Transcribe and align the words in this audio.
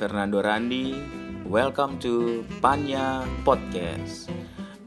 Fernando 0.00 0.40
Randi. 0.40 0.96
Welcome 1.44 2.00
to 2.00 2.40
Panya 2.64 3.20
Podcast. 3.44 4.32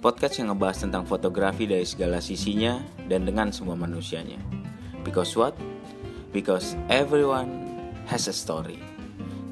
Podcast 0.01 0.41
yang 0.41 0.49
ngebahas 0.49 0.89
tentang 0.89 1.05
fotografi 1.05 1.69
dari 1.69 1.85
segala 1.85 2.17
sisinya 2.17 2.81
dan 3.05 3.21
dengan 3.21 3.53
semua 3.53 3.77
manusianya. 3.77 4.41
Because 5.05 5.37
what? 5.37 5.53
Because 6.33 6.73
everyone 6.89 7.61
has 8.09 8.25
a 8.25 8.33
story. 8.33 8.81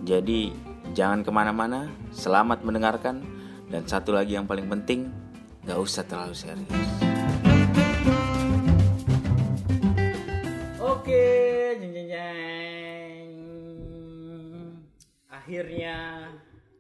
Jadi 0.02 0.50
jangan 0.98 1.22
ke 1.22 1.30
mana-mana, 1.30 1.94
selamat 2.10 2.66
mendengarkan. 2.66 3.22
Dan 3.70 3.86
satu 3.86 4.18
lagi 4.18 4.34
yang 4.34 4.50
paling 4.50 4.66
penting, 4.66 5.14
gak 5.70 5.78
usah 5.78 6.02
terlalu 6.10 6.34
serius. 6.34 6.90
Oke, 10.82 11.22
jeng. 11.78 12.51
Akhirnya 15.42 16.30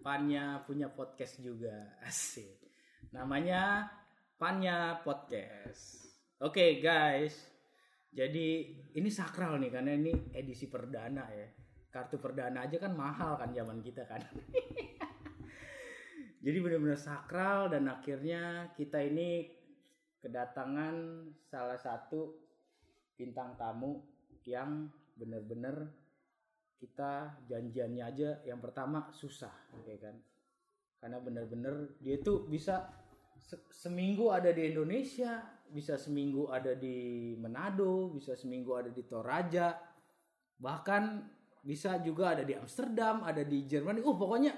Panya 0.05 0.61
punya 0.69 0.85
podcast 0.85 1.41
juga. 1.41 1.73
Asik. 2.05 2.61
Namanya 3.09 3.89
Panya 4.37 5.01
Podcast. 5.01 6.13
Oke, 6.37 6.77
guys. 6.77 7.33
Jadi 8.13 8.69
ini 8.93 9.09
sakral 9.09 9.57
nih 9.57 9.73
karena 9.73 9.97
ini 9.97 10.13
edisi 10.37 10.69
perdana 10.69 11.25
ya. 11.33 11.49
Kartu 11.89 12.21
perdana 12.21 12.69
aja 12.69 12.77
kan 12.77 12.93
mahal 12.93 13.41
kan 13.41 13.49
zaman 13.49 13.81
kita 13.81 14.05
kan. 14.05 14.21
Jadi 16.45 16.57
benar-benar 16.61 17.01
sakral 17.01 17.73
dan 17.73 17.89
akhirnya 17.89 18.77
kita 18.77 19.01
ini 19.01 19.49
kedatangan 20.21 21.25
salah 21.49 21.81
satu 21.81 22.37
bintang 23.17 23.57
tamu 23.57 24.05
yang 24.45 24.85
benar-benar 25.17 26.00
kita 26.81 27.45
janjiannya 27.45 28.01
aja 28.01 28.29
yang 28.41 28.57
pertama 28.57 29.13
susah 29.13 29.53
ya 29.85 30.01
kan? 30.01 30.17
Karena 30.97 31.21
benar-benar 31.21 32.01
dia 32.01 32.17
tuh 32.17 32.49
bisa 32.49 32.89
se- 33.37 33.69
seminggu 33.69 34.33
ada 34.33 34.49
di 34.49 34.73
Indonesia 34.73 35.45
bisa 35.69 35.95
seminggu 35.95 36.49
ada 36.49 36.73
di 36.73 37.31
Manado 37.37 38.09
bisa 38.17 38.33
seminggu 38.33 38.73
ada 38.73 38.89
di 38.89 39.05
Toraja 39.05 39.77
bahkan 40.57 41.21
bisa 41.61 42.01
juga 42.01 42.33
ada 42.33 42.41
di 42.41 42.57
Amsterdam 42.57 43.21
ada 43.21 43.45
di 43.45 43.69
Jerman. 43.69 44.01
Uh 44.01 44.17
pokoknya 44.17 44.57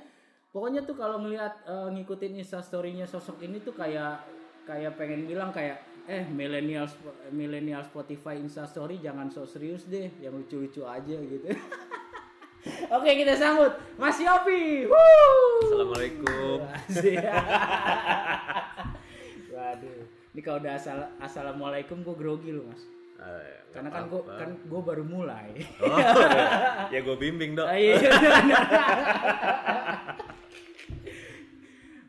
pokoknya 0.55 0.87
tuh 0.87 0.95
kalau 0.95 1.19
ngelihat 1.19 1.67
eh, 1.67 1.89
ngikutin 1.99 2.39
instastorynya 2.39 3.03
sosok 3.03 3.43
ini 3.43 3.59
tuh 3.59 3.75
kayak 3.75 4.23
kayak 4.63 4.95
pengen 4.95 5.27
bilang 5.27 5.51
kayak 5.51 5.83
eh 6.03 6.27
millennial 6.27 6.87
millennial 7.31 7.83
Spotify 7.87 8.35
instastory 8.35 8.99
jangan 8.99 9.31
so 9.31 9.47
serius 9.47 9.87
deh 9.87 10.11
yang 10.19 10.35
lucu-lucu 10.35 10.83
aja 10.83 11.15
gitu 11.15 11.47
Oke 12.93 13.09
kita 13.17 13.33
sambut 13.33 13.73
Mas 13.97 14.21
Yopi. 14.21 14.85
Woo! 14.85 15.65
Assalamualaikum. 15.65 16.61
Waduh, 19.53 20.01
ini 20.37 20.41
kalau 20.45 20.61
udah 20.61 20.77
asal 20.77 21.09
assalamualaikum 21.17 22.05
gue 22.05 22.13
grogi 22.13 22.53
lu 22.53 22.69
mas. 22.69 22.85
Eh, 23.17 23.65
Karena 23.73 23.89
kan 23.89 24.05
gue 24.05 24.21
kan 24.29 24.49
gue 24.61 24.81
baru 24.85 25.01
mulai. 25.01 25.57
Oh, 25.81 25.97
ya 26.93 27.01
gue 27.01 27.17
bimbing 27.17 27.57
dong. 27.57 27.65
Ah, 27.65 27.81
iya. 27.81 27.97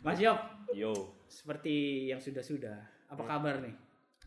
mas 0.05 0.20
Yop, 0.20 0.40
Yo, 0.77 0.92
seperti 1.32 2.08
yang 2.12 2.20
sudah-sudah, 2.20 3.08
apa 3.08 3.24
kabar 3.24 3.64
nih? 3.64 3.72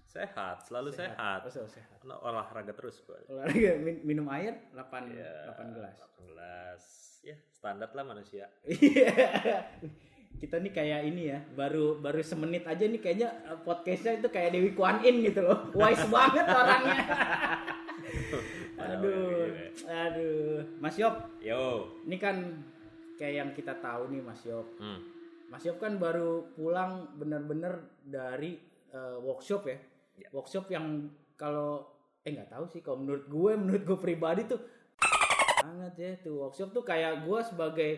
Sehat, 0.08 0.64
selalu 0.64 0.90
sehat. 0.90 1.44
Oh, 1.44 1.52
so, 1.52 1.68
sehat. 1.68 2.00
Karena 2.00 2.16
olahraga 2.18 2.72
terus 2.72 3.04
gue. 3.04 3.20
Olahraga 3.28 3.72
min- 3.78 4.04
minum 4.04 4.28
air 4.30 4.56
8 4.72 5.12
Ya, 5.12 5.52
8 5.52 5.76
gelas. 5.76 5.96
8 6.00 6.24
gelas. 6.26 6.84
Ya, 7.22 7.36
standar 7.52 7.92
lah 7.92 8.06
manusia. 8.06 8.48
Iya. 8.64 9.68
Kita 10.42 10.62
nih 10.62 10.70
kayak 10.70 11.02
ini 11.04 11.34
ya, 11.34 11.42
baru 11.52 11.98
baru 11.98 12.22
semenit 12.22 12.62
aja 12.64 12.86
nih 12.86 13.02
kayaknya 13.02 13.30
eh, 13.44 13.60
podcastnya 13.60 14.22
itu 14.22 14.30
kayak 14.30 14.54
Dewi 14.54 14.72
Kwan 14.72 15.02
In 15.02 15.26
gitu 15.26 15.42
loh. 15.42 15.74
Wise 15.74 16.06
banget 16.14 16.46
orangnya. 16.46 17.02
aduh, 18.78 19.50
aduh. 19.84 20.62
Mas 20.78 20.96
Yop, 20.96 21.16
Yo. 21.42 21.90
ini 22.06 22.16
kan 22.16 22.64
kayak 23.18 23.34
yang 23.36 23.50
kita 23.52 23.74
tahu 23.78 24.14
nih 24.14 24.22
Mas 24.22 24.46
Yop. 24.46 24.78
Hmm. 24.78 25.02
Mas 25.50 25.66
Yop 25.66 25.82
kan 25.82 25.98
baru 25.98 26.54
pulang 26.54 27.18
bener-bener 27.18 27.82
dari 28.06 28.62
eh, 28.94 29.18
workshop 29.18 29.66
ya. 29.66 29.78
Ya. 30.18 30.30
Workshop 30.34 30.68
yang 30.74 31.14
kalau 31.38 31.86
eh 32.26 32.34
nggak 32.34 32.52
tahu 32.52 32.66
sih 32.68 32.82
kalau 32.82 33.00
menurut 33.06 33.26
gue, 33.30 33.52
menurut 33.56 33.84
gue 33.86 33.98
pribadi 34.02 34.50
tuh 34.50 34.60
banget 35.62 35.94
ya 35.98 36.12
tuh. 36.22 36.36
Workshop 36.48 36.74
tuh 36.74 36.84
kayak 36.84 37.24
gue 37.24 37.40
sebagai 37.46 37.92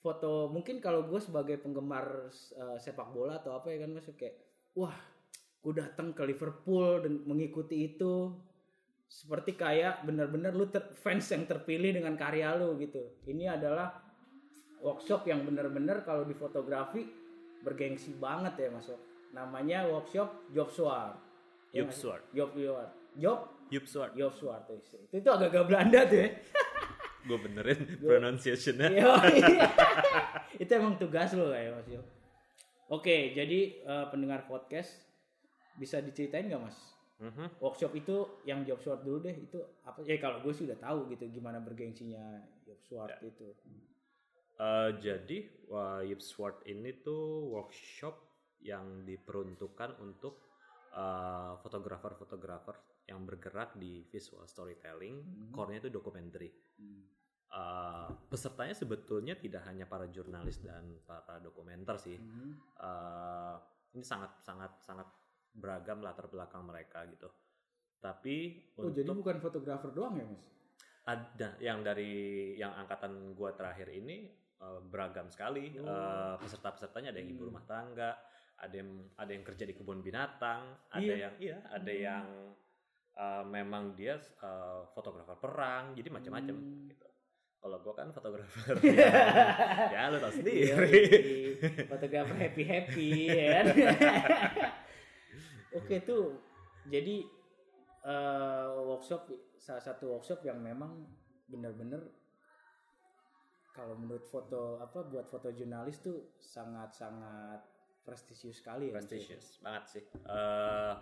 foto 0.00 0.48
mungkin 0.48 0.80
kalau 0.80 1.04
gue 1.04 1.20
sebagai 1.20 1.60
penggemar 1.60 2.32
eh, 2.32 2.78
sepak 2.80 3.12
bola 3.12 3.36
atau 3.36 3.60
apa 3.60 3.68
ya 3.68 3.84
kan 3.84 3.92
masuk 3.92 4.16
kayak 4.16 4.40
wah 4.72 4.96
gue 5.60 5.76
datang 5.76 6.16
ke 6.16 6.24
Liverpool 6.24 7.04
dan 7.04 7.20
mengikuti 7.28 7.94
itu. 7.94 8.32
Seperti 9.10 9.58
kayak 9.58 10.06
bener-bener 10.06 10.54
lu 10.54 10.70
ter- 10.70 10.94
fans 10.94 11.26
yang 11.34 11.42
terpilih 11.42 11.98
dengan 11.98 12.14
karya 12.14 12.54
lu 12.54 12.78
gitu. 12.78 13.20
Ini 13.26 13.58
adalah 13.58 13.90
workshop 14.80 15.28
yang 15.28 15.44
bener-bener 15.44 16.06
kalau 16.06 16.24
di 16.24 16.32
fotografi 16.32 17.04
bergengsi 17.60 18.16
banget 18.16 18.56
ya 18.56 18.68
masuk 18.72 18.96
namanya 19.36 19.86
workshop 19.86 20.48
Job 20.50 20.72
Ya 21.70 21.86
nggak 21.86 21.94
sih? 21.94 22.02
Swart. 22.02 22.24
Job 22.34 22.50
Swart 22.54 22.90
Job 23.14 23.38
Yup 23.70 23.84
Swart. 23.86 24.12
Job 24.18 24.32
Swart 24.34 24.62
tuh. 24.66 24.78
itu 24.82 25.14
itu 25.22 25.30
agak-agak 25.30 25.64
Belanda 25.70 26.00
tuh 26.06 26.18
ya 26.26 26.28
Gue 27.20 27.36
benerin 27.36 28.00
pronunciation-nya. 28.00 28.88
Iya, 28.96 29.12
iya. 29.44 29.68
itu 30.64 30.70
emang 30.72 30.96
tugas 30.96 31.36
lo 31.36 31.52
kayak 31.52 31.76
Mas 31.76 31.88
Yo. 31.92 32.00
Oke, 32.88 33.36
jadi 33.36 33.84
eh, 33.84 34.06
pendengar 34.08 34.48
podcast 34.48 35.04
bisa 35.76 36.00
diceritain 36.00 36.48
nggak 36.48 36.64
Mas? 36.64 36.78
Mhm. 37.20 37.60
Workshop 37.60 37.92
itu 37.92 38.40
yang 38.48 38.64
job 38.64 38.80
sword 38.80 39.04
dulu 39.04 39.28
deh 39.28 39.36
itu 39.36 39.60
apa? 39.84 40.00
Ya 40.08 40.16
kalau 40.16 40.40
gue 40.40 40.56
sih 40.56 40.64
udah 40.64 40.80
tahu 40.80 41.12
gitu 41.12 41.28
gimana 41.28 41.60
bergengsinya 41.60 42.40
job 42.64 42.80
sword 42.88 43.12
itu. 43.20 43.52
Eh, 44.60 44.90
jadi, 45.00 45.38
wah, 45.72 46.04
Yup 46.04 46.20
Swart 46.20 46.68
ini 46.68 46.92
tuh 47.00 47.48
workshop 47.48 48.12
yang 48.60 49.08
diperuntukkan 49.08 49.96
untuk 50.04 50.49
eh, 50.90 51.52
fotografer-fotografer 51.62 52.76
yang 53.10 53.26
bergerak 53.26 53.74
di 53.74 54.06
visual 54.06 54.46
storytelling. 54.46 55.16
Hmm. 55.18 55.50
Core-nya 55.50 55.82
itu 55.82 55.90
dokumenter. 55.90 56.46
Hmm. 56.78 57.02
Uh, 57.50 58.06
pesertanya 58.30 58.78
sebetulnya 58.78 59.34
tidak 59.34 59.66
hanya 59.66 59.82
para 59.82 60.06
jurnalis 60.06 60.62
dan 60.62 61.02
para 61.02 61.42
dokumenter 61.42 61.98
sih. 61.98 62.14
Hmm. 62.14 62.54
Uh, 62.78 63.58
ini 63.90 64.06
sangat 64.06 64.38
sangat 64.46 64.70
sangat 64.86 65.10
beragam 65.50 65.98
latar 65.98 66.30
belakang 66.30 66.62
mereka 66.62 67.02
gitu. 67.10 67.26
Tapi 67.98 68.70
Oh, 68.78 68.94
jadi 68.94 69.10
bukan 69.10 69.42
fotografer 69.42 69.90
doang 69.90 70.14
ya, 70.14 70.24
Mas? 70.30 70.46
ada 71.10 71.58
yang 71.58 71.82
dari 71.82 72.54
yang 72.54 72.70
angkatan 72.70 73.34
gua 73.34 73.50
terakhir 73.58 73.90
ini 73.90 74.30
uh, 74.62 74.78
beragam 74.86 75.26
sekali. 75.26 75.74
Oh. 75.82 75.90
Uh, 75.90 76.34
peserta-pesertanya 76.38 77.10
ada 77.10 77.18
yang 77.18 77.34
ibu 77.34 77.42
Hmm. 77.42 77.50
rumah 77.50 77.64
tangga, 77.66 78.14
ada 78.60 78.74
yang 78.76 78.90
ada 79.16 79.30
yang 79.32 79.40
kerja 79.42 79.64
di 79.64 79.72
kebun 79.72 80.04
binatang, 80.04 80.76
ada 80.92 81.00
Iya. 81.00 81.16
yang 81.16 81.34
iya, 81.40 81.58
ada 81.66 81.88
Hmm. 81.90 82.02
yang 82.04 82.26
uh, 83.16 83.44
memang 83.44 83.96
dia 83.96 84.20
uh, 84.40 84.84
fotografer 84.92 85.36
perang, 85.36 85.96
jadi 85.96 86.08
macam-macam 86.08 86.54
Hmm. 86.54 86.86
gitu. 86.86 87.08
Kalau 87.60 87.76
gua 87.80 87.92
kan 87.92 88.08
fotografer 88.08 88.76
ya, 88.88 89.08
ya 89.92 90.02
lu 90.08 90.16
tau 90.16 90.32
sendiri. 90.32 91.04
fotografer 91.84 92.36
happy 92.36 92.62
happy 92.64 93.08
ya 93.28 93.46
kan? 93.52 93.66
Oke 95.80 96.00
tuh 96.02 96.40
jadi 96.88 97.22
eh, 98.02 98.66
workshop 98.80 99.28
salah 99.60 99.84
satu 99.84 100.16
workshop 100.16 100.40
yang 100.42 100.56
memang 100.58 101.04
benar-benar 101.46 102.00
kalau 103.70 103.94
menurut 103.94 104.24
foto 104.26 104.80
apa 104.80 105.04
buat 105.06 105.28
foto 105.28 105.52
jurnalis 105.52 106.00
tuh 106.00 106.34
sangat-sangat 106.40 107.60
prestisius 108.02 108.58
sekali 108.58 108.88
ya. 108.88 108.92
Mas? 108.92 109.06
prestisius 109.06 109.46
banget 109.58 109.84
sih. 109.88 110.04
Eh 110.26 110.94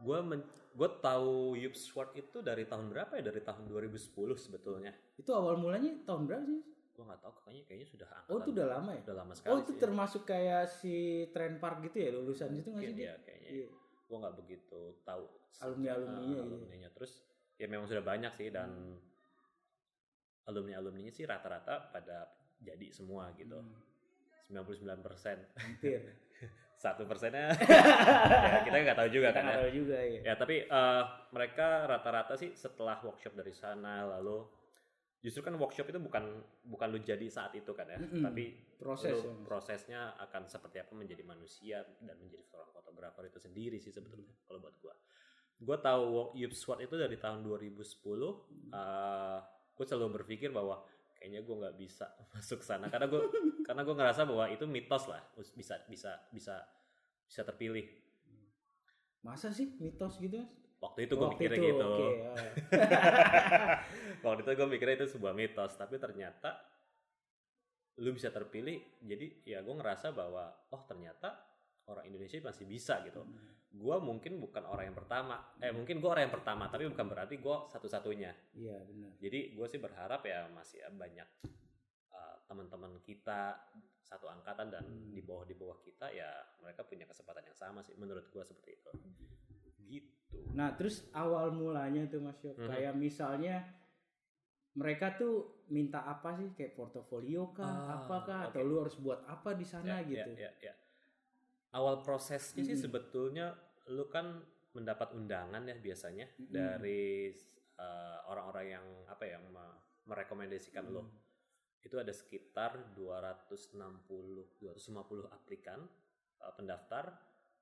gue 0.00 0.18
gue 0.70 0.88
tahu 1.02 1.52
Yup 1.54 1.76
Swart 1.76 2.14
itu 2.14 2.40
dari 2.40 2.64
tahun 2.64 2.88
berapa 2.88 3.12
ya? 3.14 3.22
Dari 3.26 3.40
tahun 3.40 3.66
2010 3.66 4.10
sebetulnya. 4.34 4.92
Itu 5.14 5.34
awal 5.34 5.60
mulanya 5.60 5.92
tahun 6.04 6.24
berapa 6.24 6.44
sih? 6.46 6.60
Gue 6.90 7.04
nggak 7.04 7.20
tahu 7.20 7.32
kayaknya 7.42 7.62
kayaknya 7.64 7.88
sudah 7.88 8.08
angkatan. 8.08 8.32
Oh 8.32 8.38
itu 8.38 8.50
udah 8.52 8.66
lama 8.70 8.90
ya? 8.92 9.00
Udah 9.04 9.16
lama 9.18 9.32
sekali 9.34 9.50
Oh 9.50 9.58
itu 9.60 9.72
sih. 9.72 9.80
termasuk 9.80 10.22
kayak 10.24 10.64
si 10.70 10.94
Trend 11.30 11.56
Park 11.58 11.84
gitu 11.84 11.96
ya 11.98 12.10
lulusan 12.12 12.48
itu 12.54 12.68
nggak 12.70 12.84
sih 12.86 12.94
dia? 12.96 13.06
ya 13.06 13.14
kayaknya. 13.20 13.50
Iya. 13.50 13.68
Gue 14.06 14.16
nggak 14.18 14.36
begitu 14.36 14.80
tahu 15.02 15.24
Alumni-alumninya 15.60 16.24
Eh, 16.24 16.28
gitu. 16.32 16.42
alumninya. 16.48 16.88
Terus 16.96 17.12
ya 17.60 17.66
memang 17.68 17.84
sudah 17.84 18.00
banyak 18.00 18.32
sih 18.32 18.48
dan 18.48 18.70
alumni 20.46 20.72
alumninya 20.74 21.12
sih 21.12 21.24
rata-rata 21.24 21.92
pada 21.92 22.24
jadi 22.58 22.88
semua 22.90 23.28
gitu. 23.34 23.60
Hmm, 23.60 23.76
99 24.50 24.82
persen. 25.00 25.38
hampir. 25.54 26.00
Satu 26.82 27.04
persennya 27.04 27.52
ya, 28.48 28.64
kita 28.64 28.72
nggak 28.72 28.98
tahu 28.98 29.08
juga 29.12 29.28
Kita 29.30 29.36
kan 29.36 29.42
nggak 29.44 29.54
ya. 29.54 29.60
tahu 29.62 29.72
juga 29.76 29.96
ya. 30.00 30.20
Ya 30.24 30.34
tapi 30.34 30.56
eh, 30.64 31.02
mereka 31.30 31.84
rata-rata 31.84 32.34
sih 32.34 32.56
setelah 32.56 32.96
workshop 33.04 33.36
dari 33.36 33.52
sana 33.52 34.08
lalu 34.08 34.48
justru 35.20 35.44
kan 35.44 35.52
workshop 35.60 35.92
itu 35.92 36.00
bukan 36.00 36.40
bukan 36.64 36.88
lu 36.88 36.98
jadi 36.98 37.20
saat 37.28 37.52
itu 37.52 37.76
kan 37.76 37.84
ya 37.84 38.00
Mm-mm. 38.00 38.24
tapi 38.24 38.56
Proses 38.80 39.12
lu 39.12 39.28
ya. 39.28 39.44
prosesnya 39.44 40.00
akan 40.16 40.48
seperti 40.48 40.80
apa 40.80 40.96
menjadi 40.96 41.20
manusia 41.20 41.84
dan 42.00 42.16
menjadi 42.16 42.48
seorang 42.48 42.72
fotografer 42.72 43.28
itu 43.28 43.36
sendiri 43.36 43.76
sih 43.76 43.92
sebetulnya 43.92 44.32
kalau 44.48 44.64
buat 44.64 44.72
gua 44.80 44.96
gua 45.60 45.76
tahu 45.76 46.32
Yup 46.40 46.56
Swart 46.56 46.80
itu 46.80 46.96
dari 46.96 47.20
tahun 47.20 47.44
2010 47.44 47.84
eh 48.72 49.38
gue 49.76 49.84
selalu 49.84 50.24
berpikir 50.24 50.48
bahwa 50.48 50.80
kayaknya 51.20 51.44
gua 51.44 51.56
nggak 51.68 51.76
bisa 51.76 52.08
masuk 52.32 52.64
sana. 52.64 52.88
Karena 52.88 53.06
gua 53.06 53.28
karena 53.62 53.82
gua 53.84 53.94
ngerasa 54.00 54.24
bahwa 54.24 54.48
itu 54.48 54.64
mitos 54.64 55.04
lah. 55.06 55.20
Bisa 55.36 55.76
bisa 55.84 56.16
bisa 56.32 56.64
bisa 57.28 57.42
terpilih. 57.44 57.84
Masa 59.20 59.52
sih 59.52 59.76
mitos 59.76 60.16
gitu? 60.16 60.40
Waktu 60.80 61.04
itu 61.04 61.12
gue 61.12 61.28
mikirnya 61.36 61.60
itu, 61.60 61.76
gitu. 61.76 61.84
oke, 61.84 62.08
ah. 62.32 63.84
waktu 64.24 64.40
itu 64.48 64.50
gue 64.56 64.68
mikirnya 64.72 64.96
itu 65.04 65.12
sebuah 65.12 65.36
mitos. 65.36 65.76
Tapi 65.76 66.00
ternyata 66.00 66.56
lu 68.00 68.16
bisa 68.16 68.32
terpilih 68.32 68.80
jadi 69.04 69.44
ya 69.44 69.60
gue 69.60 69.76
ngerasa 69.76 70.16
bahwa 70.16 70.48
oh 70.72 70.82
ternyata 70.88 71.36
orang 71.90 72.06
Indonesia 72.06 72.38
masih 72.40 72.64
bisa 72.64 73.02
gitu 73.02 73.26
gue 73.70 73.96
mungkin 73.98 74.38
bukan 74.38 74.64
orang 74.64 74.90
yang 74.90 74.98
pertama 74.98 75.38
eh 75.58 75.70
mungkin 75.70 75.98
gue 75.98 76.06
orang 76.06 76.26
yang 76.26 76.34
pertama 76.34 76.66
tapi 76.66 76.86
bukan 76.86 77.06
berarti 77.06 77.34
gue 77.36 77.56
satu-satunya 77.68 78.32
Iya 78.52 78.76
benar. 78.82 79.10
jadi 79.18 79.54
gue 79.54 79.66
sih 79.66 79.78
berharap 79.78 80.22
ya 80.22 80.50
masih 80.50 80.82
banyak 80.90 81.28
uh, 82.10 82.34
teman-teman 82.44 82.98
kita 83.00 83.54
satu 84.00 84.26
angkatan 84.26 84.68
dan 84.68 84.82
Hmm. 84.82 85.14
di 85.14 85.22
bawah 85.22 85.46
di 85.46 85.54
bawah 85.54 85.78
kita 85.78 86.10
ya 86.10 86.26
mereka 86.58 86.82
punya 86.82 87.06
kesempatan 87.06 87.46
yang 87.46 87.54
sama 87.54 87.78
sih 87.80 87.94
menurut 87.94 88.26
gue 88.26 88.42
seperti 88.42 88.70
itu 88.74 88.90
gitu 89.88 90.18
Nah 90.50 90.74
terus 90.74 91.06
awal 91.12 91.50
mulanya 91.50 92.06
tuh 92.06 92.18
Mas 92.18 92.38
Yop, 92.40 92.54
Mhm. 92.56 92.66
kayak 92.66 92.94
misalnya 92.96 93.56
mereka 94.72 95.14
tuh 95.14 95.34
minta 95.68 96.02
apa 96.04 96.34
sih 96.36 96.50
kayak 96.52 96.74
portofolio 96.74 97.50
kah, 97.50 97.66
Ah, 97.66 97.86
apakah 98.00 98.46
atau 98.48 98.62
oke. 98.62 98.66
lu 98.66 98.76
harus 98.80 98.96
buat 98.96 99.20
apa 99.26 99.54
di 99.54 99.66
sana 99.66 99.98
Ya, 99.98 100.06
gitu? 100.08 100.30
ya, 100.34 100.50
ya, 100.58 100.70
ya. 100.70 100.74
Awal 101.70 102.02
prosesnya 102.02 102.66
sih 102.66 102.74
Mm-mm. 102.74 102.84
sebetulnya 102.90 103.54
lu 103.90 104.10
kan 104.10 104.42
mendapat 104.74 105.14
undangan 105.14 105.62
ya 105.66 105.76
biasanya 105.78 106.26
Mm-mm. 106.38 106.50
dari 106.50 107.30
uh, 107.78 108.18
orang-orang 108.30 108.66
yang 108.78 108.86
apa 109.06 109.24
ya 109.26 109.38
me- 109.38 109.78
merekomendasikan 110.06 110.90
lo. 110.90 111.06
Hmm. 111.06 111.14
Itu 111.80 111.96
ada 111.96 112.10
sekitar 112.10 112.94
260 112.98 114.58
250 114.58 115.30
aplikan 115.30 115.80
uh, 116.42 116.52
pendaftar 116.58 117.14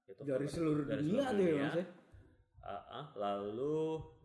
itu 0.08 0.24
Dari 0.24 0.48
seluruh 0.48 0.84
dari 0.88 1.04
dunia 1.04 1.28
seluruh 1.28 1.44
ya 1.44 1.68
dunia. 1.68 1.68
Ya? 1.76 1.86
Uh, 2.58 2.72
uh, 2.72 3.06
lalu 3.14 3.76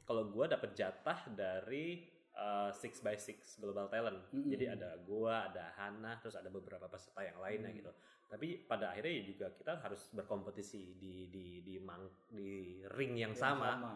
kalau 0.07 0.31
gua 0.31 0.47
dapat 0.47 0.71
jatah 0.75 1.27
dari 1.31 2.07
uh, 2.36 2.71
Six 2.71 3.03
by 3.03 3.15
Six 3.19 3.59
Global 3.59 3.88
Talent. 3.91 4.19
Mm-mm. 4.31 4.47
Jadi 4.51 4.65
ada 4.68 4.95
gua, 5.03 5.51
ada 5.51 5.75
Hana, 5.77 6.18
terus 6.19 6.36
ada 6.39 6.50
beberapa 6.50 6.88
peserta 6.88 7.21
yang 7.24 7.39
lainnya 7.39 7.71
Mm. 7.71 7.77
gitu. 7.83 7.91
Tapi 8.33 8.65
pada 8.65 8.89
akhirnya 8.89 9.13
ya 9.13 9.24
juga 9.30 9.45
kita 9.53 9.77
harus 9.77 10.09
berkompetisi 10.09 10.97
di 10.97 11.30
di 11.30 11.62
di 11.62 11.77
mang, 11.77 12.01
di 12.33 12.81
ring 12.97 13.13
yang 13.13 13.38
Yang 13.38 13.45
sama. 13.45 13.77
sama. 13.77 13.94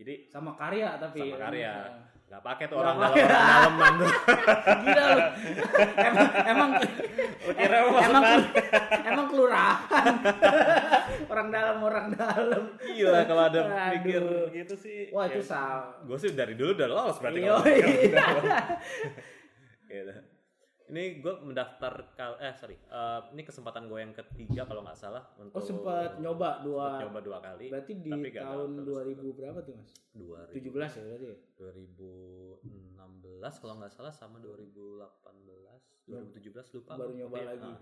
Jadi 0.00 0.14
Sama 0.32 0.56
karya 0.56 0.96
tapi 0.96 1.20
Sama 1.20 1.36
karya. 1.36 1.74
Nah, 1.84 2.08
nggak 2.24 2.42
pakai 2.42 2.64
tuh 2.72 2.76
orang 2.80 2.96
dalam 2.96 3.72
tuh. 4.00 4.08
Gila 4.88 5.04
lu. 5.04 5.20
emang 6.00 6.28
emang 6.48 6.70
kira 7.44 7.76
emang 7.84 8.24
emang 9.04 9.26
kelurahan. 9.28 10.14
orang 11.36 11.48
dalam 11.52 11.76
orang 11.84 12.06
dalam. 12.16 12.64
Gila 12.80 13.20
kalau 13.28 13.42
ada 13.52 13.60
Aduh. 13.68 13.92
pikir 14.00 14.24
gitu 14.64 14.74
sih. 14.80 15.12
Wah 15.12 15.28
itu 15.28 15.44
salah. 15.44 16.00
Gue 16.08 16.16
sih 16.16 16.32
dari 16.32 16.56
dulu 16.56 16.72
udah 16.72 16.88
lolos 16.88 17.20
berarti. 17.20 17.44
Iya, 17.44 17.56
iya. 17.68 18.26
Gitu. 19.94 20.33
Ini 20.84 21.16
gue 21.18 21.32
mendaftar 21.40 22.12
kal 22.12 22.36
eh 22.38 22.52
sorry 22.52 22.76
Eh, 22.76 23.20
ini 23.32 23.40
kesempatan 23.40 23.86
gue 23.86 23.96
yang 23.96 24.12
ketiga 24.12 24.64
kalau 24.64 24.80
nggak 24.80 24.94
salah 24.94 25.24
untuk 25.36 25.56
Oh 25.56 25.60
sempat 25.60 26.18
nyoba 26.18 26.60
dua. 26.60 26.92
Sempet 26.92 27.00
nyoba 27.08 27.20
dua 27.20 27.38
kali 27.40 27.66
Berarti 27.72 27.92
di 27.96 28.10
Tapi 28.10 28.28
gagal 28.28 28.44
tahun 28.44 28.68
terus. 28.76 28.86
2000 29.24 29.32
berapa 29.34 29.58
tuh 29.60 29.72
Mas? 29.74 29.90
2000, 30.12 30.52
17 30.52 30.94
ya 30.94 31.02
berarti 31.02 31.26
ya? 31.26 31.36
2016 31.58 33.60
kalau 33.60 33.74
nggak 33.76 33.90
salah 33.90 34.12
sama 34.12 34.36
2018 34.38 36.04
2017 36.04 36.76
lupa 36.76 36.90
Baru 36.94 37.12
nyoba 37.12 37.34
Tapi, 37.34 37.46
lagi. 37.48 37.64
ah, 37.64 37.76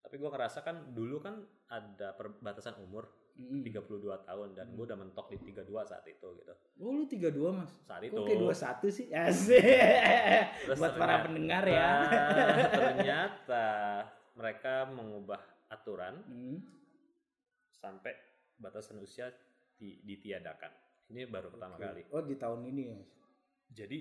tapi 0.00 0.14
gue 0.16 0.28
ngerasa 0.28 0.58
kan 0.60 0.76
dulu 0.90 1.16
kan 1.18 1.34
ada 1.66 2.12
perbatasan 2.12 2.76
umur 2.80 3.08
Mm-mm. 3.40 3.64
32 3.64 4.04
tahun 4.20 4.48
dan 4.52 4.66
Hmm. 4.68 4.76
gue 4.76 4.84
udah 4.84 4.98
mentok 4.98 5.26
di 5.28 5.38
32 5.40 5.64
saat 5.82 6.04
itu 6.04 6.28
gitu 6.36 6.52
Oh 6.78 6.92
lu 6.92 7.04
32 7.04 7.32
Mas? 7.50 7.72
saat 7.80 8.02
itu 8.02 8.12
Kok 8.12 8.22
kayak 8.22 8.38
21 8.38 8.88
sih? 8.90 9.06
Asik. 9.16 9.64
Terus 10.62 10.76
Buat 10.76 10.92
para 10.92 11.00
ternyata- 11.00 11.24
pendengar 11.24 11.64
ya. 11.64 11.88
ternyata 12.76 13.66
mereka 14.32 14.74
mengubah 14.86 15.40
aturan 15.68 16.20
Hmm. 16.22 16.60
sampai 17.72 18.12
batasan 18.54 18.98
usia 18.98 19.32
di- 19.74 20.00
ditiadakan 20.02 20.68
ini 21.08 21.24
baru 21.24 21.48
pertama 21.48 21.74
kali 21.74 22.04
Oh 22.10 22.20
di 22.20 22.36
tahun 22.36 22.60
ini 22.66 22.82
ya 22.86 23.00
jadi 23.72 23.98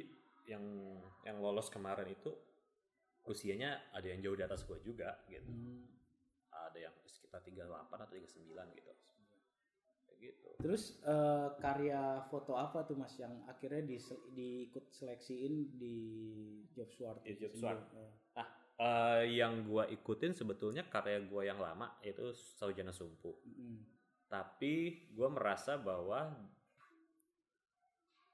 yang 0.47 0.63
yang 1.23 1.37
lolos 1.39 1.69
kemarin 1.69 2.09
itu 2.09 2.33
usianya 3.21 3.93
ada 3.93 4.03
yang 4.03 4.19
jauh 4.19 4.33
di 4.33 4.41
atas 4.41 4.63
gue 4.63 4.79
juga 4.81 5.15
gitu 5.25 5.45
Hmm. 5.45 5.85
ada 6.49 6.75
yang 6.81 6.95
sekitar 7.05 7.39
38 7.39 7.69
atau 7.95 8.09
39 8.09 8.67
gitu 8.73 8.91
gitu 10.19 10.49
Terus 10.59 10.99
eh, 11.07 11.47
karya 11.63 12.19
foto 12.27 12.59
apa 12.59 12.83
tuh 12.83 12.99
Mas 12.99 13.15
yang 13.15 13.31
akhirnya 13.47 13.79
di 13.87 13.95
diikut 14.35 14.91
seleksiin 14.91 15.79
di 15.79 15.97
Job 16.75 16.91
Swart? 16.91 17.23
Di 17.23 17.39
Job 17.39 17.55
itu 17.55 17.63
Swart. 17.63 17.79
Eh, 17.95 18.11
Eh, 18.79 19.35
yang 19.35 19.67
gua 19.67 19.83
ikutin 19.91 20.31
sebetulnya 20.31 20.87
karya 20.87 21.19
gua 21.27 21.43
yang 21.43 21.59
lama 21.59 21.99
yaitu 21.99 22.31
Saujana 22.31 22.95
Sumpu 22.95 23.35
mm. 23.43 23.79
tapi 24.31 25.03
gua 25.11 25.27
merasa 25.27 25.75
bahwa 25.75 26.31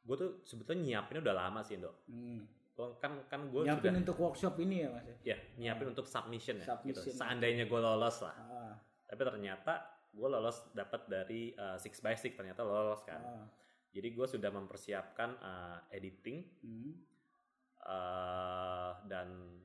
gue 0.05 0.15
tuh 0.21 0.31
sebetulnya 0.45 1.01
nyiapinnya 1.01 1.25
udah 1.25 1.35
lama 1.35 1.65
sih 1.65 1.81
dok 1.81 2.05
Hmm. 2.05 2.45
Gua 2.77 2.93
kan 3.01 3.25
kan 3.25 3.49
gue 3.49 3.65
Nyiapin 3.65 3.89
sudah 3.89 4.01
untuk 4.05 4.17
workshop 4.21 4.53
ini 4.61 4.85
ya 4.85 4.89
Mas 4.93 5.07
ya? 5.09 5.17
ya 5.33 5.37
nyiapin 5.57 5.87
untuk 5.97 6.05
submission 6.05 6.61
ya 6.61 6.77
gitu. 6.85 7.01
Submission. 7.01 7.17
seandainya 7.17 7.65
gue 7.65 7.79
lolos 7.81 8.17
lah 8.21 8.35
Ah, 8.37 8.73
tapi 9.09 9.21
ternyata 9.25 9.94
gue 10.15 10.27
lolos 10.31 10.63
dapat 10.71 11.01
dari 11.11 11.51
uh, 11.59 11.75
six 11.75 11.99
by 11.99 12.15
six 12.15 12.39
ternyata 12.39 12.63
lolos 12.63 13.03
kan 13.03 13.19
ah. 13.19 13.47
jadi 13.91 14.15
gue 14.15 14.27
sudah 14.27 14.49
mempersiapkan 14.49 15.29
uh, 15.43 15.79
editing 15.91 16.47
Hmm. 16.63 16.95
uh, 17.83 18.91
dan 19.05 19.59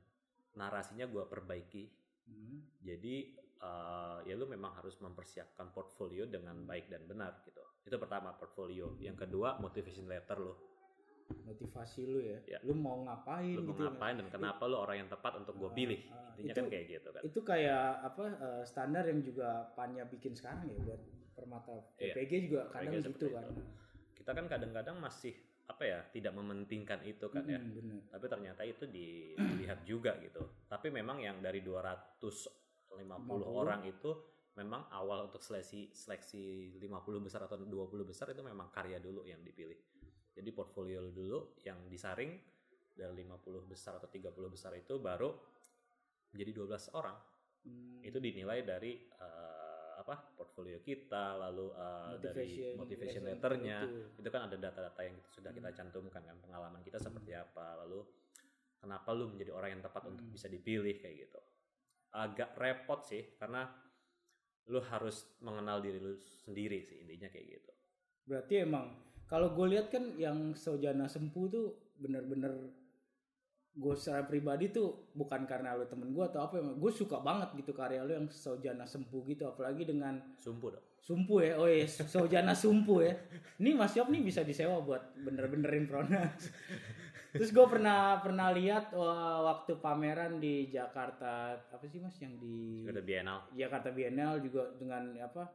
narasinya 0.59 1.07
gue 1.07 1.25
perbaiki 1.31 1.87
Hmm. 2.31 2.63
jadi 2.79 3.35
uh, 3.59 4.23
ya 4.23 4.39
lu 4.39 4.47
memang 4.47 4.79
harus 4.79 4.95
mempersiapkan 5.03 5.75
portfolio 5.75 6.31
dengan 6.31 6.63
baik 6.63 6.87
dan 6.87 7.03
benar 7.11 7.43
gitu 7.43 7.59
itu 7.83 7.97
pertama 7.99 8.31
portfolio 8.39 8.95
yang 9.03 9.19
kedua 9.19 9.59
motivation 9.59 10.07
letter 10.07 10.39
lo 10.39 10.70
Motivasi 11.43 12.01
lu 12.05 12.21
ya. 12.21 12.39
Ya. 12.47 12.59
Lu 12.63 12.73
mau 12.73 13.01
ngapain 13.01 13.53
lu 13.53 13.63
mau 13.63 13.73
gitu 13.73 13.81
ya, 13.81 13.87
ngapain 13.89 14.15
dan 14.17 14.29
kenapa 14.29 14.63
lu 14.65 14.77
orang 14.77 14.97
yang 14.99 15.09
tepat 15.09 15.33
untuk 15.37 15.55
gue 15.57 15.67
Ah, 15.67 15.75
pilih 15.75 16.01
ah, 16.09 16.31
intinya 16.33 16.47
itu- 16.47 16.57
kan 16.57 16.67
kayak 16.69 16.85
gitu 16.89 17.09
kan 17.11 17.23
Itu 17.23 17.41
kayak 17.43 17.85
apa 18.03 18.23
eh, 18.31 18.63
standar 18.65 19.05
yang 19.05 19.21
juga 19.21 19.49
Panya 19.73 20.05
bikin 20.05 20.33
sekarang 20.33 20.67
ya 20.67 20.79
buat 20.81 21.01
permata 21.33 21.73
Iya. 21.97 22.13
PPG 22.13 22.33
juga 22.47 22.61
kadang 22.69 22.93
PPG 22.95 23.07
gitu 23.09 23.27
kan. 23.31 23.45
itu. 23.47 23.63
kita 24.15 24.31
kan 24.33 24.47
kadang-kadang 24.47 24.97
masih 24.99 25.33
apa 25.65 25.83
ya 25.83 25.99
tidak 26.09 26.35
mementingkan 26.35 27.01
itu 27.03 27.25
kan 27.27 27.41
ya 27.43 27.57
Mm-mm, 27.57 27.73
bener. 27.73 28.01
tapi 28.11 28.27
ternyata 28.27 28.63
itu 28.63 28.85
di- 28.85 29.33
dilihat 29.33 29.81
juga 29.83 30.19
gitu 30.19 30.43
tapi 30.67 30.91
memang 30.91 31.19
yang 31.19 31.39
dari 31.39 31.63
250 31.63 33.01
orang 33.47 33.81
itu 33.85 34.11
memang 34.53 34.91
awal 34.91 35.25
untuk 35.25 35.41
seleksi 35.41 35.89
seleksi 35.91 36.43
50 36.77 36.91
besar 37.21 37.41
atau 37.43 37.57
20 37.57 37.71
besar 38.03 38.29
itu 38.29 38.43
memang 38.43 38.69
karya 38.69 38.99
dulu 38.99 39.23
yang 39.23 39.41
dipilih 39.41 39.79
jadi 40.41 40.51
portfolio 40.51 41.05
lu 41.05 41.13
dulu 41.13 41.39
yang 41.63 41.85
disaring 41.87 42.33
dari 42.91 43.13
50 43.23 43.69
besar 43.69 43.97
atau 43.97 44.09
30 44.09 44.33
besar 44.49 44.73
itu 44.75 44.97
baru 44.99 45.31
menjadi 46.33 46.53
12 46.65 46.97
orang 46.97 47.17
Hmm. 47.61 48.01
itu 48.01 48.17
dinilai 48.17 48.65
dari 48.65 48.97
eh, 49.05 49.93
apa 50.01 50.33
portfolio 50.33 50.81
kita 50.81 51.37
lalu 51.37 51.69
eh, 51.77 52.15
dari 52.17 52.73
motivation 52.73 53.21
letternya 53.21 53.85
itu. 53.85 54.25
itu 54.25 54.29
kan 54.33 54.49
ada 54.49 54.57
data-data 54.57 55.01
yang 55.05 55.21
sudah 55.29 55.53
kita 55.53 55.69
Hmm. 55.69 55.77
cantumkan 55.77 56.25
kan 56.25 56.41
pengalaman 56.41 56.81
kita 56.81 56.97
seperti 56.97 57.37
apa 57.37 57.85
lalu 57.85 58.01
kenapa 58.81 59.13
lu 59.13 59.29
menjadi 59.29 59.53
orang 59.53 59.77
yang 59.77 59.83
tepat 59.85 60.09
untuk 60.09 60.25
Hmm. 60.25 60.33
bisa 60.33 60.49
dipilih 60.49 60.97
kayak 60.97 61.29
gitu 61.29 61.41
agak 62.17 62.57
repot 62.57 63.05
sih 63.05 63.37
karena 63.37 63.69
lu 64.67 64.81
harus 64.81 65.37
mengenal 65.45 65.85
diri 65.85 66.01
lu 66.01 66.17
sendiri 66.17 66.81
sih 66.81 67.05
intinya 67.05 67.29
kayak 67.29 67.61
gitu 67.61 67.73
Berarti 68.25 68.55
emang 68.65 68.89
kalau 69.31 69.55
gue 69.55 69.79
lihat 69.79 69.95
kan 69.95 70.19
yang 70.19 70.59
Sojana 70.59 71.07
Sempu 71.07 71.47
tuh 71.47 71.95
bener-bener 72.03 72.51
gue 73.71 73.95
secara 73.95 74.27
pribadi 74.27 74.75
tuh 74.75 75.15
bukan 75.15 75.47
karena 75.47 75.79
lu 75.79 75.87
temen 75.87 76.11
gue 76.11 76.25
atau 76.27 76.43
apa 76.43 76.59
emang 76.59 76.75
gue 76.83 76.91
suka 76.91 77.23
banget 77.23 77.55
gitu 77.63 77.71
karya 77.71 78.03
lu 78.03 78.11
yang 78.19 78.27
Sojana 78.27 78.83
Sempu 78.83 79.23
gitu 79.31 79.47
apalagi 79.47 79.87
dengan 79.87 80.19
sumpu 80.43 80.75
dong. 80.75 80.83
Sumpu 80.99 81.47
ya 81.47 81.55
oh 81.55 81.71
iya 81.71 81.87
Sojana 81.87 82.59
Sumpu 82.59 83.07
ya. 83.07 83.15
Ini 83.63 83.79
Mas 83.79 83.95
Yop 83.95 84.11
nih 84.11 84.27
bisa 84.27 84.43
disewa 84.43 84.83
buat 84.83 85.15
bener-benerin 85.15 85.87
pronas. 85.87 86.51
Terus 87.31 87.55
gue 87.55 87.67
pernah 87.71 88.19
pernah 88.19 88.51
lihat 88.51 88.91
waktu 89.47 89.79
pameran 89.79 90.43
di 90.43 90.67
Jakarta 90.67 91.55
apa 91.55 91.87
sih 91.87 92.03
mas 92.03 92.19
yang 92.19 92.35
di 92.43 92.83
Udah 92.83 93.07
Biennale. 93.07 93.47
Jakarta 93.55 93.95
Biennale 93.95 94.43
juga 94.43 94.67
dengan 94.75 95.15
apa 95.23 95.47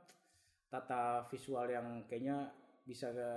tata 0.71 1.27
visual 1.27 1.67
yang 1.67 2.07
kayaknya 2.07 2.47
bisa 2.85 3.09
ke 3.09 3.29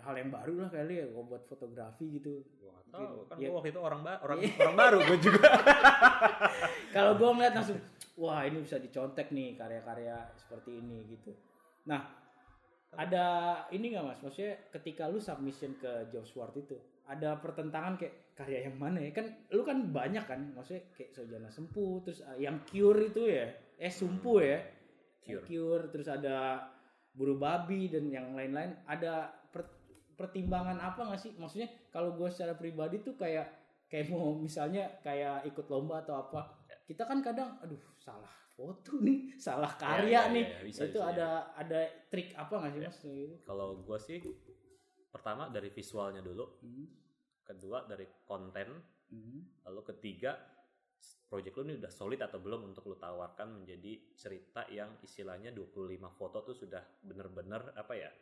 hal 0.00 0.14
yang 0.16 0.32
baru 0.32 0.64
lah 0.64 0.70
kali 0.72 1.04
ya 1.04 1.06
gua 1.12 1.24
buat 1.28 1.44
fotografi 1.44 2.08
gitu. 2.16 2.40
Gua 2.56 2.80
tahu 2.88 3.28
kan 3.28 3.36
Iya. 3.36 3.52
gua 3.52 3.56
waktu 3.60 3.70
itu 3.76 3.80
orang 3.84 4.00
ba 4.00 4.12
orang 4.24 4.38
orang 4.64 4.76
baru 4.76 4.98
gue 5.04 5.18
juga. 5.20 5.48
Kalau 6.96 7.12
gue 7.16 7.28
ngeliat 7.28 7.54
langsung, 7.56 7.78
wah 8.16 8.44
ini 8.44 8.60
bisa 8.60 8.76
dicontek 8.76 9.32
nih 9.32 9.56
karya-karya 9.56 10.16
seperti 10.36 10.76
ini 10.76 11.04
gitu. 11.08 11.32
Nah, 11.88 12.04
ada 12.92 13.24
ini 13.72 13.96
nggak 13.96 14.04
mas? 14.04 14.20
Maksudnya 14.20 14.68
ketika 14.68 15.08
lu 15.08 15.16
submission 15.16 15.72
ke 15.80 16.12
Job 16.12 16.28
Sword 16.28 16.52
itu, 16.60 16.76
ada 17.08 17.40
pertentangan 17.40 17.96
kayak 17.96 18.36
karya 18.36 18.68
yang 18.68 18.76
mana 18.76 19.00
ya? 19.00 19.10
Kan 19.16 19.48
lu 19.48 19.64
kan 19.64 19.88
banyak 19.88 20.24
kan, 20.24 20.52
maksudnya 20.52 20.84
kayak 20.92 21.16
Sojana 21.16 21.48
Sempu, 21.48 22.04
terus 22.04 22.20
uh, 22.20 22.36
yang 22.36 22.60
Cure 22.68 23.08
itu 23.08 23.24
ya, 23.28 23.48
eh 23.80 23.92
Sumpu 23.92 24.44
ya, 24.44 24.60
Cure. 25.24 25.44
Cure, 25.48 25.84
terus 25.88 26.08
ada 26.12 26.60
Buru 27.12 27.36
Babi 27.36 27.92
dan 27.92 28.08
yang 28.08 28.32
lain-lain. 28.32 28.76
Ada 28.88 29.28
per- 29.52 29.80
pertimbangan 30.16 30.80
apa 30.80 31.08
nggak 31.08 31.20
sih? 31.20 31.32
Maksudnya 31.36 31.68
kalau 31.92 32.16
gue 32.16 32.28
secara 32.32 32.56
pribadi 32.56 33.00
tuh 33.04 33.14
kayak 33.16 33.48
kayak 33.92 34.08
mau 34.08 34.32
misalnya 34.46 34.88
kayak 35.04 35.44
ikut 35.52 35.68
lomba 35.68 36.00
atau 36.00 36.16
apa 36.16 36.64
kita 36.88 37.04
kan 37.04 37.20
kadang 37.20 37.60
aduh 37.60 37.78
salah 38.00 38.32
foto 38.52 38.98
nih 39.06 39.36
salah 39.36 39.72
karya 39.76 40.28
ya, 40.28 40.32
nih. 40.32 40.44
ya, 40.44 40.60
bisa, 40.64 40.80
itu 40.88 41.00
bisa, 41.00 41.08
ada 41.12 41.28
ada 41.56 41.80
trik 42.08 42.32
apa 42.36 42.52
nggak 42.56 42.72
sih 42.72 42.80
mas? 42.80 42.96
Kayak 43.00 43.16
gitu. 43.16 43.34
Kalau 43.48 43.68
gua 43.84 43.98
sih 44.00 44.18
pertama 45.12 45.52
dari 45.52 45.68
visualnya 45.68 46.24
dulu, 46.24 46.44
Hmm, 46.64 46.88
kedua 47.44 47.84
dari 47.84 48.08
konten, 48.24 48.68
hmm, 49.12 49.68
lalu 49.68 49.80
ketiga 49.92 50.36
project 51.32 51.56
lu 51.56 51.62
ini 51.64 51.80
udah 51.80 51.88
solid 51.88 52.20
atau 52.20 52.36
belum 52.36 52.68
untuk 52.68 52.84
lu 52.92 53.00
tawarkan 53.00 53.64
menjadi 53.64 54.12
cerita 54.12 54.68
yang 54.68 55.00
istilahnya 55.00 55.48
25 55.56 55.96
foto 56.12 56.44
tuh 56.44 56.52
sudah 56.52 56.84
bener-bener 57.00 57.72
apa 57.72 57.96
ya 57.96 58.12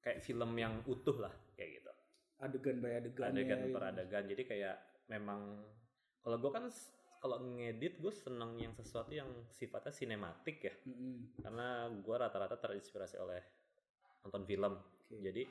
kayak 0.00 0.24
film 0.24 0.56
yang 0.56 0.80
utuh 0.88 1.20
lah 1.20 1.32
kayak 1.52 1.84
gitu. 1.84 1.92
Adegan 2.40 2.80
by 2.80 2.96
adegan 2.96 3.36
adegan 3.36 3.60
per 3.68 3.84
adegan. 3.92 4.24
Jadi 4.24 4.42
kayak 4.48 4.76
memang 5.12 5.60
kalau 6.24 6.40
gue 6.40 6.50
kan 6.56 6.64
kalau 7.20 7.38
ngedit 7.44 8.00
gue 8.00 8.10
seneng 8.10 8.56
yang 8.56 8.72
sesuatu 8.72 9.12
yang 9.12 9.28
sifatnya 9.52 9.92
sinematik 9.92 10.56
ya. 10.64 10.74
Karena 11.36 11.92
gue 11.92 12.16
rata-rata 12.16 12.56
terinspirasi 12.56 13.20
oleh 13.20 13.44
nonton 14.24 14.48
film. 14.48 14.80
Oke. 15.12 15.20
jadi 15.20 15.44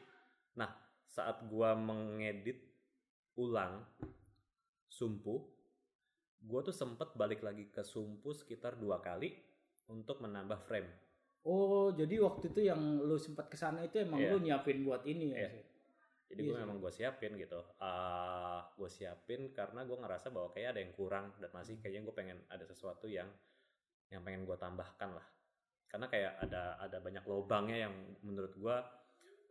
nah 0.57 0.73
saat 1.05 1.45
gue 1.45 1.69
mengedit 1.77 2.59
ulang 3.38 3.85
sumpu 4.89 5.60
gue 6.41 6.60
tuh 6.62 6.74
sempet 6.74 7.13
balik 7.13 7.41
lagi 7.41 7.69
ke 7.69 7.86
sumpu 7.86 8.33
sekitar 8.33 8.75
dua 8.75 8.98
kali 8.98 9.29
untuk 9.88 10.19
menambah 10.19 10.57
frame 10.62 10.89
oh 11.43 11.93
jadi 11.93 12.21
waktu 12.21 12.50
itu 12.50 12.65
yang 12.65 12.79
lu 13.01 13.17
sempat 13.17 13.50
ke 13.50 13.57
sana 13.57 13.81
itu 13.81 13.98
emang 13.98 14.21
Iya. 14.21 14.29
lu 14.33 14.38
nyiapin 14.41 14.81
buat 14.81 15.05
ini 15.05 15.33
ya 15.33 15.39
Iya. 15.45 15.50
Sih? 15.53 15.65
Jadi 16.31 16.41
Iya 16.41 16.48
gue 16.48 16.57
memang 16.63 16.77
gue 16.79 16.91
siapin 16.95 17.36
gitu. 17.36 17.60
Ah, 17.75 18.63
gue 18.79 18.88
siapin 18.88 19.51
karena 19.51 19.83
gue 19.83 20.00
ngerasa 20.00 20.31
bahwa 20.31 20.48
kayak 20.55 20.71
ada 20.71 20.79
yang 20.79 20.95
kurang 20.95 21.36
dan 21.43 21.51
masih 21.51 21.75
kayaknya 21.83 22.07
gue 22.07 22.15
pengen 22.15 22.39
ada 22.48 22.63
sesuatu 22.63 23.03
yang 23.03 23.27
yang 24.07 24.24
pengen 24.24 24.48
gue 24.48 24.55
tambahkan 24.55 25.12
lah. 25.12 25.27
Karena 25.91 26.07
kayak 26.07 26.39
ada 26.39 26.79
ada 26.79 26.98
banyak 27.03 27.27
lobangnya 27.27 27.83
yang 27.83 27.93
menurut 28.24 28.55
gue 28.55 28.75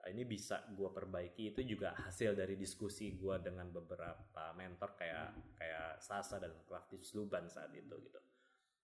ini 0.09 0.25
bisa 0.25 0.64
gue 0.73 0.88
perbaiki 0.88 1.52
itu 1.52 1.61
juga 1.66 1.92
hasil 1.92 2.33
dari 2.33 2.57
diskusi 2.57 3.12
gue 3.19 3.37
dengan 3.45 3.69
beberapa 3.69 4.54
mentor 4.57 4.97
kayak 4.97 5.57
kayak 5.61 6.00
Sasa 6.00 6.40
dan 6.40 6.57
Klaftis 6.64 7.12
Luban 7.12 7.50
saat 7.52 7.69
itu 7.76 7.92
gitu. 8.00 8.21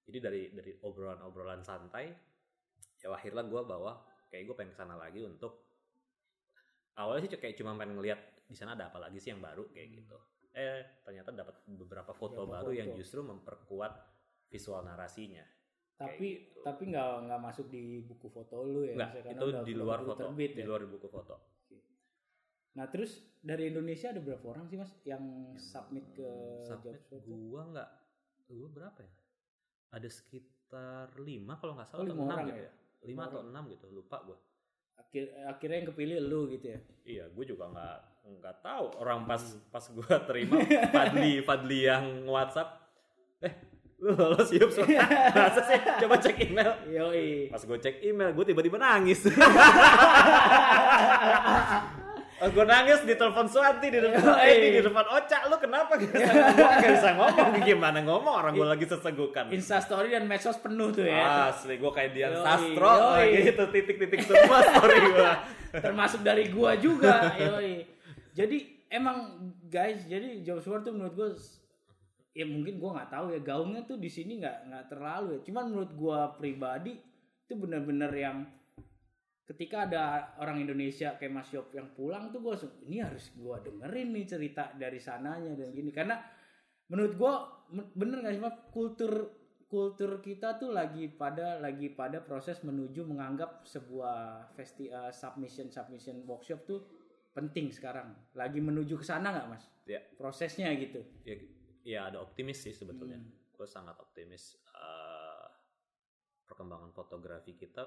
Jadi 0.07 0.19
dari 0.21 0.43
dari 0.53 0.73
obrolan-obrolan 0.85 1.65
santai 1.65 2.13
ya 3.01 3.09
akhirnya 3.13 3.49
gue 3.49 3.63
bawa 3.65 4.05
kayak 4.29 4.45
gue 4.51 4.57
pengen 4.57 4.73
ke 4.75 4.79
sana 4.79 4.95
lagi 4.99 5.25
untuk 5.25 5.65
awalnya 7.01 7.29
sih 7.29 7.41
kayak 7.41 7.57
cuma 7.57 7.73
pengen 7.81 7.97
ngeliat 7.97 8.21
di 8.47 8.57
sana 8.57 8.77
ada 8.77 8.93
apa 8.93 9.01
lagi 9.01 9.17
sih 9.17 9.33
yang 9.33 9.41
baru 9.41 9.67
kayak 9.73 9.89
gitu. 10.05 10.17
Eh 10.53 11.01
ternyata 11.05 11.33
dapat 11.33 11.65
beberapa 11.65 12.13
foto 12.13 12.45
Beberapa 12.45 12.69
baru 12.69 12.71
yang 12.77 12.91
foto. 12.93 12.99
justru 13.01 13.21
memperkuat 13.25 13.93
visual 14.53 14.85
narasinya. 14.85 15.45
Tapi 15.97 16.29
gitu. 16.45 16.61
tapi 16.61 16.83
nggak 16.89 17.09
nggak 17.25 17.41
masuk 17.41 17.67
di 17.67 18.01
buku 18.01 18.29
foto 18.29 18.61
lu 18.61 18.85
ya? 18.85 18.95
Karena 19.09 19.33
itu 19.33 19.47
udah- 19.49 19.65
di 19.65 19.73
luar 19.73 20.01
foto, 20.03 20.21
terbit 20.23 20.53
di 20.53 20.61
ya? 20.61 20.67
luar 20.67 20.83
buku 20.85 21.09
foto. 21.09 21.35
nah 22.73 22.85
terus 22.87 23.25
dari 23.41 23.73
Indonesia 23.73 24.13
ada 24.13 24.21
berapa 24.21 24.45
orang 24.47 24.69
sih 24.69 24.77
mas 24.77 24.93
yang 25.03 25.25
submit 25.57 26.13
ke 26.13 26.29
Submit 26.63 27.01
job 27.09 27.25
gua 27.25 27.63
nggak, 27.67 27.89
gua 28.51 28.69
berapa 28.69 29.01
ya? 29.01 29.13
Ada 29.91 30.09
sekitar 30.13 31.17
lima 31.17 31.57
kalau 31.57 31.73
nggak 31.73 31.89
salah 31.89 32.01
Oh, 32.01 32.07
atau 32.07 32.13
lima 32.13 32.25
enam 32.29 32.39
gitu 32.47 32.61
ya? 32.61 32.69
ya. 32.69 32.73
Lima 33.03 33.23
atau 33.27 33.41
enam 33.43 33.65
gitu, 33.67 33.87
lupa 33.89 34.21
gua. 34.23 34.37
Akhir, 34.97 35.25
akhirnya 35.47 35.77
yang 35.79 35.89
kepilih 35.89 36.19
lu 36.21 36.41
gitu 36.51 36.67
ya 36.69 36.81
Iya, 37.07 37.25
gue 37.29 37.45
juga 37.47 37.69
nggak 37.69 37.97
nggak 38.37 38.57
tahu 38.59 38.85
orang 38.99 39.23
pas 39.25 39.41
pas 39.71 39.85
gue 39.87 40.09
terima 40.27 40.57
Fadli 40.93 41.33
Fadli 41.41 41.79
yang 41.83 42.05
WhatsApp, 42.27 42.69
eh 43.41 43.55
lu 43.97 44.13
lolos 44.13 44.53
hidup 44.53 44.69
semua. 44.69 45.09
Masa 45.33 45.61
sih? 45.65 45.79
Coba 46.05 46.21
cek 46.21 46.37
email. 46.45 46.73
Yoi. 46.93 47.49
Pas 47.49 47.63
gue 47.65 47.79
cek 47.81 48.05
email, 48.05 48.31
gue 48.37 48.45
tiba-tiba 48.45 48.77
nangis. 48.77 49.25
Gue 52.37 52.69
nangis 52.69 53.01
di 53.09 53.17
telepon 53.17 53.49
Suwanti, 53.49 53.89
di 53.89 53.97
telepon 53.97 54.21
Yoi. 54.21 54.45
Edi, 54.45 54.69
di 54.77 54.81
telepon 54.85 55.09
Oca, 55.09 55.39
lu 55.49 55.57
kenapa 55.57 55.97
gak 55.97 56.13
bisa 56.13 56.29
ngomong? 56.37 56.69
Gak 56.85 56.93
bisa 56.93 57.11
ngomong, 57.17 57.49
gimana 57.65 57.99
ngomong 58.05 58.35
orang 58.45 58.53
gue 58.53 58.69
lagi 58.69 58.85
sesegukan. 58.85 59.49
Insta 59.49 59.81
story 59.81 60.13
dan 60.13 60.29
medsos 60.29 60.61
penuh 60.61 60.93
tuh 60.93 61.09
ya. 61.09 61.49
Asli, 61.49 61.81
gue 61.81 61.93
kayak 61.97 62.13
Dian 62.13 62.37
Yoi, 62.37 62.45
Sastro, 62.45 62.93
yoi. 62.93 63.17
kayak 63.17 63.43
gitu, 63.57 63.63
titik-titik 63.73 64.21
semua 64.29 64.61
story 64.69 64.97
gue. 65.01 65.33
Termasuk 65.81 66.21
dari 66.21 66.45
gua 66.53 66.77
juga. 66.77 67.33
Yoi. 67.41 67.89
Jadi 68.37 68.85
emang 68.93 69.49
guys, 69.73 70.05
jadi 70.05 70.45
job 70.45 70.61
sword 70.61 70.85
tuh 70.85 70.93
menurut 70.93 71.15
gua 71.17 71.29
ya 72.37 72.45
mungkin 72.45 72.77
gua 72.77 73.01
nggak 73.01 73.11
tahu 73.17 73.27
ya 73.33 73.41
gaungnya 73.41 73.89
tuh 73.89 73.97
di 73.97 74.13
sini 74.13 74.37
nggak 74.45 74.69
nggak 74.69 74.85
terlalu 74.93 75.41
ya. 75.41 75.41
Cuman 75.49 75.65
menurut 75.73 75.93
gua 75.97 76.37
pribadi 76.37 76.93
itu 77.47 77.55
bener-bener 77.57 78.13
yang 78.13 78.45
ketika 79.49 79.89
ada 79.89 80.03
orang 80.43 80.61
Indonesia 80.61 81.17
kayak 81.17 81.33
Mas 81.33 81.49
Yop 81.55 81.73
yang 81.73 81.95
pulang 81.97 82.35
tuh 82.35 82.45
langsung, 82.45 82.77
ini 82.85 83.01
harus 83.01 83.33
gua 83.41 83.65
dengerin 83.65 84.13
nih 84.13 84.27
cerita 84.29 84.77
dari 84.77 85.01
sananya 85.01 85.57
dan 85.57 85.73
gini. 85.73 85.89
Karena 85.89 86.21
menurut 86.93 87.15
gua 87.17 87.33
men- 87.73 87.91
bener 87.97 88.21
gak 88.21 88.35
sih 88.37 88.43
Mas? 88.45 88.57
Kultur 88.69 89.13
kultur 89.67 90.23
kita 90.23 90.63
tuh 90.63 90.71
lagi 90.71 91.11
pada 91.11 91.59
lagi 91.59 91.91
pada 91.91 92.23
proses 92.23 92.63
menuju 92.63 93.03
menganggap 93.03 93.67
sebuah 93.67 94.53
festi 94.55 94.93
eh, 94.93 95.11
submission 95.11 95.75
submission 95.75 96.23
workshop 96.23 96.63
tuh 96.69 96.81
penting 97.37 97.69
sekarang. 97.69 98.17
Lagi 98.33 98.63
menuju 98.65 98.97
ke 98.97 99.05
sana 99.05 99.29
nggak 99.29 99.49
mas? 99.53 99.65
Ya. 99.85 100.01
prosesnya 100.17 100.73
gitu. 100.73 101.05
Ya, 101.23 101.37
ya 101.87 102.11
ada 102.11 102.19
optimis 102.19 102.67
sih 102.67 102.75
sebetulnya. 102.75 103.23
Hmm. 103.23 103.55
Gue 103.55 103.71
sangat 103.71 103.95
optimis 104.03 104.59
eh, 104.75 105.47
perkembangan 106.45 106.91
fotografi 106.91 107.55
kita. 107.55 107.87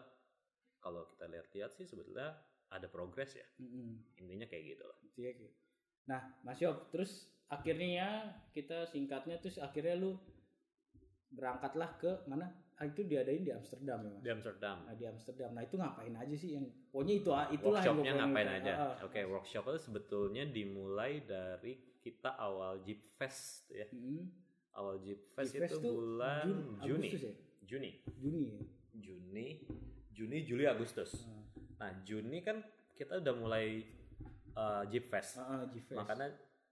Kalau 0.80 1.12
kita 1.12 1.28
lihat-lihat 1.28 1.76
sih 1.76 1.84
sebetulnya 1.84 2.32
ada 2.72 2.88
progres 2.88 3.36
ya. 3.36 3.48
Mm-mm. 3.60 4.16
Intinya 4.24 4.48
kayak 4.48 4.64
gitu 4.80 4.84
lah. 4.88 4.98
Ya, 5.20 5.36
nah 6.08 6.22
mas 6.48 6.58
Yop 6.64 6.90
terus 6.90 7.28
akhirnya 7.52 8.34
kita 8.56 8.88
singkatnya 8.88 9.38
terus 9.44 9.60
akhirnya 9.60 10.00
lu 10.00 10.16
berangkatlah 11.30 12.00
ke 12.00 12.12
mana 12.26 12.50
itu 12.88 13.02
diadain 13.04 13.44
di 13.44 13.52
Amsterdam 13.52 14.00
ya 14.06 14.10
mas 14.14 14.22
Di 14.24 14.30
Amsterdam. 14.32 14.78
Nah, 14.88 14.96
di 14.96 15.06
Amsterdam 15.08 15.50
nah 15.52 15.64
itu 15.64 15.76
ngapain 15.76 16.14
aja 16.16 16.36
sih 16.36 16.50
yang 16.56 16.66
pokoknya 16.92 17.14
itu 17.20 17.30
ah, 17.36 17.46
itulah 17.52 17.82
yang 17.84 17.98
Workshopnya 18.00 18.12
pengen 18.12 18.20
ngapain 18.24 18.50
aja? 18.62 18.74
Ah, 18.74 18.84
ah. 18.84 19.06
Oke, 19.08 19.20
workshop 19.28 19.64
itu 19.68 19.80
sebetulnya 19.92 20.44
dimulai 20.48 21.12
dari 21.28 21.74
kita 22.00 22.40
awal 22.40 22.80
Jeep 22.88 23.04
Fest 23.20 23.68
ya. 23.72 23.88
Mm-mm. 23.92 24.32
Awal 24.80 24.96
Jeep 25.04 25.20
Fest 25.36 25.52
Fest 25.52 25.76
itu 25.76 25.76
tuh 25.84 25.92
bulan 25.92 26.46
Jun- 26.48 26.78
Juni. 26.80 27.10
Agustus 27.12 27.24
ya? 27.28 27.34
Juni. 27.68 27.92
Juni 28.18 28.42
ya 28.50 28.60
Juni, 29.00 29.48
Juni, 30.12 30.38
Juli, 30.44 30.64
Agustus. 30.68 31.24
Ah. 31.24 31.88
Nah, 31.88 31.92
Juni 32.04 32.44
kan 32.44 32.60
kita 32.98 33.24
udah 33.24 33.34
mulai 33.36 33.84
uh, 34.56 34.84
Jeep 34.92 35.08
Fest. 35.08 35.40
Ah, 35.40 35.64
ah, 35.64 35.64
G-Fest. 35.72 35.96
Makanya 35.96 36.28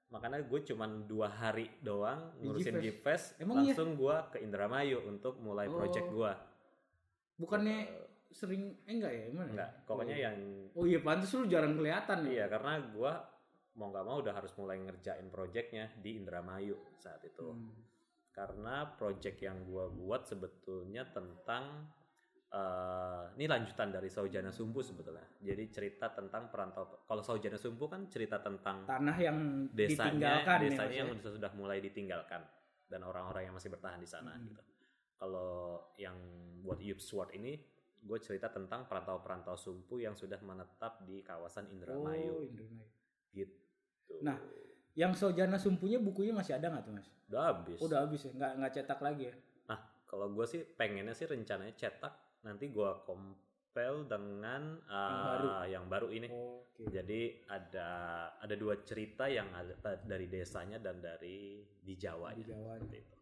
makanya 0.07 0.39
gue 0.39 0.59
cuman 0.63 1.03
dua 1.03 1.27
hari 1.27 1.67
doang 1.83 2.31
Di 2.39 2.47
ngurusin 2.47 2.79
Jeep 2.79 3.03
Fest, 3.03 3.35
iya? 3.35 3.75
langsung 3.75 3.99
gue 3.99 4.15
ke 4.31 4.37
Indramayu 4.39 5.03
untuk 5.03 5.39
mulai 5.43 5.67
project 5.67 6.07
Oh. 6.07 6.23
gue. 6.23 6.33
bukannya 7.37 7.85
sering 8.33 8.73
eh 8.89 8.97
enggak 8.97 9.13
ya 9.13 9.23
emang 9.29 9.53
Enggak, 9.53 9.71
pokoknya 9.85 10.15
oh. 10.17 10.23
yang 10.25 10.37
oh 10.73 10.85
iya 10.89 10.99
pantas 11.05 11.31
lu 11.37 11.45
jarang 11.45 11.77
kelihatan 11.77 12.25
ya 12.25 12.31
iya 12.33 12.45
karena 12.49 12.73
gue 12.81 13.11
mau 13.77 13.93
nggak 13.93 14.05
mau 14.09 14.17
udah 14.19 14.33
harus 14.33 14.51
mulai 14.57 14.81
ngerjain 14.81 15.29
projectnya 15.29 15.93
di 16.01 16.17
Indramayu 16.17 16.75
saat 16.97 17.21
itu. 17.23 17.53
Hmm. 17.53 17.77
Karena 18.33 18.89
project 18.97 19.37
yang 19.41 19.65
gue 19.65 19.85
buat 19.93 20.25
sebetulnya 20.25 21.05
tentang 21.13 21.85
eh, 22.49 23.23
ini 23.35 23.45
lanjutan 23.45 23.89
dari 23.89 24.07
Saujana 24.07 24.49
Sumpu 24.49 24.79
sebetulnya. 24.79 25.27
Jadi 25.37 25.63
cerita 25.67 26.07
tentang 26.09 26.47
perantau. 26.47 27.03
Kalau 27.03 27.19
Saujana 27.19 27.55
Sumpu 27.55 27.85
kan 27.85 28.07
cerita 28.07 28.39
tentang 28.39 28.83
Tanah 28.83 29.17
yang 29.17 29.67
desanya, 29.69 30.15
ditinggalkan 30.15 30.57
ya, 30.57 30.65
desanya 30.65 30.95
yang 30.97 31.09
ya. 31.09 31.15
sudah, 31.19 31.31
sudah 31.35 31.51
mulai 31.53 31.77
ditinggalkan 31.79 32.41
dan 32.87 33.01
orang-orang 33.01 33.45
yang 33.45 33.55
masih 33.55 33.67
bertahan 33.67 33.99
di 33.99 34.07
sana 34.07 34.31
Hmm. 34.31 34.47
gitu. 34.47 34.61
Kalau 35.17 35.51
yang 35.97 36.15
buat 36.61 36.77
Yup 36.77 37.01
Sword 37.01 37.33
ini, 37.33 37.57
gue 37.97 38.19
cerita 38.21 38.47
tentang 38.47 38.85
perantau-perantau 38.85 39.57
Sumpu 39.57 39.97
yang 39.97 40.13
sudah 40.13 40.37
menetap 40.39 41.03
di 41.03 41.19
kawasan 41.19 41.65
Oh, 41.65 41.73
Indramayu 41.73 42.45
Indramayu. 42.45 42.87
gitu. 43.33 43.55
Nah, 44.21 44.37
Yang 44.93 45.21
Sojana 45.21 45.61
Sumpunya 45.61 46.01
bukunya 46.01 46.33
masih 46.33 46.57
ada 46.57 46.73
nggak 46.73 46.81
tuh 46.81 46.93
mas? 46.95 47.05
udah 47.29 47.43
habis. 47.43 47.77
Udah 47.77 48.01
habis 48.01 48.21
ya, 48.23 48.31
nggak 48.33 48.51
nggak 48.57 48.71
cetak 48.73 48.99
lagi 48.99 49.23
ya? 49.29 49.35
Nah, 49.67 49.77
kalau 50.05 50.31
gue 50.31 50.45
sih 50.47 50.65
pengennya 50.65 51.13
sih 51.13 51.25
rencananya 51.25 51.75
cetak 51.75 52.13
nanti 52.47 52.71
gue 52.71 52.91
compile 53.03 54.07
dengan 54.07 54.79
uh, 54.87 55.23
baru. 55.27 55.49
yang 55.67 55.85
baru 55.91 56.07
ini. 56.09 56.27
Oke. 56.31 56.87
Jadi 56.87 57.43
ada 57.51 57.89
ada 58.39 58.55
dua 58.55 58.79
cerita 58.81 59.27
yang 59.27 59.51
ada 59.51 59.75
dari 60.01 60.31
desanya 60.31 60.79
dan 60.79 61.03
dari 61.03 61.61
di 61.83 61.93
Jawa 61.99 62.31
Di 62.31 62.47
Jawa. 62.47 62.79
Itu. 62.79 63.17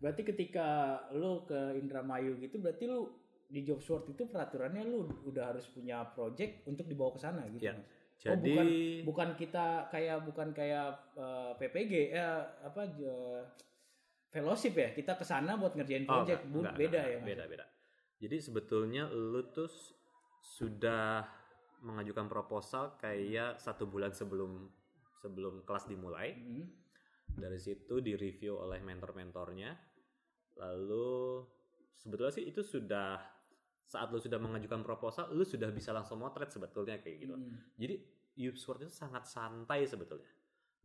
Berarti 0.00 0.24
ketika 0.24 0.68
lu 1.12 1.44
ke 1.44 1.76
Indramayu 1.76 2.40
gitu, 2.40 2.56
berarti 2.56 2.88
lu 2.88 3.12
di 3.50 3.60
job 3.66 3.84
sword 3.84 4.08
itu 4.08 4.24
peraturannya 4.30 4.86
lu 4.88 5.04
udah 5.28 5.52
harus 5.52 5.68
punya 5.68 6.06
project 6.16 6.64
untuk 6.64 6.88
dibawa 6.88 7.12
ke 7.12 7.20
sana 7.20 7.44
gitu 7.52 7.68
Iya. 7.68 7.74
mas? 7.76 7.86
Jadi 8.20 8.52
bukan 8.52 8.66
bukan 9.04 9.28
kita 9.36 9.66
kayak 9.92 10.18
bukan 10.28 10.48
kayak 10.52 10.88
eh, 11.16 11.52
PPG 11.56 11.92
ya 12.16 12.28
apa 12.62 12.84
je- 12.96 13.44
fellowship 14.30 14.76
ya 14.76 14.88
kita 14.94 15.18
ke 15.18 15.24
sana 15.26 15.56
buat 15.58 15.74
ngerjain 15.74 16.04
Oh, 16.06 16.22
project 16.22 16.46
enggak, 16.46 16.56
enggak, 16.56 16.76
beda 16.78 17.00
enggak, 17.00 17.12
ya 17.12 17.16
mas? 17.18 17.26
Jadi 18.20 18.36
sebetulnya 18.36 19.08
lu 19.08 19.40
tuh 19.48 19.68
sudah 20.40 21.24
mengajukan 21.80 22.28
proposal 22.28 23.00
kayak 23.00 23.56
satu 23.56 23.88
bulan 23.88 24.12
sebelum 24.12 24.68
sebelum 25.24 25.64
kelas 25.64 25.88
dimulai. 25.88 26.36
Hmm. 26.36 26.68
Dari 27.30 27.56
situ 27.56 28.04
di 28.04 28.12
review 28.16 28.60
oleh 28.60 28.84
mentor-mentornya. 28.84 29.72
Lalu 30.60 31.40
sebetulnya 31.96 32.32
sih 32.36 32.44
itu 32.44 32.60
sudah 32.60 33.16
saat 33.90 34.12
lu 34.12 34.20
sudah 34.20 34.38
mengajukan 34.38 34.84
proposal, 34.84 35.32
lu 35.32 35.42
sudah 35.42 35.72
bisa 35.72 35.90
langsung 35.90 36.20
motret 36.20 36.52
sebetulnya 36.52 37.00
kayak 37.00 37.16
gitu. 37.26 37.34
Hmm. 37.34 37.56
Jadi 37.74 37.96
Upsword 38.40 38.86
itu 38.86 38.92
sangat 38.92 39.26
santai 39.26 39.88
sebetulnya. 39.88 40.30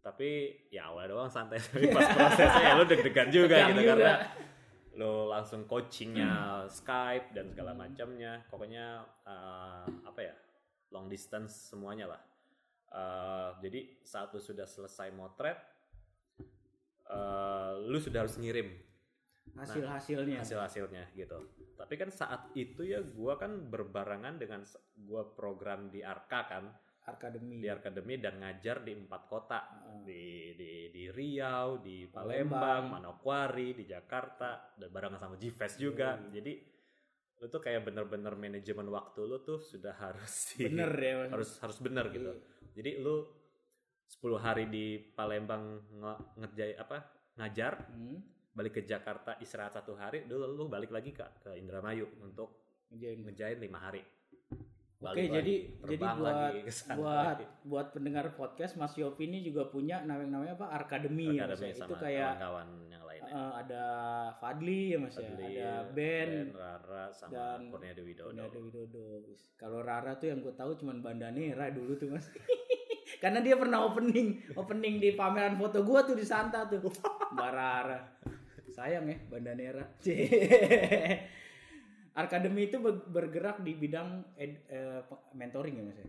Tapi 0.01 0.53
ya 0.69 0.93
awal 0.93 1.09
doang 1.09 1.31
santai 1.31 1.57
tapi 1.57 1.89
pas 1.95 2.05
prosesnya 2.13 2.61
ya 2.61 2.73
lu 2.77 2.85
deg-degan 2.85 3.27
juga 3.33 3.55
gitu 3.73 3.81
juga. 3.81 3.89
karena 3.97 4.13
lo 4.95 5.31
langsung 5.31 5.67
coachingnya 5.67 6.65
Skype 6.71 7.35
dan 7.35 7.51
segala 7.51 7.75
macamnya. 7.75 8.43
Pokoknya 8.47 9.03
eh, 9.27 9.85
apa 10.07 10.19
ya 10.19 10.35
long 10.91 11.11
distance 11.11 11.71
semuanya 11.71 12.15
lah. 12.15 12.21
Eh, 12.95 13.49
jadi 13.63 13.79
saat 14.03 14.31
lu 14.31 14.39
sudah 14.39 14.63
selesai 14.63 15.11
motret, 15.11 15.59
eh, 17.11 17.71
lu 17.85 17.99
sudah 17.99 18.23
harus 18.23 18.39
ngirim 18.39 18.71
hasil 19.55 19.87
hasilnya 19.87 20.43
hasil 20.43 20.59
hasilnya 20.59 21.03
gitu. 21.15 21.39
Tapi 21.79 21.93
kan 21.95 22.09
saat 22.11 22.51
itu 22.57 22.83
ya 22.83 22.99
gua 22.99 23.39
kan 23.39 23.71
berbarengan 23.71 24.35
dengan 24.41 24.65
gua 25.05 25.23
program 25.31 25.87
di 25.87 26.03
Arka 26.03 26.41
kan 26.49 26.65
akademi 27.05 27.62
di 27.62 27.69
akademi 27.69 28.17
dan 28.17 28.41
ngajar 28.41 28.81
di 28.81 28.97
empat 28.97 29.21
kota 29.29 29.59
Heeh. 29.62 30.00
di 30.05 30.24
di 30.57 30.69
di 30.89 31.03
Riau, 31.13 31.77
di 31.79 32.09
Palembang. 32.09 32.57
Palembang, 32.57 32.83
Manokwari, 32.97 33.77
di 33.77 33.85
Jakarta 33.85 34.74
dan 34.74 34.89
barengan 34.89 35.21
sama 35.21 35.38
Gfest 35.38 35.77
juga. 35.77 36.17
Hmm. 36.17 36.33
Jadi 36.33 36.53
lu 37.35 37.45
tuh 37.51 37.62
kayak 37.62 37.85
bener-bener 37.85 38.33
manajemen 38.33 38.88
waktu 38.89 39.21
lu 39.21 39.43
tuh 39.43 39.59
sudah 39.59 39.93
harus 40.00 40.55
di, 40.55 40.65
bener 40.71 40.89
ya 40.97 41.13
harus 41.29 41.59
harus 41.62 41.77
bener 41.83 42.09
gitu. 42.09 42.31
Jadi 42.74 42.91
lu 43.00 43.21
10 44.05 44.38
hari 44.41 44.65
di 44.69 44.97
Palembang 44.97 45.81
nge- 45.89 46.21
ngerjai 46.41 46.74
apa 46.77 46.97
ngajar, 47.38 47.91
Hmm. 47.91 48.18
balik 48.55 48.79
ke 48.79 48.81
Jakarta 48.87 49.35
istirahat 49.37 49.75
satu 49.75 49.94
hari, 50.00 50.24
dulu 50.25 50.48
lu 50.48 50.63
balik 50.72 50.89
lagi 50.89 51.11
ke 51.11 51.25
ke 51.44 51.51
Indramayu 51.59 52.07
untuk 52.24 52.65
ngejain 52.89 53.59
lima 53.59 53.81
hari. 53.81 54.00
Oke, 55.05 55.22
Balik 55.22 55.37
jadi 55.37 55.55
jadi 55.85 56.05
buat 56.18 56.35
buat 56.98 57.37
buat 57.61 57.87
pendengar 57.94 58.25
podcast 58.33 58.74
Mas 58.74 58.98
Yopi 58.98 59.29
ini 59.29 59.46
juga 59.46 59.70
punya 59.70 60.01
namanya 60.01 60.41
namanya 60.41 60.53
apa 60.57 60.65
Arkademi 60.74 61.37
ya 61.37 61.46
Mas 61.46 61.61
Akademi 61.61 61.70
ya. 61.70 61.75
sama 61.77 61.85
Itu 61.85 61.96
kayak 62.01 62.25
kawan-kawan 62.25 62.68
yang 62.89 63.03
lainnya. 63.05 63.29
eh, 63.29 63.51
ada 63.61 63.85
Fadli 64.41 64.81
ya 64.89 64.98
Mas 64.98 65.13
ya, 65.13 65.29
Fadli, 65.29 65.46
ada 65.46 65.70
Ben, 65.94 66.29
Rara 66.50 67.05
sama 67.13 67.33
dan 67.37 67.59
Kurnia 67.70 67.94
Dewi 67.94 68.18
Widodo. 68.18 68.41
ada 68.41 68.57
Widodo. 68.57 69.05
Kalau 69.55 69.79
Rara 69.85 70.18
tuh 70.18 70.27
yang 70.33 70.41
gue 70.41 70.53
tahu 70.57 70.72
cuman 70.81 71.05
Bandanera 71.05 71.70
dulu 71.70 71.94
tuh 71.94 72.09
Mas. 72.09 72.25
Karena 73.22 73.39
dia 73.39 73.55
pernah 73.55 73.85
opening, 73.85 74.57
opening 74.57 74.98
di 74.98 75.13
pameran 75.13 75.55
foto 75.55 75.85
gua 75.85 76.01
tuh 76.01 76.18
di 76.18 76.25
Santa 76.25 76.65
tuh. 76.65 76.81
Mbak 77.33 77.50
Rara. 77.53 78.00
Sayang 78.74 79.05
ya 79.05 79.18
Bandanera. 79.29 79.85
Arkademi 82.15 82.65
itu 82.65 82.79
ber- 82.79 83.03
bergerak 83.05 83.59
di 83.59 83.75
bidang 83.75 84.23
ed- 84.35 84.63
eh, 84.67 85.03
mentoring 85.33 85.75
ya 85.75 85.83
Mas 85.83 85.97
ya. 85.97 86.07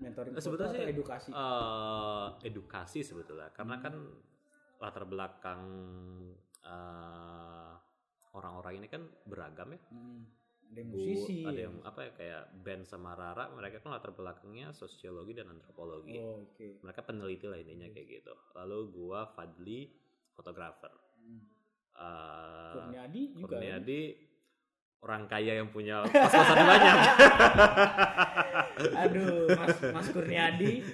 Mentoring 0.00 0.32
Eh, 0.32 0.40
sebetulnya 0.40 0.70
atau 0.72 0.80
sih, 0.80 0.88
edukasi. 0.88 1.28
Eh, 1.30 2.26
edukasi 2.46 2.98
sebetulnya 3.02 3.50
karena 3.50 3.76
Hmm. 3.76 3.84
kan 3.84 3.94
latar 4.78 5.04
belakang 5.04 5.62
eh, 6.62 7.72
orang-orang 8.30 8.78
ini 8.78 8.86
kan 8.86 9.02
beragam 9.24 9.72
ya. 9.72 9.80
Hmm. 9.90 10.22
Ada 10.70 10.78
yang 10.78 10.88
Bu- 10.88 10.98
musisi. 11.02 11.38
ada 11.42 11.50
ya, 11.52 11.66
yang 11.66 11.76
apa 11.82 12.00
ya 12.00 12.10
kayak 12.14 12.42
Ben 12.62 12.80
sama 12.84 13.10
Rara 13.12 13.50
mereka 13.50 13.82
kan 13.82 13.90
latar 13.90 14.14
belakangnya 14.14 14.70
sosiologi 14.70 15.34
dan 15.34 15.50
antropologi. 15.50 16.14
Oh, 16.14 16.46
oke. 16.46 16.78
Mereka 16.78 17.00
peneliti 17.02 17.50
lah 17.50 17.58
intinya 17.58 17.90
kayak 17.90 18.06
gitu. 18.08 18.30
Lalu 18.54 18.78
gua 18.88 19.26
Fadli 19.26 19.90
fotografer. 20.30 20.94
Hmm. 21.18 21.42
Eh, 21.90 22.72
Kurniadi 22.72 23.22
juga. 23.34 23.58
ya? 23.58 23.82
Orang 25.00 25.24
kaya 25.26 25.56
yang 25.56 25.68
punya 25.68 26.04
pas-pasan 26.04 26.60
banyak. 26.60 26.96
Aduh, 29.02 29.48
Mas 29.50 29.76
Mas 29.90 30.08
Kurniadi. 30.08 30.84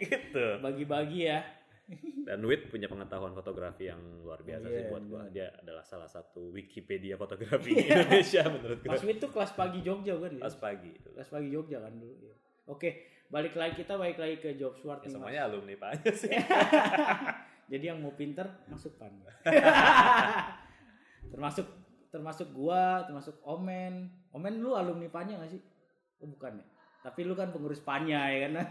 Gitu. 0.00 0.46
Bagi-bagi 0.58 1.20
ya. 1.24 1.40
Dan 2.24 2.40
Wit 2.42 2.72
punya 2.72 2.88
pengetahuan 2.88 3.36
fotografi 3.36 3.86
yang 3.86 4.00
luar 4.18 4.40
biasa 4.40 4.64
Iya, 4.64 4.74
sih 4.74 4.84
buat 4.88 5.04
gua. 5.04 5.20
benar. 5.22 5.30
Dia 5.30 5.46
adalah 5.54 5.84
salah 5.84 6.08
satu 6.08 6.50
Wikipedia 6.50 7.14
fotografi 7.14 7.70
di 7.70 7.84
Indonesia 7.84 8.42
menurut 8.48 8.78
gua. 8.80 8.90
Mas 8.90 9.04
Wid 9.04 9.18
tuh 9.20 9.30
kelas 9.30 9.52
pagi 9.52 9.78
Jogja 9.78 10.16
kan? 10.16 10.32
ya? 10.32 10.42
Pas 10.42 10.56
pagi 10.56 10.90
itu. 10.90 11.08
Kelas 11.12 11.28
pagi 11.28 11.48
Jogja 11.52 11.78
kan 11.78 11.92
dulu. 11.92 12.14
ya. 12.18 12.34
Oke, 12.64 12.90
balik 13.28 13.52
lagi 13.54 13.76
kita 13.76 13.94
balik 13.94 14.16
lagi 14.16 14.40
ke 14.40 14.56
job 14.56 14.72
sword 14.74 14.98
Ya, 14.98 15.02
nih, 15.02 15.06
Mas. 15.06 15.14
semuanya 15.14 15.40
alumni 15.44 15.74
Pak 15.76 15.88
aja 15.92 16.10
sih. 16.16 16.32
Jadi 17.70 17.84
yang 17.84 18.00
mau 18.00 18.12
pinter 18.12 18.48
masuk 18.66 18.96
pan. 18.96 19.12
termasuk 21.32 21.66
termasuk 22.14 22.54
gua, 22.54 23.02
termasuk 23.02 23.42
Omen. 23.42 24.06
Omen 24.30 24.62
lu 24.62 24.78
alumni 24.78 25.10
Panya 25.10 25.42
gak 25.42 25.50
sih? 25.50 25.62
Oh 26.22 26.30
bukan 26.30 26.62
ya. 26.62 26.66
Tapi 27.02 27.26
lu 27.26 27.34
kan 27.34 27.50
pengurus 27.50 27.82
Panya 27.82 28.30
ya 28.30 28.46
kan. 28.46 28.62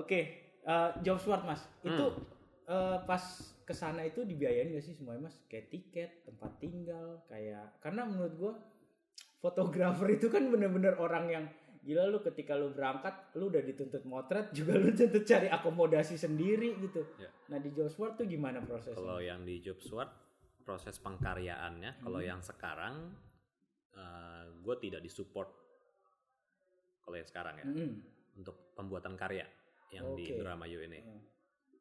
Oke, 0.00 0.20
eh, 0.64 0.90
job 1.04 1.20
sword 1.20 1.44
Mas. 1.44 1.60
Itu 1.84 2.16
eh, 2.64 2.98
pas 3.04 3.20
ke 3.68 3.76
sana 3.76 4.08
itu 4.08 4.24
dibiayain 4.24 4.72
gak 4.72 4.80
sih 4.80 4.96
semuanya 4.96 5.28
Mas? 5.28 5.36
Kayak 5.52 5.68
tiket, 5.68 6.10
tempat 6.24 6.56
tinggal, 6.56 7.20
kayak 7.28 7.76
karena 7.84 8.08
menurut 8.08 8.34
gua 8.40 8.52
fotografer 9.44 10.16
itu 10.16 10.32
kan 10.32 10.48
bener-bener 10.48 10.96
orang 10.96 11.26
yang 11.28 11.44
gila 11.80 12.12
lu 12.12 12.20
ketika 12.20 12.52
lu 12.60 12.76
berangkat 12.76 13.32
lu 13.40 13.48
udah 13.48 13.64
dituntut 13.64 14.04
motret 14.04 14.52
juga 14.56 14.76
lu 14.76 14.92
tuntut 14.92 15.24
cari 15.28 15.48
akomodasi 15.52 16.16
sendiri 16.16 16.76
gitu. 16.80 17.04
Ya. 17.20 17.28
Nah 17.52 17.60
di 17.60 17.68
job 17.72 17.92
tuh 17.92 18.24
gimana 18.24 18.64
prosesnya? 18.64 18.96
Kalau 18.96 19.20
yang 19.20 19.44
di 19.44 19.60
Job 19.60 19.76
proses 20.62 20.96
pengkaryaannya, 20.98 22.00
kalau 22.00 22.20
Hmm. 22.20 22.28
yang 22.36 22.40
sekarang 22.40 23.16
gue 24.60 24.76
tidak 24.78 25.02
disupport 25.02 25.50
kalau 27.00 27.16
yang 27.16 27.26
sekarang 27.26 27.58
ya 27.58 27.66
Mm-mm. 27.66 27.90
untuk 28.38 28.70
pembuatan 28.76 29.18
karya 29.18 29.42
yang 29.90 30.14
di 30.14 30.30
Oke. 30.30 30.38
Indramayu 30.38 30.78
ini 30.86 31.00
Hmm. 31.02 31.20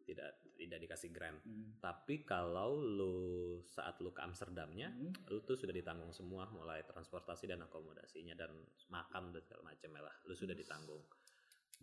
tidak 0.10 0.42
tidak 0.60 0.80
dikasih 0.84 1.14
grant. 1.16 1.40
Mm. 1.48 1.80
Tapi 1.80 2.28
kalau 2.28 2.76
lu 2.76 3.16
saat 3.64 3.96
lu 4.04 4.12
ke 4.12 4.20
Amsterdamnya, 4.20 4.92
Mm. 4.92 5.32
lu 5.32 5.40
tuh 5.46 5.56
sudah 5.56 5.72
ditanggung 5.72 6.12
semua 6.12 6.50
mulai 6.52 6.84
transportasi 6.84 7.48
dan 7.48 7.64
akomodasinya 7.64 8.36
dan 8.36 8.52
makan 8.90 9.32
dan 9.32 9.40
segala 9.40 9.72
macam 9.72 9.96
lah 9.96 10.12
lu 10.28 10.34
sudah 10.36 10.52
ditanggung 10.58 11.00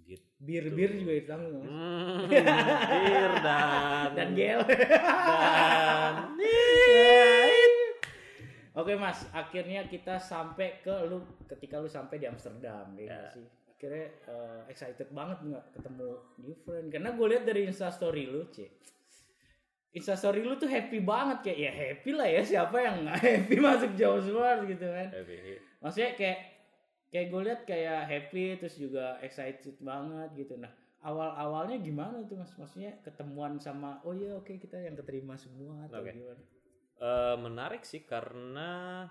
gitu 0.03 0.25
Bir-bir 0.37 0.91
juga 0.95 1.13
ditanggung 1.15 1.65
Mas. 1.65 1.71
Hmm, 1.71 2.19
bir 2.31 3.33
dan 3.41 4.09
Dan 4.13 4.29
gel. 4.35 4.61
dan 4.61 6.15
Oke 8.77 8.93
mas, 8.93 9.25
akhirnya 9.33 9.89
kita 9.89 10.21
sampai 10.21 10.85
ke 10.85 10.93
lu 11.09 11.25
ketika 11.49 11.81
lu 11.81 11.89
sampai 11.89 12.21
di 12.21 12.29
Amsterdam, 12.29 12.93
ya 12.95 13.09
Ya. 13.09 13.21
sih? 13.33 13.47
Akhirnya 13.67 14.05
eh, 14.29 14.61
excited 14.69 15.09
banget 15.11 15.41
nggak 15.43 15.65
ketemu 15.73 16.09
new 16.39 16.53
friend? 16.59 16.87
Karena 16.89 17.09
gue 17.11 17.27
lihat 17.27 17.45
dari 17.45 17.65
instastory 17.65 18.25
lu, 18.27 18.45
c, 18.47 18.69
instastory 19.91 20.41
lu 20.41 20.55
tuh 20.55 20.69
happy 20.69 21.01
banget 21.01 21.41
kayak 21.43 21.59
ya 21.59 21.73
happy 21.73 22.11
lah 22.13 22.29
ya 22.29 22.43
siapa 22.43 22.77
yang 22.77 22.97
nggak 23.03 23.17
happy 23.25 23.57
masuk 23.57 23.97
Jawa 23.97 24.21
Sport 24.21 24.61
gitu 24.67 24.85
kan 24.85 25.09
Happy. 25.09 25.57
maksudnya 25.81 26.11
kayak 26.13 26.39
kayak 27.17 27.33
gue 27.33 27.43
lihat 27.49 27.61
kayak 27.65 28.01
happy 28.05 28.61
terus 28.61 28.77
juga 28.77 29.17
excited 29.25 29.81
banget 29.81 30.37
gitu. 30.37 30.61
Nah 30.61 30.69
awal 31.01 31.33
awalnya 31.33 31.81
gimana 31.81 32.21
tuh 32.29 32.37
mas? 32.37 32.53
Maksudnya 32.61 33.01
ketemuan 33.01 33.57
sama 33.57 34.05
oh 34.05 34.13
iya 34.13 34.37
oke 34.37 34.53
kita 34.61 34.77
yang 34.77 34.93
keterima 34.93 35.33
semua 35.41 35.89
atau 35.89 36.05
Oke. 36.05 36.13
gimana? 36.13 36.43
Eh, 37.01 37.37
menarik 37.41 37.89
sih 37.89 38.05
karena 38.05 39.09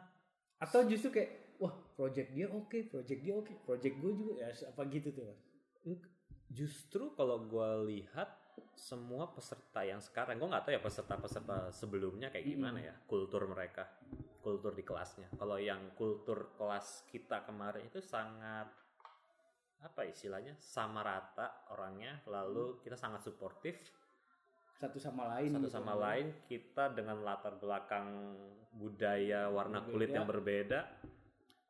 atau 0.62 0.86
justru 0.86 1.18
kayak 1.18 1.58
wah 1.58 1.74
project 1.98 2.30
dia 2.30 2.46
oke 2.46 2.78
project 2.94 3.22
dia 3.26 3.34
oke 3.34 3.54
project 3.66 3.96
gue 3.98 4.14
juga 4.14 4.34
ya 4.46 4.54
apa 4.54 4.82
gitu 4.94 5.10
tuh 5.10 5.26
mas? 5.26 5.42
Justru 6.54 7.10
kalau 7.18 7.42
gue 7.42 7.70
lihat 7.90 8.30
semua 8.78 9.34
peserta 9.34 9.82
yang 9.82 9.98
sekarang 9.98 10.38
gue 10.38 10.46
nggak 10.46 10.62
tahu 10.62 10.74
ya 10.78 10.82
peserta-peserta 10.84 11.74
sebelumnya 11.74 12.30
kayak 12.30 12.46
gimana 12.54 12.80
ya 12.86 12.94
kultur 13.10 13.50
mereka 13.50 13.90
kultur 14.46 14.78
di 14.78 14.86
kelasnya. 14.86 15.34
Kalau 15.34 15.58
yang 15.58 15.98
kultur 15.98 16.54
kelas 16.54 17.10
kita 17.10 17.42
kemarin 17.50 17.90
itu 17.90 17.98
sangat 17.98 18.70
apa 19.82 20.02
istilahnya 20.06 20.54
sama 20.62 21.02
rata 21.02 21.66
orangnya. 21.74 22.22
Lalu 22.30 22.86
kita 22.86 22.94
sangat 22.94 23.26
suportif. 23.26 23.74
Satu 24.78 25.02
sama 25.02 25.26
lain 25.34 25.50
satu 25.56 25.66
gitu. 25.66 25.74
sama 25.74 25.94
lain 25.98 26.46
kita 26.46 26.94
dengan 26.94 27.26
latar 27.26 27.58
belakang 27.58 28.38
budaya 28.76 29.50
warna 29.50 29.82
kulit 29.82 30.14
Berbeda. 30.14 30.18
yang 30.22 30.28
berbeda. 30.30 30.80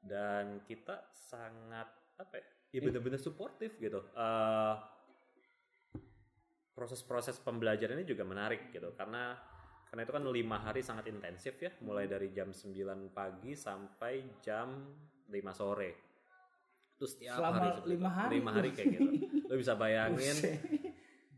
Dan 0.06 0.46
kita 0.68 1.08
sangat 1.16 1.88
apa 2.20 2.36
ya, 2.36 2.46
ya 2.76 2.80
Eh. 2.82 2.84
benar-benar 2.92 3.22
suportif 3.22 3.80
gitu. 3.80 4.04
Eh, 4.12 4.76
proses-proses 6.76 7.40
pembelajaran 7.40 7.96
ini 7.96 8.06
juga 8.06 8.28
menarik 8.28 8.68
gitu. 8.70 8.92
Karena 9.00 9.38
karena 9.96 10.12
itu 10.12 10.16
kan 10.20 10.28
lima 10.28 10.58
hari 10.60 10.84
sangat 10.84 11.08
intensif 11.08 11.56
ya 11.56 11.72
mulai 11.80 12.04
dari 12.04 12.28
jam 12.36 12.52
9 12.52 13.16
pagi 13.16 13.56
sampai 13.56 14.44
jam 14.44 14.92
5 15.32 15.32
sore. 15.56 15.92
Terus 17.00 17.16
setiap 17.16 17.40
Selama 17.40 17.56
hari 17.64 17.70
lima 17.96 18.10
hari? 18.12 18.32
Lima 18.36 18.52
hari 18.52 18.70
kayak 18.76 18.88
gitu. 18.92 19.08
Lo 19.48 19.56
bisa 19.56 19.80
bayangin 19.80 20.36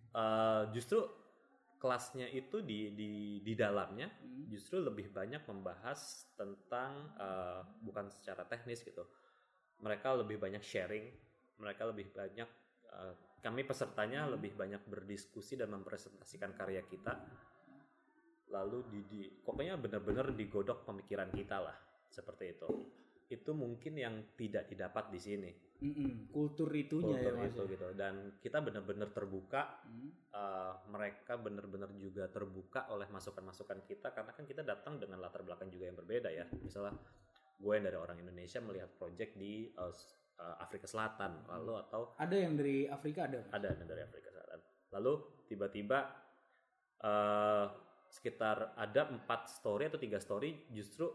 eh, 0.10 0.62
justru 0.74 1.06
kelasnya 1.78 2.26
itu 2.34 2.66
di 2.66 2.98
di 2.98 3.12
di 3.46 3.54
dalamnya 3.54 4.10
Hmm. 4.10 4.50
justru 4.50 4.82
lebih 4.82 5.14
banyak 5.14 5.46
membahas 5.46 6.26
tentang 6.34 7.14
eh, 7.14 7.62
bukan 7.86 8.10
secara 8.10 8.42
teknis 8.50 8.82
gitu. 8.82 9.06
Mereka 9.86 10.18
lebih 10.18 10.42
banyak 10.42 10.66
sharing 10.66 11.06
mereka 11.62 11.86
lebih 11.86 12.10
banyak 12.10 12.50
eh, 12.90 13.14
kami 13.46 13.62
pesertanya 13.70 14.26
Hmm. 14.26 14.34
lebih 14.34 14.58
banyak 14.58 14.82
berdiskusi 14.90 15.62
dan 15.62 15.70
mempresentasikan 15.78 16.58
karya 16.58 16.82
kita 16.90 17.14
lalu 18.52 18.84
di, 18.88 19.00
di 19.08 19.22
pokoknya 19.28 19.76
benar-benar 19.76 20.32
digodok 20.32 20.88
pemikiran 20.88 21.32
kita 21.32 21.60
lah 21.60 21.76
seperti 22.08 22.58
itu. 22.58 22.70
Itu 23.28 23.52
mungkin 23.52 24.00
yang 24.00 24.16
tidak 24.40 24.72
didapat 24.72 25.12
di 25.12 25.20
sini. 25.20 25.52
Mm-mm, 25.78 26.34
kultur 26.34 26.74
itunya 26.74 27.22
ya 27.22 27.30
kultur 27.30 27.34
mas 27.38 27.54
itu 27.54 27.62
ya. 27.62 27.72
gitu. 27.76 27.88
Dan 27.94 28.14
kita 28.42 28.58
benar-benar 28.66 29.14
terbuka 29.14 29.84
Hmm. 29.86 30.10
uh, 30.34 30.74
mereka 30.90 31.38
benar-benar 31.38 31.92
juga 32.02 32.26
terbuka 32.32 32.90
oleh 32.90 33.06
masukan-masukan 33.14 33.86
kita 33.86 34.10
karena 34.16 34.32
kan 34.34 34.46
kita 34.48 34.66
datang 34.66 34.98
dengan 34.98 35.22
latar 35.22 35.46
belakang 35.46 35.70
juga 35.70 35.92
yang 35.92 35.98
berbeda 36.00 36.30
ya. 36.34 36.50
Misalnya 36.64 36.98
gue 37.58 37.74
yang 37.74 37.86
dari 37.86 37.98
orang 38.00 38.18
Indonesia 38.22 38.60
melihat 38.64 38.90
project 38.98 39.38
di 39.38 39.70
uh, 39.78 39.94
uh, 40.42 40.56
Afrika 40.64 40.88
Selatan 40.90 41.46
lalu 41.46 41.74
atau 41.84 42.16
ada 42.18 42.36
yang 42.38 42.58
dari 42.58 42.90
Afrika 42.90 43.30
ada? 43.30 43.46
Ada 43.54 43.78
yang 43.78 43.90
dari 43.90 44.02
Afrika 44.02 44.30
Selatan. 44.34 44.60
Lalu 44.98 45.14
tiba-tiba 45.46 46.00
uh, 47.06 47.66
sekitar 48.10 48.74
ada 48.80 49.12
empat 49.12 49.52
story 49.52 49.92
atau 49.92 50.00
tiga 50.00 50.18
story 50.18 50.72
justru 50.72 51.12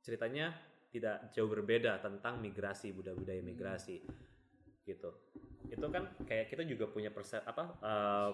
ceritanya 0.00 0.54
tidak 0.90 1.28
jauh 1.34 1.50
berbeda 1.50 2.00
tentang 2.00 2.40
migrasi 2.40 2.94
budaya-budaya 2.94 3.42
migrasi 3.44 4.00
gitu. 4.86 5.10
Itu 5.66 5.86
kan 5.90 6.14
kayak 6.24 6.46
kita 6.48 6.62
juga 6.62 6.86
punya 6.88 7.10
persep 7.10 7.42
apa 7.42 7.64
uh, 7.82 8.30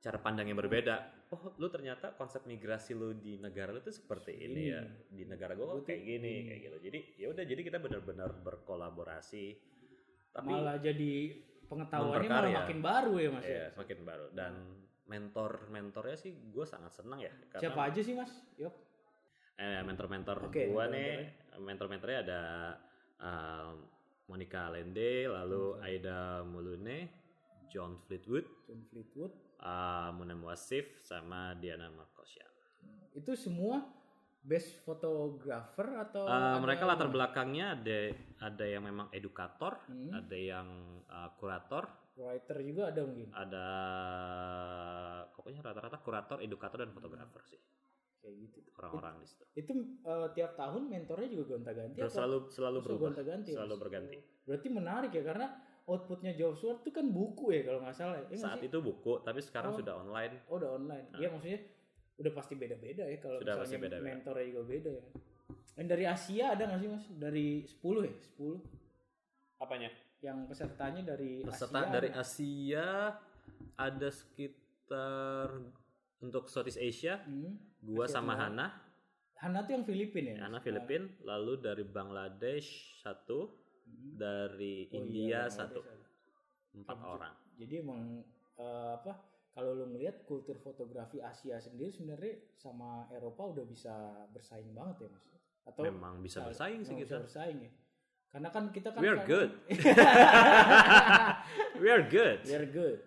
cara 0.00 0.18
pandang 0.20 0.48
yang 0.48 0.58
berbeda. 0.58 1.28
Oh 1.32 1.54
lu 1.60 1.68
ternyata 1.68 2.12
konsep 2.16 2.44
migrasi 2.48 2.96
lu 2.96 3.16
di 3.16 3.36
negara 3.38 3.70
lu 3.70 3.84
tuh 3.84 3.94
seperti 3.94 4.32
ini 4.36 4.62
ya. 4.72 4.82
Di 5.08 5.28
negara 5.28 5.52
gua 5.54 5.76
kok 5.76 5.84
Betul. 5.84 5.88
kayak 5.92 6.02
gini 6.02 6.32
Hmm. 6.34 6.46
kayak 6.48 6.60
gitu. 6.66 6.76
Jadi 6.88 6.98
ya 7.20 7.26
udah 7.30 7.44
jadi 7.44 7.60
kita 7.62 7.78
benar-benar 7.78 8.30
berkolaborasi 8.42 9.46
tapi 10.34 10.50
malah 10.50 10.82
jadi 10.82 11.14
pengetahuannya 11.70 12.26
malah 12.28 12.52
makin 12.66 12.78
baru 12.82 13.14
ya 13.22 13.28
mas 13.30 13.46
ya? 13.46 13.54
ya 13.54 13.66
semakin 13.70 13.98
baru. 14.02 14.26
Dan 14.34 14.52
mentornya 15.06 16.16
sih 16.16 16.32
gue 16.32 16.64
sangat 16.64 16.92
senang 16.96 17.20
ya 17.20 17.30
karena 17.52 17.62
siapa 17.62 17.80
aja 17.92 18.00
sih 18.00 18.14
mas? 18.16 18.32
Yuk. 18.56 18.72
Eh, 19.54 19.86
mentor-mentor 19.86 20.50
Oke, 20.50 20.66
gua 20.66 20.90
mentor-mentornya. 20.90 21.22
nih. 21.22 21.62
Mentor-mentornya 21.62 22.18
ada 22.26 22.42
um, 23.22 23.74
Monica 24.26 24.66
Lende 24.72 25.30
lalu 25.30 25.78
Aida 25.78 26.42
Mulune 26.42 26.98
John 27.70 28.00
Fleetwood 28.02 28.46
John 28.66 28.82
Fleetwood. 28.90 29.32
uh, 29.62 30.10
Muna 30.16 30.34
Muasif 30.34 30.98
sama 31.04 31.54
Diana 31.54 31.86
Markosian. 31.92 32.50
Itu 33.14 33.38
semua 33.38 33.84
best 34.44 34.82
photographer 34.82 35.88
atau 36.04 36.26
Uh, 36.28 36.58
mereka 36.60 36.84
latar 36.84 37.08
belakangnya 37.08 37.78
ada 37.78 37.98
ada 38.44 38.64
yang 38.66 38.84
memang 38.84 39.08
edukator 39.14 39.78
Hmm. 39.88 40.12
ada 40.12 40.36
yang 40.36 40.68
uh, 41.08 41.30
kurator 41.38 41.88
writer 42.16 42.56
juga 42.60 42.82
ada 42.88 43.00
mungkin? 43.02 43.28
Ada 43.28 43.66
pokoknya 45.30 45.60
rata-rata 45.60 45.98
kurator 45.98 46.38
edukator 46.40 46.78
dan 46.80 46.90
fotografer 46.90 47.42
sih. 47.44 47.60
Kayak 48.18 48.34
gitu. 48.40 48.58
Orang-orang 48.74 49.20
di 49.20 49.26
situ. 49.28 49.44
Itu 49.52 49.72
eh, 50.00 50.28
tiap 50.32 50.54
tahun 50.54 50.88
mentornya 50.88 51.28
juga 51.28 51.44
gonta-ganti 51.54 51.98
selalu 52.04 52.48
selalu 52.48 52.78
berubah. 52.80 53.02
gonta-ganti? 53.12 53.50
Selalu 53.52 53.74
berganti. 53.76 54.16
Berarti 54.44 54.68
menarik 54.68 55.12
ya 55.12 55.22
karena 55.22 55.46
outputnya 55.84 56.32
Job 56.32 56.56
Sword 56.56 56.80
itu 56.80 56.90
kan 56.90 57.04
buku 57.06 57.52
ya 57.52 57.62
kalau 57.68 57.84
nggak 57.84 57.92
salah 57.92 58.16
ya. 58.16 58.26
Iya 58.32 58.38
saat 58.40 58.58
sih? 58.58 58.72
itu 58.72 58.78
buku 58.80 59.20
tapi 59.20 59.40
sekarang 59.44 59.72
Oh. 59.72 59.78
sudah 59.78 59.94
online. 60.00 60.40
Oh 60.48 60.56
udah 60.56 60.70
online. 60.72 61.06
Nah. 61.12 61.18
Iya 61.20 61.28
maksudnya 61.28 61.60
udah 62.14 62.32
pasti 62.32 62.54
beda-beda 62.54 63.04
ya 63.04 63.18
kalau 63.20 63.36
Sudah 63.42 63.54
pasti 63.58 63.74
misalnya 63.74 63.84
beda-beda. 63.92 64.14
mentornya 64.16 64.46
juga 64.48 64.62
beda 64.64 64.90
ya. 64.90 65.04
Yang 65.74 65.86
dari 65.90 66.04
Asia 66.06 66.44
ada 66.54 66.62
nggak 66.64 66.80
sih 66.80 66.88
mas? 66.88 67.04
Dari 67.12 67.46
10 67.66 68.08
ya 68.08 68.14
10 68.16 68.56
apanya 69.60 69.88
yang 70.24 70.48
pesertanya 70.48 71.04
dari 71.04 71.44
peserta 71.44 71.84
Asia 71.84 71.92
dari. 71.92 72.08
Asia 72.10 72.86
ada 73.76 74.08
sekitar 74.08 75.48
untuk 76.18 76.48
Southeast 76.48 76.80
Asia 76.80 77.20
Hmm. 77.20 77.60
gua 77.78 78.08
Asia 78.08 78.16
sama. 78.16 78.32
Hana 78.34 78.68
Hana 79.36 79.60
tuh 79.62 79.76
yang 79.76 79.84
Filipin 79.84 80.24
ya 80.32 80.48
Hana? 80.48 80.56
Filipin 80.58 81.12
lalu 81.20 81.60
dari 81.60 81.84
Bangladesh 81.84 82.64
satu 82.98 83.52
Hmm. 83.84 84.16
dari 84.16 84.88
Oh 84.88 84.96
iya, 84.96 84.96
India 84.96 85.40
Bangladesh 85.44 85.52
satu 85.54 85.80
empat 86.74 86.96
Jadi- 86.96 87.10
orang 87.10 87.34
jadi 87.54 87.74
emang 87.78 88.02
eh, 88.56 88.90
apa 88.96 89.12
kalau 89.50 89.76
lo 89.76 89.86
ngelihat 89.86 90.24
kultur 90.24 90.56
fotografi 90.56 91.20
Asia 91.20 91.60
sendiri 91.60 91.92
sebenarnya 91.92 92.40
sama 92.56 93.06
Eropa 93.10 93.44
udah 93.44 93.62
bisa 93.62 93.92
bersaing 94.32 94.72
banget 94.72 95.04
ya 95.04 95.08
mas 95.12 95.26
atau 95.64 95.82
memang 95.84 96.18
bisa 96.18 96.40
bersaing 96.40 96.80
sih 96.80 96.96
bisa 96.96 97.20
kita 97.20 97.22
bersaing 97.22 97.58
ya 97.60 97.72
karena 98.34 98.50
kan 98.50 98.64
kita 98.74 98.90
kan 98.90 98.98
we 98.98 99.06
are 99.06 99.22
kan- 99.22 99.30
good. 99.30 99.50
We 101.82 101.86
are 101.86 102.02
good. 102.02 102.38
We 102.42 102.54
are 102.58 102.66
good. 102.66 102.98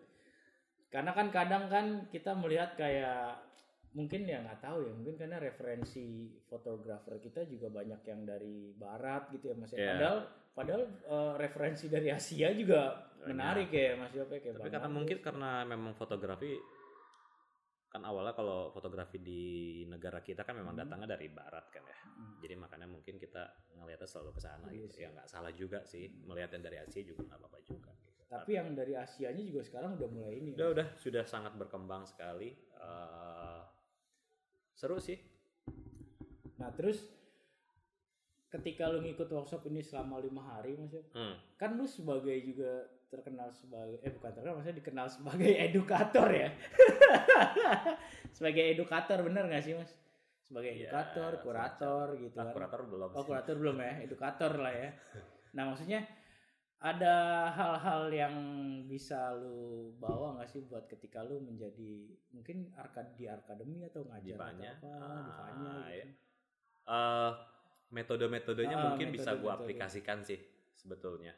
Karena 0.87 1.11
kan 1.11 1.27
kadang 1.35 1.67
kan 1.67 2.07
kita 2.07 2.31
melihat 2.31 2.79
kayak 2.79 3.43
mungkin 3.91 4.23
ya 4.23 4.39
nggak 4.39 4.61
tahu 4.61 4.87
ya 4.87 4.93
mungkin 4.93 5.17
karena 5.17 5.41
referensi 5.41 6.31
fotografer 6.47 7.17
kita 7.17 7.43
juga 7.49 7.67
banyak 7.73 8.05
yang 8.05 8.21
dari 8.23 8.71
barat 8.77 9.27
gitu 9.33 9.51
ya 9.51 9.55
mas 9.57 9.73
ya. 9.73 9.79
Iya. 9.79 9.89
padahal 9.89 10.17
padahal 10.53 10.83
eh, 10.85 11.33
referensi 11.41 11.85
dari 11.89 12.13
Asia 12.13 12.53
juga 12.53 13.09
menarik 13.25 13.73
ya 13.73 13.97
mas 13.97 14.13
Yope 14.13 14.37
kayak 14.37 14.61
tapi 14.61 14.69
karena 14.69 14.89
mungkin 14.91 15.17
karena 15.17 15.51
memang 15.65 15.97
fotografi 15.97 16.61
kan 17.97 18.05
awalnya 18.05 18.31
kalau 18.31 18.69
fotografi 18.69 19.17
di 19.17 19.43
negara 19.83 20.21
kita 20.21 20.41
kan 20.41 20.53
memang 20.53 20.73
Hmm. 20.73 20.85
datangnya 20.85 21.17
dari 21.17 21.27
barat 21.27 21.65
kan 21.67 21.81
ya. 21.81 21.97
Hmm. 22.07 22.37
jadi 22.37 22.53
makanya 22.55 22.85
mungkin 22.85 23.17
kita 23.17 23.41
ngelihatnya 23.73 24.05
selalu 24.05 24.31
ke 24.31 24.41
sana 24.43 24.65
Iya 24.67 24.85
gitu. 24.85 24.95
Ya 24.99 25.09
nggak 25.11 25.27
salah 25.27 25.49
juga 25.51 25.81
sih. 25.81 26.05
Melihat 26.23 26.49
yang 26.51 26.63
dari 26.63 26.77
Asia 26.77 27.01
juga 27.01 27.25
nggak 27.25 27.39
apa-apa 27.39 27.59
juga 27.63 27.89
gitu. 27.97 28.21
tapi 28.27 28.51
yang 28.53 28.75
dari 28.75 28.91
Asianya 28.93 29.39
juga 29.41 29.63
sekarang 29.63 29.95
udah 29.95 30.09
mulai 30.09 30.33
ini 30.35 30.51
udah 30.51 30.67
udah. 30.69 30.87
Sudah 30.95 31.23
sangat 31.23 31.55
berkembang 31.55 32.03
sekali. 32.03 32.51
Eh, 32.53 33.61
seru 34.73 34.99
sih. 34.99 35.15
Nah 36.55 36.69
terus 36.71 37.01
ketika 38.47 38.87
lu 38.87 38.99
ngikut 39.01 39.27
workshop 39.27 39.63
ini 39.65 39.79
selama 39.79 40.19
lima 40.19 40.39
hari 40.41 40.75
mas 40.75 40.91
Hmm. 41.09 41.35
kan 41.55 41.75
lu 41.75 41.83
sebagai 41.83 42.35
juga 42.41 42.87
terkenal 43.07 43.47
sebagai 43.49 43.97
eh 43.99 44.11
bukan 44.11 44.31
terkenal 44.31 44.53
maksudnya 44.55 44.77
dikenal 44.77 45.07
sebagai 45.07 45.51
edukator 45.67 46.27
ya 46.29 46.49
sebagai 48.29 48.63
edukator 48.69 49.19
bener 49.21 49.47
gak 49.47 49.63
sih 49.63 49.73
mas 49.73 49.91
sebagai 50.39 50.71
Iya, 50.71 50.87
edukator 50.87 51.31
kurator 51.41 52.05
gitu 52.15 52.35
Ah, 52.35 52.45
kan 52.45 52.53
kurator 52.53 52.81
belum 52.85 53.09
oh 53.09 53.15
sih. 53.15 53.25
kurator 53.25 53.55
belum 53.57 53.77
ya 53.77 53.93
edukator 54.01 54.51
lah 54.57 54.73
ya 54.73 54.89
nah 55.55 55.63
maksudnya 55.65 56.01
ada 56.77 57.15
hal-hal 57.49 58.03
yang 58.07 58.35
bisa 58.85 59.33
lu 59.33 59.89
bawa 59.97 60.37
nggak 60.37 60.45
sih 60.47 60.61
buat 60.63 60.85
ketika 60.85 61.25
lu 61.25 61.41
menjadi 61.41 62.05
mungkin 62.29 62.69
arkad 62.71 63.11
di 63.13 63.25
akademi 63.25 63.81
atau 63.81 64.05
ngajar 64.05 64.21
Di 64.23 64.31
atau 64.31 64.45
Panya. 64.45 64.71
apa 64.71 64.87
Ah, 64.93 65.17
di 65.17 65.31
Panya 65.33 65.71
gitu. 65.73 65.89
iya. 65.89 66.05
Eh, 66.87 67.31
metode-metodenya 67.89 68.75
Ah, 68.77 68.83
mungkin 68.85 69.07
bisa 69.09 69.31
gue 69.31 69.41
metode-metode. 69.41 69.57
aplikasikan 69.57 70.21
sih 70.21 70.37
sebetulnya 70.77 71.33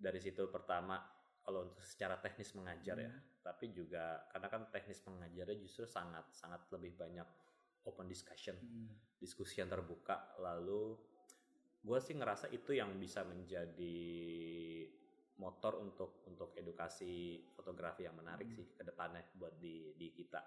dari 0.00 0.16
situ 0.16 0.48
pertama 0.48 0.96
kalau 1.40 1.68
untuk 1.68 1.84
secara 1.84 2.16
teknis 2.16 2.56
mengajar 2.56 2.96
ya 2.96 3.10
Hmm. 3.12 3.20
tapi 3.40 3.72
juga 3.72 4.24
karena 4.28 4.48
kan 4.48 4.62
teknis 4.68 5.00
mengajarnya 5.04 5.56
justru 5.56 5.84
sangat 5.84 6.28
sangat 6.32 6.64
lebih 6.72 6.96
banyak 6.96 7.28
open 7.84 8.08
discussion 8.08 8.56
Hmm. 8.56 8.88
diskusi 9.16 9.60
yang 9.60 9.68
terbuka 9.68 10.36
lalu 10.40 10.96
gue 11.80 11.98
sih 12.00 12.12
ngerasa 12.12 12.52
itu 12.52 12.76
yang 12.76 12.92
bisa 12.96 13.24
menjadi 13.24 13.96
motor 15.36 15.80
untuk 15.80 16.20
untuk 16.28 16.52
edukasi 16.52 17.40
fotografi 17.56 18.04
yang 18.04 18.16
menarik 18.16 18.48
Hmm. 18.48 18.56
sih 18.56 18.66
ke 18.72 18.84
depannya 18.84 19.24
buat 19.36 19.56
di 19.56 19.96
di 19.96 20.12
kita 20.12 20.40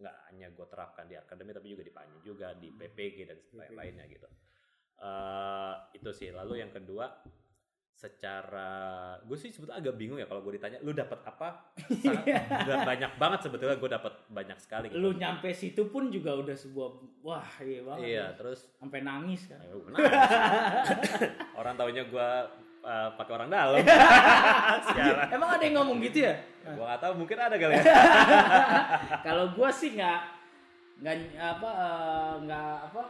nggak 0.00 0.16
hanya 0.32 0.48
gue 0.48 0.64
terapkan 0.64 1.04
di 1.04 1.16
akademi 1.16 1.52
tapi 1.52 1.68
juga 1.68 1.84
di 1.84 1.92
Panji 1.92 2.18
juga 2.20 2.52
di 2.56 2.68
Hmm. 2.68 2.78
PPG 2.80 3.16
dan 3.28 3.38
lain-lainnya 3.52 4.08
gitu 4.08 4.28
Eh, 5.00 5.74
itu 5.96 6.12
sih 6.12 6.28
lalu 6.28 6.60
yang 6.60 6.68
kedua 6.68 7.08
secara 8.00 8.72
gue 9.20 9.36
sih 9.36 9.52
sebetulnya 9.52 9.76
agak 9.78 9.94
bingung 9.94 10.16
ya 10.16 10.24
kalau 10.24 10.40
gue 10.40 10.56
ditanya 10.56 10.80
lu 10.80 10.90
dapat 10.90 11.20
apa 11.20 11.68
Sangat- 12.00 12.88
banyak 12.88 13.12
banget 13.20 13.40
sebetulnya 13.44 13.76
gue 13.76 13.90
dapat 13.90 14.12
banyak 14.26 14.56
sekali 14.56 14.88
gitu. 14.88 14.96
lu 14.96 15.12
nyampe 15.12 15.52
situ 15.52 15.84
pun 15.86 16.08
juga 16.08 16.32
udah 16.34 16.56
sebuah 16.56 16.88
wah 17.20 17.44
iya 17.60 17.80
banget 17.84 18.00
iya 18.02 18.16
ya. 18.24 18.26
terus 18.32 18.72
sampai 18.74 19.04
nangis 19.04 19.44
kan 19.46 19.60
kenapa 19.60 20.00
sih? 20.88 21.28
orang 21.52 21.74
taunya 21.76 22.02
gue 22.02 22.28
uh, 22.80 23.08
pakai 23.14 23.32
orang 23.34 23.48
dalam. 23.48 23.76
Emang 25.30 25.50
ada 25.50 25.62
yang 25.62 25.76
ngomong 25.76 26.00
gitu 26.02 26.24
ya 26.24 26.34
Gue 26.62 26.80
gak 26.82 27.00
tahu, 27.00 27.12
mungkin 27.16 27.36
ada 27.36 27.56
kali 27.56 27.72
ya. 27.74 27.84
kalau 29.20 29.52
gua 29.52 29.68
sih 29.68 29.92
nggak 29.92 30.20
nggak 31.00 31.16
apa 31.36 31.70
eh, 31.70 32.34
nggak 32.44 32.74
apa 32.86 33.02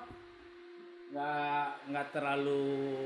nggak 1.10 1.90
nggak 1.90 2.06
terlalu 2.14 2.62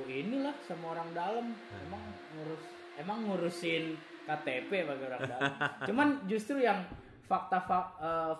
inilah 0.09 0.55
sama 0.69 0.93
orang 0.93 1.09
dalam. 1.17 1.47
Emang 1.89 2.03
ngurus 2.37 2.65
emang 3.01 3.19
ngurusin 3.27 3.85
KTP 4.29 4.71
bagi 4.85 5.05
orang 5.09 5.23
dalam. 5.25 5.53
Cuman 5.89 6.09
justru 6.29 6.61
yang 6.61 6.85
fakta 7.25 7.65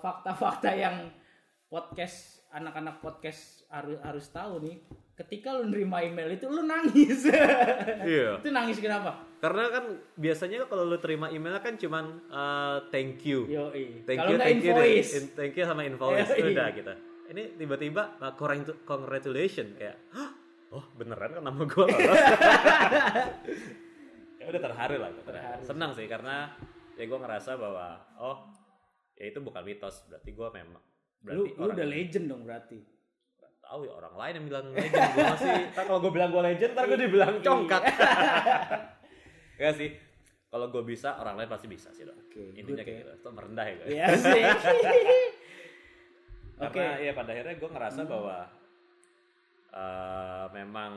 fakta 0.01 0.33
fakta 0.37 0.71
yang 0.77 1.09
podcast 1.73 2.45
anak-anak 2.55 3.03
podcast 3.03 3.67
harus 3.73 3.99
harus 4.05 4.27
tahu 4.31 4.63
nih 4.63 4.77
ketika 5.15 5.55
lu 5.59 5.71
nerima 5.71 6.03
email 6.05 6.31
itu 6.31 6.47
lu 6.47 6.63
nangis. 6.63 7.27
Iya. 8.05 8.43
itu 8.43 8.51
nangis 8.53 8.79
kenapa? 8.79 9.17
Karena 9.41 9.73
kan 9.73 9.85
biasanya 10.19 10.69
kalau 10.69 10.85
lu 10.85 11.01
terima 11.01 11.33
emailnya 11.33 11.65
kan 11.65 11.81
cuman 11.81 12.21
uh, 12.29 12.85
thank 12.93 13.25
you. 13.25 13.49
yo 13.49 13.73
Thank 14.05 14.19
kalau 14.21 14.31
you, 14.35 14.39
thank 14.39 14.61
you, 14.61 14.71
invoice. 14.71 15.13
In- 15.17 15.33
thank 15.33 15.55
you 15.57 15.65
sama 15.65 15.89
invoice. 15.89 16.31
Yoi. 16.37 16.53
udah 16.53 16.69
gitu. 16.77 16.95
Ini 17.25 17.57
tiba-tiba 17.57 18.19
uh, 18.19 18.33
congrat- 18.35 18.85
congratulation 18.85 19.73
kayak, 19.75 19.97
Hah? 20.13 20.31
oh 20.71 20.85
beneran 20.93 21.31
kan 21.33 21.43
nama 21.43 21.63
gue 21.63 21.87
ya 24.39 24.45
udah 24.45 24.61
terharu 24.61 24.97
lah, 24.99 25.11
terharu. 25.17 25.63
Senang 25.63 25.95
sih 25.95 26.05
karena 26.05 26.51
ya 26.95 27.05
gue 27.07 27.17
ngerasa 27.17 27.55
bahwa 27.55 27.95
oh 28.19 28.51
ya 29.15 29.31
itu 29.31 29.39
bukan 29.39 29.63
mitos, 29.63 30.05
berarti 30.05 30.31
gue 30.31 30.49
memang 30.53 30.83
lu 31.25 31.49
berarti 31.49 31.57
lu 31.57 31.69
udah 31.73 31.87
legend 31.89 32.27
dong 32.29 32.43
berarti. 32.45 32.79
Tahu 33.65 33.89
ya 33.89 33.97
orang 33.97 34.15
lain 34.15 34.33
yang 34.37 34.47
bilang 34.47 34.67
legend 34.71 35.09
gue 35.15 35.25
masih. 35.33 35.53
Ntar 35.73 35.85
kalau 35.87 36.01
gue 36.03 36.13
bilang 36.13 36.29
gue 36.29 36.43
legend 36.45 36.71
ntar 36.77 36.85
gue 36.85 36.99
dibilang 37.01 37.35
congkak 37.41 37.83
ya 39.63 39.71
sih. 39.73 39.91
Kalau 40.51 40.71
gue 40.71 40.83
bisa 40.83 41.19
orang 41.19 41.35
lain 41.35 41.51
pasti 41.51 41.67
bisa 41.67 41.91
sih 41.91 42.07
dong 42.07 42.15
Oke, 42.21 42.55
intinya 42.55 42.83
kayak 42.83 42.95
ya. 42.95 43.03
gitu. 43.03 43.11
Itu 43.17 43.31
merendah 43.31 43.65
ya 43.65 43.75
guys. 43.75 43.91
Iya 43.91 44.07
karena 46.57 46.99
ya 46.99 47.13
pada 47.13 47.31
akhirnya 47.31 47.55
gue 47.55 47.71
ngerasa 47.71 48.01
Hmm. 48.01 48.11
bahwa 48.11 48.39
eh, 49.71 50.47
memang 50.53 50.93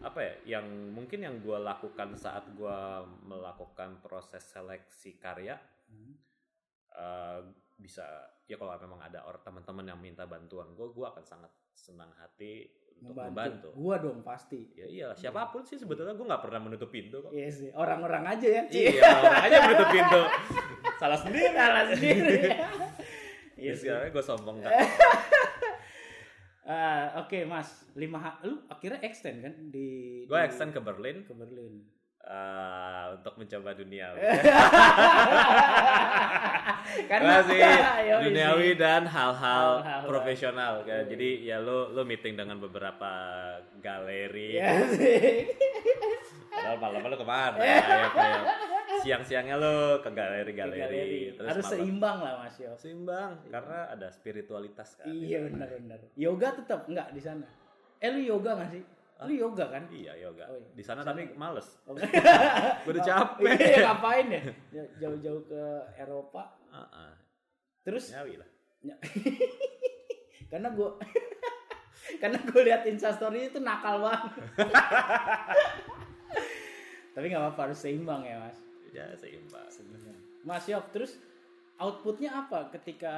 apa 0.00 0.18
ya 0.18 0.34
yang 0.56 0.66
mungkin 0.90 1.20
yang 1.20 1.36
gue 1.38 1.58
lakukan 1.58 2.12
saat 2.14 2.44
gue 2.50 2.78
melakukan 3.22 4.00
proses 4.00 4.40
seleksi 4.42 5.16
karya 5.16 5.56
Hmm. 5.86 6.14
eh, 6.92 7.40
bisa 7.74 8.04
ya 8.44 8.54
kalau 8.54 8.76
memang 8.76 9.00
ada 9.00 9.24
orang 9.24 9.40
teman-teman 9.40 9.84
yang 9.86 9.98
minta 9.98 10.22
bantuan 10.24 10.68
gue 10.70 10.86
gue 10.86 11.02
akan 11.02 11.22
sangat 11.22 11.48
senang 11.72 12.12
hati 12.14 12.68
untuk 13.00 13.16
membantu, 13.16 13.72
Gua 13.72 13.96
dong 13.96 14.20
pasti. 14.20 14.68
ya 14.70 14.84
iya 14.84 15.06
siapa 15.14 15.48
pun 15.48 15.64
sih 15.64 15.74
sebetulnya 15.74 16.12
gue 16.12 16.20
nggak 16.22 16.44
pernah 16.44 16.60
menutup 16.60 16.88
pintu 16.88 17.18
kok 17.18 17.32
Iya 17.32 17.48
sih. 17.48 17.68
Orang-orang 17.72 18.28
aja 18.28 18.44
ya. 18.46 18.62
Iya 18.68 19.00
orang 19.16 19.42
aja 19.42 19.56
menutup 19.64 19.88
pintu 19.88 20.22
salah 21.00 21.16
sendiri 21.16 21.48
Salah 21.50 21.84
sendiri. 21.88 22.40
Iya 23.60 23.66
ya 23.66 23.74
sih. 23.74 23.86
sekarang 23.86 24.10
gue 24.10 24.24
sombong 24.24 24.56
kan 24.58 24.72
Ah, 26.62 27.18
Oke 27.18 27.42
mas, 27.44 27.66
lima 27.92 28.16
ha- 28.16 28.38
lu 28.40 28.62
akhirnya 28.66 29.02
extend 29.02 29.40
kan 29.40 29.54
di 29.66 30.22
gue 30.22 30.32
di- 30.32 30.44
extend 30.44 30.70
ke 30.70 30.78
Berlin 30.78 31.22
ke 31.22 31.32
Berlin. 31.32 31.82
eh, 32.22 33.04
untuk 33.12 33.34
mencoba 33.34 33.72
dunia 33.72 34.12
Karena 37.06 37.40
Yoi 37.42 38.22
duniawi 38.22 38.68
sih. 38.68 38.76
dan 38.76 39.02
hal-hal 39.04 39.80
Hal-hal 39.80 40.00
profesional 40.04 40.74
kan. 40.82 41.06
Jadi 41.06 41.42
ya 41.42 41.58
lo 41.58 41.88
lo 41.88 42.02
meeting 42.02 42.34
dengan 42.34 42.58
beberapa 42.58 43.10
galeri 43.80 44.54
Iya 44.54 44.70
sih. 44.90 45.48
padahal 46.50 46.76
malam 46.76 47.02
lo 47.04 47.16
ke 47.16 47.24
mana 47.24 47.56
ya, 47.62 47.78
kayak 48.10 48.42
siang-siangnya 49.00 49.54
lo 49.54 49.74
ke 49.98 50.08
galeri-galeri 50.08 50.78
galeri. 50.78 51.20
terus 51.32 51.48
Harus 51.48 51.64
malam- 51.64 51.74
seimbang 51.76 52.18
lah 52.18 52.32
mas 52.38 52.56
Yo. 52.56 52.72
seimbang 52.74 53.30
karena 53.46 53.78
ada 53.88 54.06
spiritualitas 54.08 54.94
kan 54.94 55.06
Iya 55.06 55.38
benar-benar. 55.44 55.98
Yoga 56.14 56.48
tetap 56.54 56.84
enggak 56.84 57.08
di 57.10 57.18
sana. 57.18 57.46
Eh 57.96 58.08
lu 58.08 58.20
yoga 58.20 58.54
nggak 58.54 58.70
sih? 58.70 58.82
Lu 59.20 59.32
yoga 59.34 59.64
kan? 59.68 59.84
iya 59.90 60.16
yoga 60.16 60.44
Oh, 60.46 60.56
iya. 60.56 60.68
di 60.70 60.80
sana 60.80 61.00
tapi 61.00 61.28
males 61.34 61.68
Oh, 61.86 61.92
gue 61.92 62.08
udah 62.88 63.02
capek 63.02 63.52
Iya, 63.52 63.78
ngapain 63.86 64.26
ya? 64.28 64.40
Jauh-jauh 64.98 65.42
ke 65.44 65.62
Eropa. 65.94 66.56
Ah, 66.68 66.88
ah. 66.90 67.12
Terus 67.80 68.08
nyawi 68.10 68.36
lah 68.36 68.48
karena 70.50 70.68
gue 70.68 70.88
karena 72.16 72.38
gue 72.40 72.62
lihat 72.64 72.82
instastory 72.84 73.46
itu 73.46 73.58
nakal 73.58 74.00
banget. 74.00 74.32
Tapi 77.10 77.24
nggak 77.26 77.42
apa-apa 77.44 77.60
harus 77.68 77.78
seimbang 77.78 78.22
ya 78.22 78.40
mas. 78.40 78.58
Ya 78.90 79.06
seimbang 79.14 79.66
Mas 80.40 80.64
Yop, 80.66 80.88
terus 80.90 81.16
outputnya 81.76 82.44
apa 82.44 82.68
ketika 82.70 83.14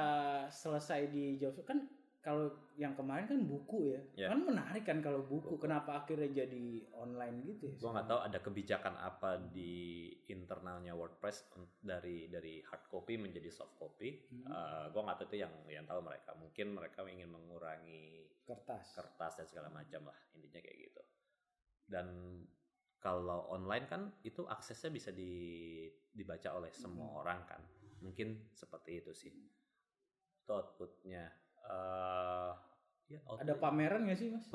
selesai 0.47 1.07
di 1.07 1.35
job 1.35 1.55
kan 1.63 1.83
kalau 2.23 2.47
yang 2.79 2.95
kemarin 2.95 3.27
kan 3.27 3.35
buku 3.43 3.91
ya, 3.91 4.01
Ya. 4.15 4.27
kan 4.31 4.47
menarik 4.47 4.87
kan 4.87 5.03
kalau 5.03 5.27
buku. 5.27 5.59
Kenapa 5.59 5.99
akhirnya 5.99 6.47
jadi 6.47 6.79
online 6.95 7.43
gitu 7.43 7.67
ya? 7.67 7.75
gue 7.75 7.89
nggak 7.91 8.07
tahu 8.07 8.19
ada 8.23 8.39
kebijakan 8.39 8.95
apa 8.95 9.29
di 9.51 10.07
internalnya 10.31 10.95
WordPress 10.95 11.51
dari 11.83 12.31
dari 12.31 12.63
hard 12.63 12.87
copy 12.87 13.19
menjadi 13.19 13.51
soft 13.51 13.75
copy. 13.75 14.23
Hmm. 14.31 14.47
gue 14.95 15.01
nggak 15.03 15.17
tahu 15.19 15.27
itu 15.27 15.37
yang 15.43 15.51
yang 15.67 15.83
tahu 15.83 15.99
mereka. 15.99 16.31
Mungkin 16.39 16.71
mereka 16.71 17.03
ingin 17.03 17.27
mengurangi 17.27 18.31
Kertas. 18.47 18.95
kertas 18.95 19.33
dan 19.43 19.47
segala 19.51 19.67
macam 19.67 20.07
lah 20.07 20.17
intinya 20.31 20.63
kayak 20.63 20.79
gitu. 20.79 21.03
Dan 21.83 22.07
kalau 23.03 23.51
online 23.51 23.83
kan 23.83 24.01
itu 24.23 24.47
aksesnya 24.47 24.87
bisa 24.87 25.11
di, 25.11 25.83
dibaca 26.07 26.55
oleh 26.55 26.71
semua 26.71 27.03
Hmm. 27.05 27.19
orang 27.19 27.39
kan. 27.43 27.59
Mungkin 27.99 28.47
seperti 28.49 29.03
itu 29.03 29.11
sih. 29.11 29.35
Itu 30.39 30.49
outputnya. 30.49 31.27
Eh, 31.59 32.51
ya, 33.09 33.19
Ada 33.37 33.53
output- 33.53 33.59
pameran 33.59 34.07
nggak 34.07 34.15
sih 34.17 34.31
mas? 34.31 34.47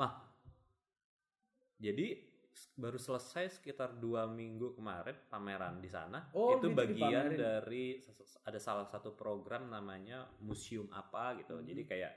jadi 1.79 2.07
s- 2.51 2.73
baru 2.75 2.97
selesai 2.97 3.55
sekitar 3.55 3.95
dua 3.95 4.27
minggu 4.27 4.73
kemarin 4.73 5.15
pameran 5.25 5.79
di 5.79 5.87
sana. 5.87 6.27
Oh, 6.33 6.57
itu 6.57 6.73
bagian 6.73 7.31
dari 7.31 8.03
ada 8.43 8.59
salah 8.59 8.83
satu 8.83 9.13
program 9.13 9.69
namanya 9.69 10.27
museum 10.39 10.89
apa 10.91 11.37
gitu. 11.37 11.55
Hmm. 11.55 11.63
Jadi 11.63 11.81
kayak 11.85 12.13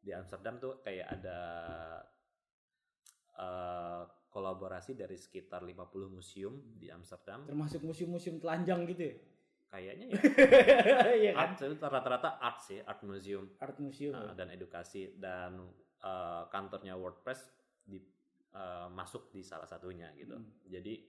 di 0.00 0.10
Amsterdam 0.10 0.56
tuh 0.56 0.80
kayak 0.80 1.06
ada 1.12 1.38
eh, 3.36 4.02
kolaborasi 4.36 4.92
dari 4.92 5.16
sekitar 5.16 5.64
50 5.64 6.12
museum 6.12 6.60
di 6.76 6.92
Amsterdam. 6.92 7.48
Termasuk 7.48 7.80
museum-museum 7.80 8.36
telanjang 8.36 8.84
gitu 8.92 9.08
ya? 9.08 9.14
Kayaknya 9.72 10.06
ya 10.12 10.20
Iya 11.24 11.32
kan? 11.32 11.56
art 11.56 11.80
rata-rata 11.80 12.36
art 12.36 12.60
sih, 12.60 12.84
art 12.84 13.00
museum. 13.08 13.48
Art 13.56 13.80
museum. 13.80 14.12
uh, 14.12 14.36
ya? 14.36 14.44
dan 14.44 14.52
edukasi 14.52 15.16
dan 15.16 15.64
uh, 16.04 16.44
kantornya 16.52 16.92
WordPress 17.00 17.48
di 17.80 17.96
uh, 18.52 18.92
masuk 18.92 19.32
di 19.32 19.40
salah 19.40 19.64
satunya 19.64 20.12
gitu. 20.20 20.36
Hmm. 20.36 20.52
Jadi 20.68 21.00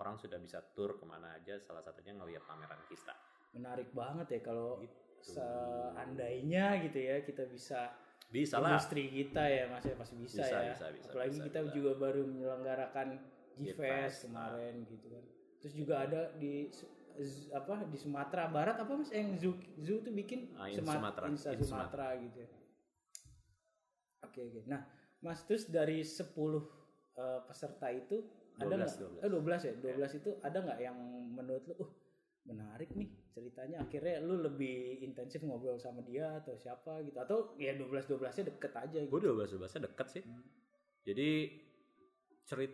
orang 0.00 0.16
sudah 0.16 0.40
bisa 0.40 0.64
tur 0.72 0.96
ke 0.96 1.04
mana 1.04 1.36
aja, 1.36 1.60
salah 1.60 1.84
satunya 1.84 2.16
ngelihat 2.16 2.48
pameran 2.48 2.80
kita. 2.88 3.12
Menarik 3.52 3.92
banget 3.92 4.40
ya 4.40 4.40
kalau 4.40 4.80
Gitu. 5.20 5.36
seandainya 5.36 6.80
gitu 6.88 6.96
ya 6.96 7.20
kita 7.20 7.44
bisa 7.44 7.92
Bisa 8.30 8.62
lah. 8.62 8.78
industri 8.78 9.10
kita 9.10 9.42
ya 9.42 9.66
mas 9.66 9.82
ya 9.82 9.94
pasti 9.98 10.14
bisa, 10.14 10.38
Bisa, 10.40 10.56
ya. 10.56 10.70
bisa, 10.70 10.86
bisa, 10.94 11.06
apalagi 11.10 11.36
bisa, 11.36 11.46
kita 11.50 11.60
bisa. 11.66 11.72
juga 11.74 11.90
baru 11.98 12.22
menyelenggarakan 12.24 13.08
G-Fest 13.58 14.18
kemarin 14.24 14.74
gitu 14.86 15.06
kan. 15.10 15.24
Terus 15.60 15.74
juga 15.74 15.94
ada 16.06 16.20
di 16.38 16.70
apa 17.50 17.84
di 17.84 17.98
Sumatera 17.98 18.46
Barat 18.48 18.78
apa 18.78 18.92
mas 18.94 19.10
yang 19.10 19.34
zoo 19.34 19.52
zoo 19.82 19.98
tuh 20.00 20.14
bikin? 20.14 20.54
Ah, 20.54 20.70
in 20.70 20.78
Suma- 20.78 20.96
Sumatera, 20.96 21.24
Insta 21.26 21.50
in 21.52 21.60
Sumatera. 21.60 22.06
Gitu 22.16 22.38
ya. 22.38 22.48
oke 24.22 24.40
oke. 24.40 24.60
Nah 24.64 24.80
mas 25.20 25.42
terus 25.44 25.68
dari 25.68 26.00
10 26.00 26.32
eh, 27.18 27.40
peserta 27.44 27.90
itu 27.90 28.24
ada 28.56 28.76
12, 28.78 28.94
nggak? 28.94 29.20
12. 29.26 29.66
eh 29.66 29.74
12 29.76 29.90
ya? 29.90 30.00
12 30.06 30.18
itu 30.22 30.30
ada 30.40 30.58
nggak 30.62 30.78
yang 30.80 30.96
menurut 31.34 31.64
lu 31.66 31.74
uh 31.76 31.90
menarik 32.46 32.88
nih 32.96 33.10
ceritanya 33.30 33.80
akhirnya 33.80 34.18
lu 34.20 34.40
lebih 34.40 35.00
intensif 35.00 35.40
ngobrol 35.40 35.76
sama 35.76 36.02
dia 36.02 36.36
atau 36.36 36.54
siapa 36.54 37.00
gitu 37.02 37.16
atau 37.16 37.38
ya 37.56 37.72
12 37.72 37.86
12 38.10 38.20
nya 38.20 38.44
deket 38.50 38.72
aja 38.74 38.98
gitu 38.98 39.10
gue 39.10 39.20
12 39.30 39.56
12 39.56 39.86
deket 39.86 40.08
sih 40.10 40.22
Hmm. 40.22 40.42
jadi 41.02 41.28
cerit 42.44 42.72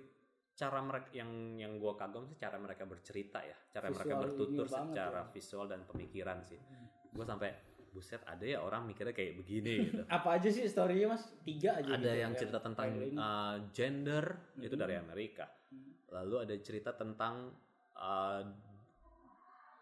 cara 0.52 0.80
mereka 0.80 1.12
yang 1.12 1.30
yang 1.54 1.76
gue 1.76 1.92
kagum 1.94 2.24
sih 2.24 2.34
cara 2.34 2.56
mereka 2.56 2.84
bercerita 2.84 3.38
ya 3.40 3.56
cara 3.70 3.86
mereka 3.86 4.08
Visual 4.08 4.22
bertutur 4.24 4.64
ini 4.64 4.72
banget 4.72 4.88
secara 4.90 5.20
ya. 5.20 5.30
visual 5.30 5.66
dan 5.66 5.80
pemikiran 5.84 6.38
sih 6.42 6.56
Hmm. 6.56 6.86
gue 7.12 7.24
sampai 7.24 7.50
buset 7.92 8.20
ada 8.24 8.44
ya 8.44 8.60
orang 8.60 8.84
mikirnya 8.84 9.12
kayak 9.12 9.36
begini 9.36 9.72
gitu 9.86 10.02
apa 10.16 10.28
aja 10.32 10.48
sih 10.48 10.64
storynya 10.64 11.12
mas 11.12 11.24
tiga 11.42 11.76
aja 11.76 11.90
ada 11.90 12.00
gitu, 12.08 12.20
yang 12.20 12.32
cerita 12.34 12.58
tentang 12.58 12.88
uh, 13.14 13.56
gender 13.70 14.24
itu 14.58 14.72
Mhm. 14.72 14.80
dari 14.80 14.94
Amerika 14.96 15.44
Hmm. 15.68 15.92
lalu 16.10 16.34
ada 16.40 16.54
cerita 16.58 16.92
tentang 16.92 17.52
uh, 17.94 18.40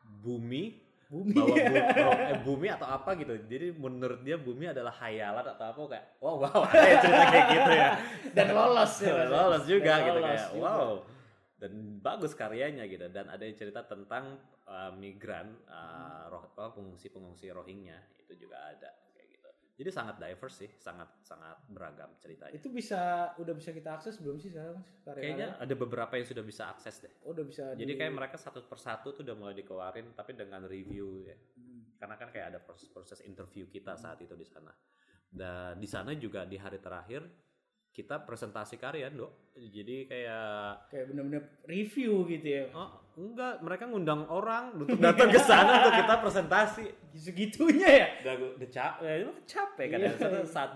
bumi 0.04 0.80
bumi. 1.04 1.34
bahwa 1.36 1.54
bu- 1.54 1.88
bahwa- 2.00 2.20
eh, 2.26 2.38
bumi 2.42 2.66
atau 2.68 2.88
apa 2.88 3.10
gitu. 3.14 3.34
Jadi 3.44 3.66
menurut 3.72 4.20
dia 4.20 4.36
bumi 4.36 4.66
adalah 4.66 4.90
hayalan 4.98 5.46
atau 5.46 5.64
apa 5.68 5.80
kayak 5.86 6.04
wow 6.18 6.36
wow 6.40 6.60
ada 6.70 6.80
ya 6.80 6.96
cerita 6.98 7.24
kayak 7.28 7.46
gitu 7.50 7.70
ya. 7.70 7.88
Dan 8.32 8.46
lolos 8.50 8.92
ya 8.98 9.12
ya. 9.12 9.24
lolos 9.28 9.64
juga 9.64 9.92
Dan 9.94 10.04
gitu 10.04 10.18
lolos 10.18 10.26
kayak 10.26 10.46
juga. 10.50 10.62
wow. 10.64 10.92
Dan 11.54 11.72
bagus 11.98 12.32
karyanya 12.34 12.84
gitu. 12.84 13.06
Dan 13.08 13.30
ada 13.30 13.40
yang 13.40 13.54
cerita 13.54 13.80
tentang 13.84 14.36
uh, 14.66 14.90
migran 14.92 15.54
uh, 15.64 16.28
roh, 16.28 16.50
apa, 16.50 16.74
pengungsi-pengungsi 16.74 17.48
Rohingya 17.48 17.96
itu 18.18 18.34
juga 18.36 18.58
ada 18.68 18.90
jadi 19.74 19.90
sangat 19.90 20.22
diverse 20.22 20.56
sih 20.62 20.70
sangat 20.78 21.10
sangat 21.26 21.58
beragam 21.66 22.10
ceritanya. 22.22 22.54
Itu 22.54 22.70
bisa 22.70 23.34
udah 23.42 23.54
bisa 23.58 23.74
kita 23.74 23.98
akses 23.98 24.22
belum 24.22 24.38
sih 24.38 24.54
sekarang 24.54 24.78
mas? 24.78 24.88
Kayaknya 25.02 25.58
ada 25.58 25.74
beberapa 25.74 26.14
yang 26.14 26.26
sudah 26.30 26.44
bisa 26.46 26.70
akses 26.70 27.02
deh. 27.02 27.10
Oh, 27.26 27.34
udah 27.34 27.42
bisa 27.42 27.74
jadi 27.74 27.92
di- 27.94 27.98
kayak 27.98 28.14
mereka 28.14 28.36
satu 28.38 28.62
persatu 28.62 29.10
tuh 29.10 29.26
udah 29.26 29.34
mulai 29.34 29.54
dikeluarin 29.58 30.14
tapi 30.14 30.38
dengan 30.38 30.62
review 30.66 31.26
ya. 31.26 31.36
Hmm. 31.58 31.82
karena 31.94 32.20
kan 32.20 32.28
kayak 32.28 32.46
ada 32.52 32.60
proses-proses 32.60 33.24
interview 33.24 33.64
kita 33.64 33.96
saat 33.96 34.20
itu 34.20 34.36
di 34.36 34.44
sana. 34.44 34.68
Dan 35.24 35.80
di 35.80 35.88
sana 35.88 36.12
juga 36.14 36.44
di 36.44 36.60
hari 36.60 36.76
terakhir 36.76 37.24
kita 37.94 38.26
presentasi 38.26 38.76
karya, 38.76 39.08
Dok. 39.08 39.54
Jadi 39.56 40.10
kayak 40.10 40.90
kayak 40.90 41.06
bener-bener 41.14 41.42
review 41.64 42.26
gitu 42.26 42.44
ya. 42.44 42.64
Oh, 42.74 43.03
enggak, 43.16 43.54
mereka 43.60 43.84
ngundang 43.84 44.26
orang 44.26 44.74
untuk 44.74 44.98
datang 45.04 45.28
ke 45.28 45.38
sana 45.38 45.80
untuk 45.80 45.94
kita 45.96 46.14
presentasi. 46.18 46.84
segitunya 47.14 47.86
ya 47.86 48.06
Udah, 48.20 48.34
udah 48.58 48.68
capek, 48.68 49.04
ya, 49.04 49.14
itu 49.20 49.32
capek 49.46 49.86
kan. 49.86 49.98
Iya, 49.98 50.10
Satu 50.16 50.34
iya. 50.36 50.44
saat 50.44 50.70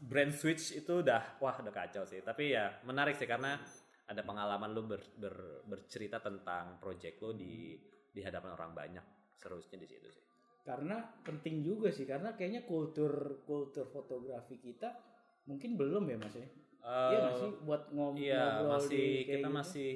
brand 0.00 0.32
switch 0.32 0.64
itu 0.74 0.92
udah 0.98 1.20
wah 1.36 1.52
udah 1.54 1.68
kacau 1.70 2.02
sih. 2.02 2.20
Tapi 2.20 2.50
ya 2.50 2.72
menarik 2.82 3.12
sih 3.12 3.24
karena 3.24 3.60
ada 4.02 4.20
pengalaman 4.20 4.70
lu 4.70 4.82
ber- 4.84 5.12
ber- 5.14 5.60
bercerita 5.64 6.16
tentang 6.18 6.76
project 6.76 7.20
lu 7.20 7.32
di 7.32 7.76
di 8.08 8.20
hadapan 8.20 8.52
orang 8.52 8.72
banyak. 8.72 9.04
Seharusnya 9.34 9.76
di 9.76 9.86
situ 9.86 10.08
sih. 10.08 10.24
karena 10.62 10.94
penting 11.20 11.58
juga 11.60 11.90
sih 11.90 12.06
karena 12.06 12.32
kayaknya 12.32 12.62
kultur 12.62 13.10
kultur 13.42 13.82
fotografi 13.84 14.56
kita 14.56 14.94
mungkin 15.42 15.74
belum 15.74 16.06
ya 16.06 16.14
mas 16.16 16.38
ya 16.38 16.46
iya 17.10 17.18
nggak 17.18 17.34
sih 17.34 17.50
buat 17.66 17.82
ngom 17.90 18.14
Iya, 18.14 18.38
ngobrol 18.62 18.70
masih 18.78 18.94
di 18.94 19.02
kayak 19.02 19.26
kita 19.26 19.38
gitu? 19.42 19.50
masih 19.50 19.90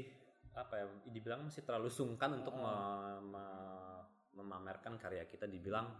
apa 0.56 0.74
ya? 0.74 0.84
Dibilang 1.06 1.44
masih 1.44 1.62
terlalu 1.62 1.86
sungkan 1.86 2.32
untuk 2.34 2.50
Oh. 2.50 2.60
me- 2.60 3.30
me- 3.30 4.02
memamerkan 4.34 4.96
karya 4.96 5.24
kita. 5.24 5.44
Dibilang 5.44 5.92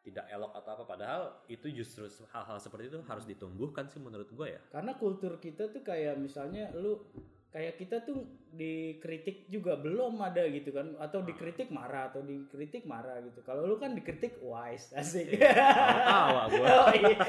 tidak 0.00 0.26
elok 0.28 0.56
atau 0.56 0.70
apa, 0.72 0.84
padahal 0.88 1.22
itu 1.46 1.68
justru 1.70 2.02
hal-hal 2.26 2.56
seperti 2.56 2.88
itu 2.88 2.98
harus 3.04 3.22
ditumbuhkan 3.22 3.84
sih 3.84 4.00
menurut 4.00 4.26
gue 4.28 4.48
ya. 4.50 4.60
karena 4.70 4.96
kultur 4.96 5.36
kita 5.36 5.68
tuh 5.68 5.84
kayak 5.84 6.16
misalnya 6.16 6.72
lu 6.72 7.04
kayak 7.50 7.76
kita 7.76 8.00
tuh 8.00 8.24
dikritik 8.50 9.44
juga 9.46 9.76
belum 9.76 10.16
ada 10.16 10.48
gitu 10.48 10.72
kan 10.72 10.96
atau 10.96 11.20
dikritik 11.20 11.68
marah 11.68 12.08
atau 12.08 12.24
dikritik 12.24 12.88
marah 12.88 13.20
gitu 13.20 13.42
kalau 13.42 13.68
lu 13.68 13.76
kan 13.76 13.92
dikritik 13.92 14.40
wise 14.40 14.96
asik 14.96 15.36
Tawa 15.36 16.48
gue. 16.48 16.64
Oh, 16.80 16.88
iya. 16.90 17.20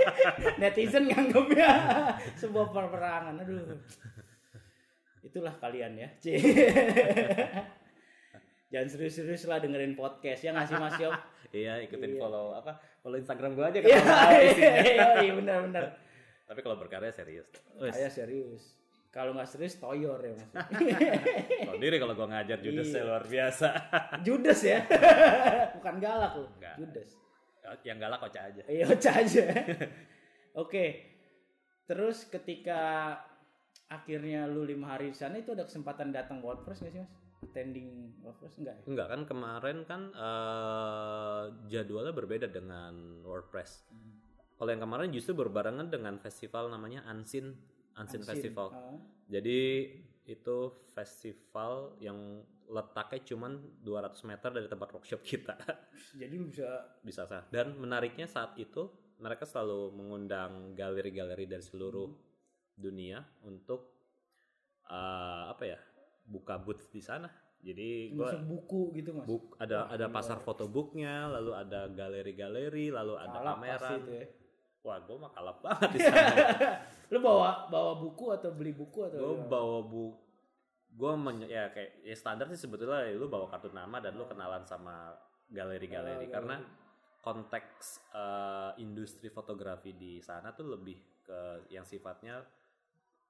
netizen 0.56 1.12
nganggapnya 1.12 1.70
sebuah 2.40 2.72
peperangan 2.72 3.36
aduh 3.36 3.76
itulah 5.22 5.54
kalian 5.56 5.96
ya 5.96 6.08
Cie. 6.18 6.38
jangan 8.72 8.88
serius-serius 8.88 9.46
lah 9.46 9.58
dengerin 9.58 9.94
podcast 9.94 10.42
ya 10.42 10.52
ngasih 10.52 10.76
mas 10.76 10.98
Yop 10.98 11.14
Iya, 11.52 11.84
ikutin 11.84 12.16
Iya. 12.16 12.18
follow 12.18 12.54
apa? 12.54 12.78
Follow 13.00 13.18
Instagram 13.18 13.54
gue 13.54 13.66
aja 13.66 13.78
iya 13.78 14.00
kalau 14.00 14.08
tahu 14.08 14.42
isinya. 14.42 14.80
iya 14.80 15.06
iya, 15.20 15.32
benar-benar 15.36 15.84
Tapi 16.46 16.60
kalau 16.62 16.78
berkarya 16.78 17.10
serius. 17.10 17.50
Saya 17.78 18.08
serius 18.08 18.76
kalau 19.08 19.32
nggak 19.36 19.46
serius 19.46 19.76
toyor 19.76 20.18
ya 20.18 20.32
mas 20.32 20.48
tahu 21.68 21.78
diri 21.78 21.96
kalau 22.00 22.14
gue 22.14 22.26
ngajar 22.26 22.58
judes 22.58 22.90
Iya. 22.90 23.04
luar 23.04 23.24
biasa. 23.26 23.68
judes 24.24 24.60
ya 24.64 24.80
bukan 25.76 25.96
galak 26.00 26.32
loh 26.34 26.48
Enggak. 26.56 26.76
judes 26.80 27.10
Yang 27.84 27.98
galak 28.00 28.18
kocak 28.20 28.42
aja. 28.48 28.62
iya 28.66 28.84
Ocha 28.88 29.12
aja 29.14 29.44
oke 30.54 30.86
terus 31.84 32.24
ketika 32.26 33.14
akhirnya 33.92 34.48
lu 34.48 34.64
lima 34.64 34.96
hari 34.96 35.12
di 35.12 35.18
sana 35.20 35.36
itu 35.36 35.52
ada 35.52 35.68
kesempatan 35.68 36.16
datang 36.16 36.40
WordPress 36.40 36.80
nggak 36.80 36.94
sih 36.96 37.02
mas 37.04 37.14
attending 37.42 38.16
WordPress 38.24 38.56
enggak 38.62 38.76
ya 38.80 38.84
Enggak 38.88 39.08
kan 39.12 39.22
kemarin 39.28 39.78
kan 39.84 40.02
eh, 40.16 41.44
jadwalnya 41.68 42.14
berbeda 42.16 42.48
dengan 42.48 43.26
WordPress. 43.26 43.90
Kalau 44.56 44.70
yang 44.70 44.82
kemarin 44.86 45.10
justru 45.10 45.34
berbarengan 45.34 45.90
dengan 45.90 46.22
festival 46.22 46.70
namanya 46.70 47.02
Unseen 47.10 47.58
Unseen. 47.98 48.24
Festival. 48.24 48.72
Ah. 48.72 48.96
Jadi 49.28 49.90
itu 50.30 50.58
festival 50.94 51.98
yang 52.00 52.46
letaknya 52.72 53.20
cuman 53.36 53.84
200 53.84 54.30
meter 54.32 54.50
dari 54.54 54.68
tempat 54.72 54.90
workshop 54.96 55.22
kita. 55.26 55.58
jadi 56.22 56.32
lu 56.32 56.48
bisa 56.48 56.70
Bisa 57.04 57.28
sah. 57.28 57.44
Dan 57.52 57.76
menariknya 57.76 58.30
saat 58.32 58.56
itu 58.56 58.88
mereka 59.20 59.44
selalu 59.44 59.92
mengundang 59.92 60.72
galeri-galeri 60.74 61.46
dari 61.46 61.62
seluruh 61.62 62.31
dunia 62.82 63.22
untuk 63.46 63.94
eh, 64.90 65.44
apa 65.54 65.64
ya? 65.64 65.80
buka 66.22 66.56
booth 66.62 66.88
di 66.94 67.02
sana. 67.04 67.28
Jadi 67.62 68.18
gua 68.18 68.34
masuk 68.34 68.42
buku 68.50 68.82
gitu 68.98 69.10
mas 69.14 69.26
Buk, 69.30 69.54
ada 69.62 69.86
Wah, 69.86 69.94
ada 69.94 70.06
pasar 70.10 70.42
fotobooknya, 70.42 71.30
lalu 71.30 71.52
ada 71.54 71.86
galeri-galeri, 71.94 72.90
lalu 72.90 73.14
ada 73.22 73.38
Kalap 73.38 73.56
pameran. 73.62 74.00
itu 74.02 74.12
ya. 74.18 74.26
Wah, 74.82 74.98
gue 74.98 75.14
mah 75.14 75.30
kalap 75.30 75.58
banget 75.62 75.90
di 75.94 76.00
sana. 76.02 76.26
lu 77.14 77.22
bawa 77.22 77.70
bawa 77.70 78.02
buku 78.02 78.34
atau 78.34 78.50
beli 78.50 78.74
buku 78.74 79.06
atau 79.06 79.20
gue 79.20 79.46
bawa 79.46 79.86
bu, 79.86 80.16
gue 80.96 81.12
ya 81.46 81.70
kayak 81.70 82.02
ya 82.02 82.16
standar 82.18 82.50
sih 82.50 82.58
sebetulnya 82.58 83.06
ya, 83.06 83.14
lu 83.14 83.30
bawa 83.30 83.46
kartu 83.46 83.70
nama 83.70 84.02
dan 84.02 84.18
lu 84.18 84.26
kenalan 84.26 84.66
sama 84.66 85.14
Oh, 85.52 85.54
galeri-galeri 85.60 86.32
karena 86.32 86.64
konteks 87.20 88.08
eh, 88.16 88.72
industri 88.80 89.28
fotografi 89.28 89.92
di 89.94 90.24
sana 90.24 90.56
tuh 90.56 90.72
lebih 90.72 90.96
ke 91.28 91.68
yang 91.70 91.84
sifatnya 91.84 92.40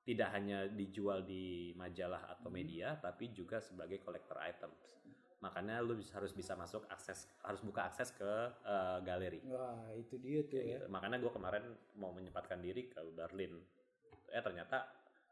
tidak 0.02 0.30
hanya 0.32 0.66
dijual 0.68 1.22
di 1.22 1.44
majalah 1.74 2.26
atau 2.32 2.50
Hmm. 2.50 2.58
media 2.58 2.98
tapi 2.98 3.30
juga 3.30 3.58
sebagai 3.58 4.00
collector 4.00 4.38
items. 4.40 4.98
Makanya 5.40 5.80
lu 5.80 5.94
harus 5.98 6.32
bisa 6.32 6.54
masuk 6.54 6.86
akses 6.86 7.26
harus 7.42 7.62
buka 7.62 7.86
akses 7.86 8.10
ke 8.12 8.32
eh, 8.62 8.98
galeri. 9.02 9.42
wah 9.44 9.90
itu 9.94 10.18
dia 10.18 10.42
tuh 10.44 10.58
ya 10.58 10.78
gitu. 10.78 10.86
Makanya 10.88 11.18
gue 11.18 11.32
kemarin 11.32 11.64
mau 11.96 12.10
menyempatkan 12.10 12.60
diri 12.60 12.86
ke 12.86 13.02
Berlin. 13.12 13.58
Eh 14.28 14.40
ternyata 14.40 14.86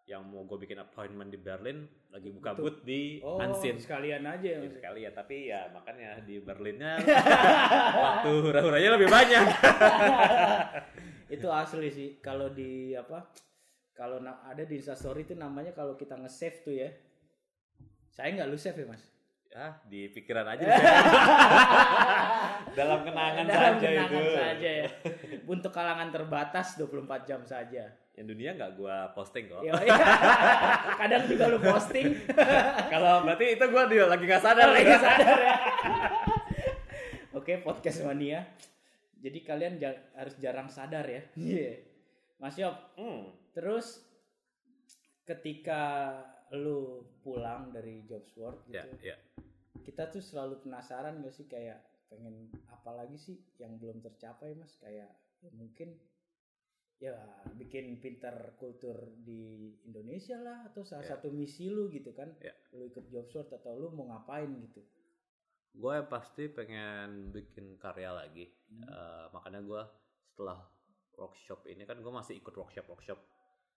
yang 0.05 0.25
mau 0.25 0.41
gue 0.41 0.58
bikin 0.60 0.73
appointment 0.75 1.29
di 1.29 1.38
Berlin 1.38 1.86
lagi 2.10 2.34
buka 2.34 2.58
Betul. 2.58 2.63
booth 2.65 2.79
di 2.82 3.21
oh 3.21 3.38
Unseen. 3.38 3.77
sekalian 3.77 4.25
aja 4.25 4.41
ya 4.47 4.58
Ya, 4.58 4.65
mas 4.65 4.73
sekali 4.73 4.99
ya, 5.05 5.12
tapi 5.13 5.36
ya 5.45 5.62
makanya 5.77 6.17
di 6.19 6.41
Berlinnya 6.41 6.97
waktu 8.01 8.29
hura-huranya 8.41 8.97
lebih 8.97 9.05
banyak. 9.08 9.45
itu 11.30 11.47
asli 11.47 11.89
sih 11.89 12.09
kalau 12.17 12.49
di 12.49 12.97
apa 12.97 13.30
kalau 14.00 14.24
ada 14.24 14.64
di 14.64 14.80
instastory 14.80 15.28
itu 15.28 15.36
namanya 15.36 15.76
kalau 15.76 16.00
kita 16.00 16.16
nge-save 16.16 16.64
tuh 16.64 16.72
ya. 16.72 16.88
Saya 18.08 18.32
nggak 18.32 18.47
lu 18.47 18.56
save 18.56 18.80
ya 18.80 18.88
mas? 18.88 19.04
Ya, 19.50 19.76
di 19.91 20.08
pikiran 20.16 20.47
aja. 20.47 20.64
Dalam 22.80 23.04
kenangan 23.04 23.43
Dalam 23.43 23.76
saja 23.76 23.88
kenangan 23.91 24.24
itu. 24.24 24.39
saja 24.39 24.70
ya. 24.72 24.88
Untuk 25.43 25.72
kalangan 25.76 26.16
terbatas 26.16 26.80
24 26.80 27.28
jam 27.28 27.43
saja. 27.43 27.91
Yang 28.16 28.26
dunia 28.32 28.56
nggak 28.56 28.72
gue 28.80 28.95
posting 29.20 29.52
kok. 29.52 29.68
Ya, 29.68 29.76
kadang 30.95 31.24
juga 31.28 31.43
lu 31.52 31.60
posting. 31.60 32.08
Kalau 32.93 33.28
berarti 33.28 33.45
itu 33.60 33.66
gue 33.68 33.84
lagi 34.08 34.24
nggak 34.24 34.43
sadar. 34.43 34.68
lagi 34.72 34.95
sadar 34.95 35.38
ya. 35.43 35.56
Oke 37.36 37.60
podcast 37.60 38.00
mania. 38.08 38.47
Jadi 39.20 39.43
kalian 39.43 39.76
harus 40.16 40.39
jarang 40.39 40.72
sadar 40.72 41.04
ya. 41.04 41.20
Iya 41.36 41.88
Mas 42.39 42.55
Yop 42.55 42.75
Hmm. 42.95 43.35
Terus 43.51 44.03
ketika 45.23 45.83
lu 46.51 47.05
pulang 47.21 47.69
dari 47.69 48.01
Jobs 48.03 48.33
World 48.33 48.65
gitu, 48.65 48.73
Ya, 49.05 49.13
ya. 49.13 49.17
kita 49.85 50.09
tuh 50.09 50.23
selalu 50.23 50.65
penasaran 50.65 51.21
gak 51.21 51.35
sih 51.35 51.45
kayak 51.45 51.77
pengen 52.09 52.49
apa 52.73 52.89
lagi 52.95 53.21
sih 53.21 53.37
yang 53.61 53.77
belum 53.77 54.01
tercapai 54.01 54.57
mas 54.57 54.73
kayak 54.81 55.13
ya 55.39 55.49
mungkin 55.53 55.93
ya 56.97 57.13
bikin 57.53 58.01
pinter 58.01 58.33
kultur 58.57 58.97
di 59.21 59.69
Indonesia 59.85 60.41
lah 60.41 60.65
atau 60.65 60.81
salah 60.81 61.05
Ya. 61.05 61.13
satu 61.15 61.29
misi 61.29 61.69
lu 61.69 61.85
gitu 61.87 62.09
kan 62.11 62.33
Ya. 62.41 62.51
lu 62.73 62.89
ikut 62.89 63.05
Jobs 63.07 63.29
World 63.31 63.53
atau 63.53 63.77
lu 63.77 63.93
mau 63.93 64.09
ngapain 64.09 64.49
gitu 64.65 64.81
Gue 65.69 66.01
pasti 66.09 66.49
pengen 66.49 67.29
bikin 67.29 67.77
karya 67.77 68.09
lagi. 68.09 68.49
Hmm. 68.73 68.89
Eh, 68.89 69.25
makanya 69.29 69.61
gue 69.61 69.81
setelah 70.25 70.65
workshop 71.20 71.67
ini 71.67 71.84
kan 71.84 71.99
gue 71.99 72.09
masih 72.09 72.39
ikut 72.39 72.55
workshop 72.55 72.88
workshop 72.88 73.20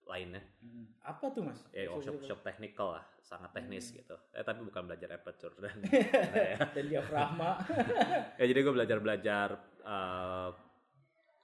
lainnya. 0.03 0.43
Hmm. 0.59 0.91
apa 0.99 1.31
tuh 1.31 1.47
mas 1.47 1.63
Ya 1.71 1.87
workshop 1.87 2.19
workshop 2.19 2.41
technical 2.43 2.99
lah, 2.99 3.05
sangat 3.21 3.51
teknis 3.53 3.91
Hmm. 3.91 4.03
gitu. 4.03 4.17
Eh 4.35 4.43
tapi 4.43 4.61
bukan 4.63 4.83
belajar 4.83 5.09
aperture 5.13 5.55
dan 5.59 5.79
ya. 5.87 6.59
dan 6.75 6.85
diafragma 6.87 7.63
ya 8.39 8.45
jadi 8.47 8.59
gue 8.61 8.75
belajar 8.75 8.99
belajar 8.99 9.49
eh, 9.79 10.51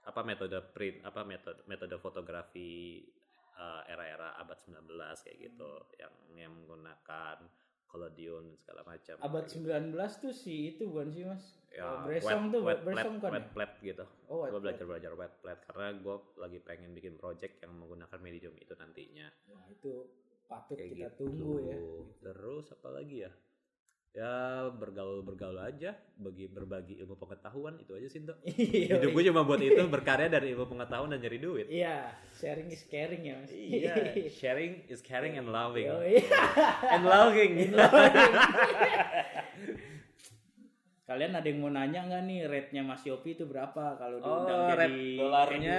apa 0.02 0.20
metode 0.24 0.58
print 0.72 1.04
apa 1.04 1.22
metode 1.22 1.62
metode 1.66 1.94
fotografi 1.98 2.98
eh, 3.54 3.82
era-era 3.86 4.34
abad 4.34 4.58
19 4.58 4.86
kayak 5.22 5.38
gitu 5.38 5.70
yang 5.98 6.14
yang 6.34 6.52
menggunakan 6.54 7.38
collodion 7.88 8.44
dan 8.44 8.56
segala 8.56 8.82
macam 8.84 9.14
abad 9.18 9.44
Kayak 9.44 9.90
19 9.90 10.22
tuh 10.22 10.32
si 10.32 10.54
itu 10.70 10.82
bukan 10.86 11.08
sih 11.08 11.24
mas? 11.24 11.42
Gitu. 11.68 11.74
ya, 11.74 11.84
Oh, 11.84 11.96
Bresson 12.04 12.40
wet- 12.40 12.52
tuh 12.52 12.60
wet 12.62 12.80
Bresson 12.84 13.14
plate, 13.14 13.22
kan 13.22 13.30
wet 13.32 13.42
ya? 13.42 13.50
plate 13.52 13.74
gitu. 13.82 14.04
Oh 14.28 14.44
gue 14.44 14.60
belajar 14.60 14.84
belajar 14.84 15.12
wet 15.14 15.34
plate 15.38 15.62
karena 15.66 15.86
gue 15.96 16.16
lagi 16.36 16.58
pengen 16.60 16.90
bikin 16.92 17.14
project 17.16 17.54
yang 17.58 17.72
menggunakan 17.72 18.18
medium 18.18 18.54
itu 18.56 18.72
nantinya. 18.72 19.28
Wah, 19.48 19.64
itu 19.66 19.92
patut 20.44 20.76
kayak 20.76 20.90
kita 20.92 21.08
gitu. 21.12 21.18
tunggu 21.20 21.52
ya 21.62 21.78
terus 22.22 22.72
apa 22.72 22.88
lagi 22.88 23.20
ya 23.20 23.32
ya 24.16 24.66
bergaul 24.72 25.20
bergaul 25.20 25.60
aja 25.60 25.94
bagi 26.18 26.48
berbagi 26.48 26.98
ilmu 27.04 27.14
pengetahuan 27.20 27.76
itu 27.78 27.92
aja 27.94 28.08
sih 28.08 28.24
Dok. 28.28 28.38
Iya, 28.44 28.98
hidup 28.98 29.10
gue 29.14 29.22
cuma 29.30 29.42
buat 29.44 29.60
itu 29.62 29.82
berkarya 29.94 30.28
dari 30.32 30.56
ilmu 30.56 30.66
pengetahuan 30.66 31.12
dan 31.12 31.20
nyari 31.22 31.38
duit. 31.38 31.66
Iya, 31.68 32.12
sharing 32.34 32.68
is 32.72 32.82
caring 32.88 33.22
ya 33.22 33.34
mas. 33.38 33.50
iya 33.52 33.94
sharing 34.40 34.72
is 34.88 35.00
caring 35.04 35.36
and 35.36 35.48
loving. 35.52 35.88
Oh, 35.88 36.02
iya. 36.02 36.24
and 36.92 37.04
loving. 37.04 37.52
Kalian 41.08 41.32
ada 41.32 41.48
yang 41.48 41.64
mau 41.64 41.72
nanya 41.72 42.04
nggak 42.04 42.22
nih 42.28 42.38
rate-nya 42.44 42.84
Mas 42.84 43.00
Yopi 43.00 43.32
itu 43.32 43.48
berapa? 43.48 43.96
Kalau 43.96 44.20
oh 44.20 44.44
diundang 44.44 44.76
red 44.76 44.92
jadi 44.92 45.08
dolarnya 45.16 45.78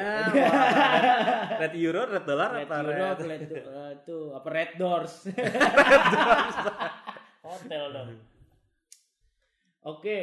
red 1.61 1.73
euro 1.77 2.01
red 2.09 2.25
dolar 2.25 2.49
apa 2.57 2.75
euro, 2.81 2.89
red 2.97 3.19
red 3.21 3.41
eh, 3.53 3.89
itu 4.01 4.17
apa 4.33 4.47
red 4.49 4.71
doors. 4.81 5.29
Hotel 7.49 7.83
dong. 7.89 8.09
Oke. 9.89 10.19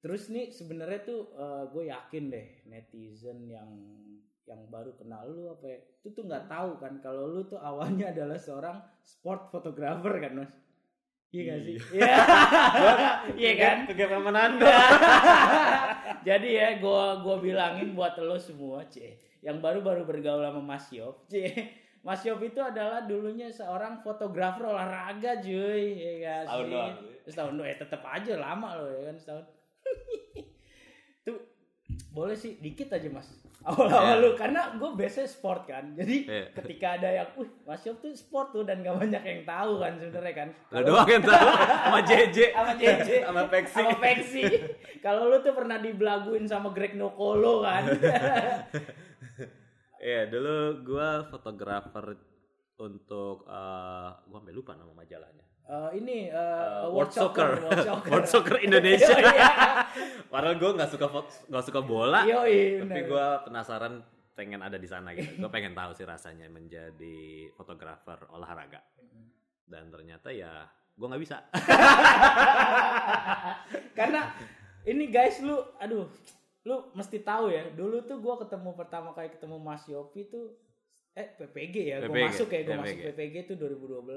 Terus 0.00 0.32
nih 0.32 0.48
sebenarnya 0.54 1.00
tuh 1.04 1.20
gue 1.74 1.92
yakin 1.92 2.32
deh 2.32 2.64
netizen 2.64 3.44
yang 3.44 3.68
yang 4.48 4.64
baru 4.72 4.96
kenal 4.96 5.28
lu 5.28 5.52
apa 5.52 5.68
ya, 5.68 5.78
itu 6.00 6.08
tuh 6.16 6.24
nggak 6.24 6.48
tahu 6.48 6.80
kan 6.80 6.96
kalau 7.04 7.28
lu 7.28 7.44
tuh 7.44 7.60
awalnya 7.60 8.08
adalah 8.16 8.40
seorang 8.40 8.80
sport 9.04 9.52
photographer 9.52 10.16
kan 10.16 10.32
mas? 10.40 10.52
Iya 11.28 11.42
gak 11.44 11.60
sih? 11.60 11.76
Iya. 11.92 12.14
Iya. 13.36 13.52
Kan? 13.60 13.76
kegiatan 13.84 14.24
menando 14.24 14.64
jadi 16.28 16.48
ya 16.48 16.68
gua 16.80 17.20
gua 17.20 17.36
bilangin 17.36 17.92
buat 17.92 18.16
lo 18.16 18.40
semua 18.40 18.88
c 18.88 19.20
yang 19.44 19.60
baru-baru 19.60 20.08
bergaul 20.08 20.40
sama 20.40 20.64
Mas 20.64 20.88
Yop 20.88 21.28
c 21.28 21.52
Mas 22.08 22.24
Yop 22.24 22.40
itu 22.40 22.56
adalah 22.56 23.04
dulunya 23.04 23.52
seorang 23.52 24.00
fotografer 24.00 24.64
olahraga 24.64 25.36
cuy. 25.38 25.84
Ya 25.92 26.12
gak 26.18 26.40
Setahun 26.42 26.64
sih? 26.64 26.72
doang. 26.72 26.94
setahun 27.28 27.52
doang. 27.52 27.68
Ya 27.68 27.76
tetap 27.76 28.02
aja 28.02 28.32
lama 28.34 28.68
loh 28.74 28.88
ya 28.88 29.00
kan 29.04 29.16
setahun. 29.18 29.44
Tuh 31.28 31.36
boleh 32.08 32.32
sih 32.32 32.56
dikit 32.56 32.88
aja 32.90 33.08
mas. 33.08 33.28
Awal-awal 33.58 34.16
Iya. 34.16 34.22
lu 34.22 34.30
karena 34.32 34.72
gue 34.72 34.90
biasanya 34.94 35.28
sport 35.28 35.66
kan. 35.66 35.92
Jadi 35.92 36.16
Iya. 36.24 36.48
ketika 36.54 36.96
ada 36.96 37.08
yang 37.12 37.28
uh 37.34 37.48
Mas 37.62 37.84
Yop 37.84 37.98
tuh 37.98 38.14
sport 38.14 38.48
tuh 38.50 38.64
dan 38.64 38.80
gak 38.80 38.96
banyak 38.96 39.20
yang 39.20 39.42
tahu 39.44 39.72
kan 39.76 39.92
sebenarnya 39.94 40.34
kan. 40.34 40.48
Lo 40.72 40.80
doang 40.86 41.04
yang 41.06 41.20
tahu. 41.22 41.48
Sama 41.84 42.00
JJ 42.00 42.36
sama 42.50 42.72
JJ 42.72 43.08
sama 43.28 43.42
Pexi 43.44 43.76
sama 43.76 43.92
Pexi 43.98 44.42
kalau 44.98 45.28
lu 45.28 45.38
tuh 45.38 45.52
pernah 45.52 45.76
dibelaguin 45.76 46.48
sama 46.48 46.72
Greg 46.72 46.94
Nokolo 46.94 47.60
kan 47.60 47.84
Iya, 49.98 50.30
dulu 50.30 50.86
gua 50.86 51.26
fotografer 51.26 52.14
untuk 52.78 53.42
eh 53.50 54.10
gua 54.26 54.38
sampai 54.38 54.54
lupa 54.54 54.78
nama 54.78 54.94
majalahnya. 54.94 55.48
Eh, 55.68 55.90
ini 56.00 56.32
eh, 56.32 56.32
Eh, 56.32 56.88
World, 56.88 57.12
Soccer, 57.16 57.60
World 57.60 57.84
Soccer, 57.84 58.08
World 58.08 58.28
Soccer 58.32 58.56
Indonesia. 58.64 59.12
Iya. 59.12 59.52
Padahal 60.32 60.56
gue 60.56 60.70
nggak 60.72 60.88
suka 60.88 61.06
nggak 61.48 61.64
suka 61.68 61.80
bola, 61.84 62.24
Yoi, 62.24 62.88
tapi 62.88 63.00
gue 63.04 63.26
penasaran 63.44 64.00
pengen 64.32 64.64
ada 64.64 64.80
di 64.80 64.88
sana 64.88 65.12
gitu. 65.12 65.44
Gue 65.44 65.50
pengen 65.52 65.76
tahu 65.76 65.92
sih 65.92 66.08
rasanya 66.08 66.48
menjadi 66.48 67.52
fotografer 67.52 68.16
olahraga. 68.32 68.80
Dan 69.68 69.92
ternyata 69.92 70.32
ya 70.32 70.64
gue 70.96 71.06
nggak 71.06 71.20
bisa. 71.20 71.44
karena 73.98 74.32
ini 74.88 75.04
guys 75.12 75.36
lu 75.44 75.60
aduh 75.76 76.08
lu 76.68 76.92
mesti 76.92 77.24
tahu 77.24 77.48
ya 77.48 77.64
dulu 77.72 78.04
tuh 78.04 78.20
gua 78.20 78.36
ketemu 78.36 78.76
pertama 78.76 79.16
kali 79.16 79.32
ketemu 79.32 79.56
Mas 79.56 79.88
Yopi 79.88 80.28
tuh 80.28 80.52
eh 81.16 81.32
PPG 81.32 81.76
ya 81.82 81.96
gua 82.04 82.12
PPG, 82.12 82.24
masuk 82.28 82.48
ya 82.52 82.60
gua 82.62 82.76
masuk 82.84 82.98
PPG. 83.08 83.34
Tuh 83.48 83.56
2012 83.56 84.12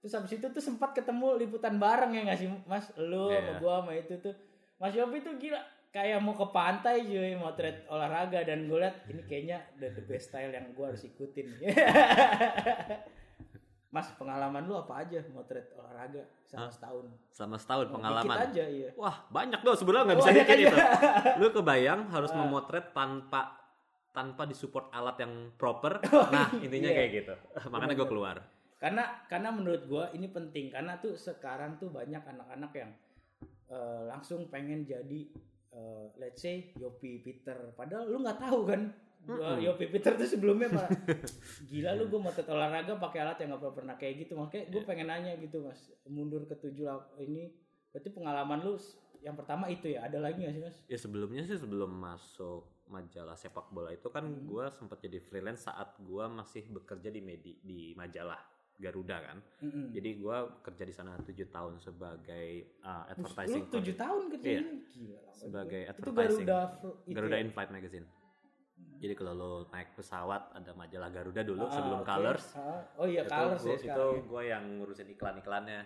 terus 0.00 0.12
habis 0.16 0.32
itu 0.32 0.46
tuh 0.48 0.58
sempat 0.58 0.90
ketemu 0.90 1.38
liputan 1.38 1.76
bareng 1.76 2.10
ya 2.10 2.22
nggak 2.26 2.38
sih 2.38 2.48
Mas? 2.66 2.90
Lu 2.98 3.30
sama 3.30 3.38
Iya. 3.38 3.54
gua 3.56 3.74
sama 3.80 3.92
itu 3.94 4.14
tuh. 4.18 4.34
Mas 4.76 4.92
Yopi 4.92 5.20
tuh 5.20 5.38
gila 5.38 5.60
kayak 5.90 6.18
mau 6.18 6.32
ke 6.32 6.46
pantai 6.50 7.02
cuy 7.02 7.34
mau 7.34 7.52
trade 7.52 7.84
olahraga. 7.86 8.40
Dan 8.42 8.64
gue 8.64 8.78
liat 8.78 8.96
ini 9.06 9.22
kayaknya 9.26 9.58
the, 9.76 9.90
the 9.92 10.02
best 10.02 10.28
style 10.28 10.50
yang 10.50 10.72
gua 10.72 10.90
harus 10.90 11.04
ikutin 11.04 11.46
Mas 13.90 14.06
pengalaman 14.14 14.62
lu 14.64 14.78
apa 14.78 15.02
aja 15.02 15.18
trade 15.18 15.70
olahraga 15.74 16.22
selama 16.44 16.62
Hah? 16.62 16.70
setahun 16.70 17.04
Selama 17.28 17.56
setahun 17.58 17.86
Oh, 17.86 17.92
pengalaman. 17.92 18.26
dikit 18.30 18.46
aja 18.46 18.64
iya 18.66 18.90
Wah 18.94 19.16
banyak 19.28 19.60
dong 19.60 19.74
sebenarnya 19.74 20.04
nggak 20.06 20.14
Oh, 20.14 20.20
bisa 20.20 20.30
banyak 20.30 20.46
dikit 20.46 20.56
aja. 20.56 20.64
itu. 20.64 20.78
Lu 21.36 21.46
kebayang 21.50 22.00
harus 22.08 22.30
Ah. 22.30 22.38
memotret 22.40 22.86
tanpa 22.90 23.40
tanpa 24.10 24.42
disupport 24.44 24.90
alat 24.90 25.16
yang 25.18 25.32
proper. 25.54 25.98
Oh, 26.12 26.26
Nah 26.28 26.50
intinya 26.56 26.86
iya. 26.86 26.96
kayak 26.96 27.10
gitu. 27.16 27.34
Makanya 27.72 27.94
gue 27.94 28.08
keluar. 28.08 28.36
karena 28.76 29.04
karena 29.26 29.52
menurut 29.52 29.84
gua 29.84 30.08
ini 30.10 30.24
penting 30.26 30.72
karena 30.72 30.96
tuh 30.96 31.12
sekarang 31.12 31.76
tuh 31.76 31.92
banyak 31.92 32.24
anak-anak 32.24 32.72
yang 32.72 32.90
eh, 33.68 34.02
langsung 34.08 34.48
pengen 34.48 34.82
jadi 34.82 35.20
eh, 35.70 36.06
let's 36.16 36.40
say 36.40 36.72
Yopi 36.74 37.20
Peter 37.20 37.76
padahal 37.76 38.08
lu 38.08 38.24
nggak 38.24 38.40
tahu 38.40 38.64
kan 38.64 38.88
gua 39.22 39.36
Mm-mm. 39.52 39.62
Yopi 39.62 39.86
Peter 39.88 40.12
tuh 40.14 40.24
sebelumnya 40.24 40.68
malah 40.68 40.90
gila 41.70 41.90
lu 41.94 42.08
gua 42.08 42.20
mau 42.22 42.32
olahraga 42.32 42.96
pakai 42.96 43.18
alat 43.20 43.38
yang 43.38 43.52
nggak 43.52 43.74
pernah 43.74 43.94
kayak 43.94 44.14
gitu 44.18 44.32
makanya 44.34 44.64
gue 44.66 44.80
Iya. 44.80 44.88
pengen 44.88 45.06
nanya 45.06 45.32
gitu 45.36 45.60
mas 45.60 45.80
mundur 46.04 46.42
ke 46.44 46.56
tujuh 46.56 46.88
ini 47.18 47.52
berarti 47.88 48.08
pengalaman 48.08 48.58
lu 48.60 48.74
yang 49.20 49.36
pertama 49.36 49.68
itu 49.68 49.92
ya 49.92 50.02
ada 50.02 50.16
lagi 50.16 50.40
nggak 50.40 50.54
sih 50.54 50.62
mas 50.62 50.76
Ya 50.86 50.96
sebelumnya 50.96 51.42
sih 51.42 51.56
sebelum 51.56 51.92
masuk 51.92 52.64
majalah 52.86 53.36
sepak 53.36 53.68
bola 53.68 53.90
itu 53.90 54.08
kan 54.08 54.24
Hmm. 54.24 54.44
gua 54.44 54.66
sempat 54.68 54.98
jadi 54.98 55.20
freelance 55.20 55.62
saat 55.62 55.94
gua 56.00 56.26
masih 56.26 56.66
bekerja 56.66 57.08
di 57.08 57.20
medi 57.20 57.60
di 57.60 57.92
majalah 57.94 58.40
Garuda 58.80 59.20
kan. 59.20 59.38
Mm-mm. 59.60 59.92
Jadi 59.92 60.16
gua 60.16 60.56
kerja 60.58 60.82
di 60.82 60.90
sana 60.90 61.12
tujuh 61.20 61.52
tahun 61.52 61.76
sebagai 61.78 62.48
uh, 62.80 63.04
advertising 63.06 63.68
lu 63.68 63.74
tujuh 63.76 63.92
tahun 63.92 64.22
kerja 64.32 64.48
Iya. 64.50 64.62
gila 64.88 65.20
sebagai 65.30 65.80
itu 65.84 65.90
advertising. 65.92 66.46
Garuda 66.48 66.58
Garuda 67.06 67.36
ya? 67.36 67.42
In-Flight 67.44 67.70
Magazine. 67.70 68.06
Jadi 69.00 69.16
kalau 69.16 69.32
lo 69.32 69.52
naik 69.72 69.96
pesawat 69.96 70.52
ada 70.52 70.76
majalah 70.76 71.08
Garuda 71.08 71.40
dulu 71.40 71.64
Ah, 71.64 71.72
sebelum 71.72 72.00
oke. 72.00 72.06
Colors. 72.06 72.46
Ah, 72.52 72.84
oh 73.00 73.08
iya 73.08 73.24
itu 73.24 73.32
Colors 73.32 73.62
ya 73.62 73.64
gua, 73.64 73.72
itu 73.72 73.80
sekarang 73.80 74.12
ya. 74.12 74.22
gue 74.28 74.42
yang 74.44 74.64
ngurusin 74.76 75.08
iklan-iklannya 75.10 75.80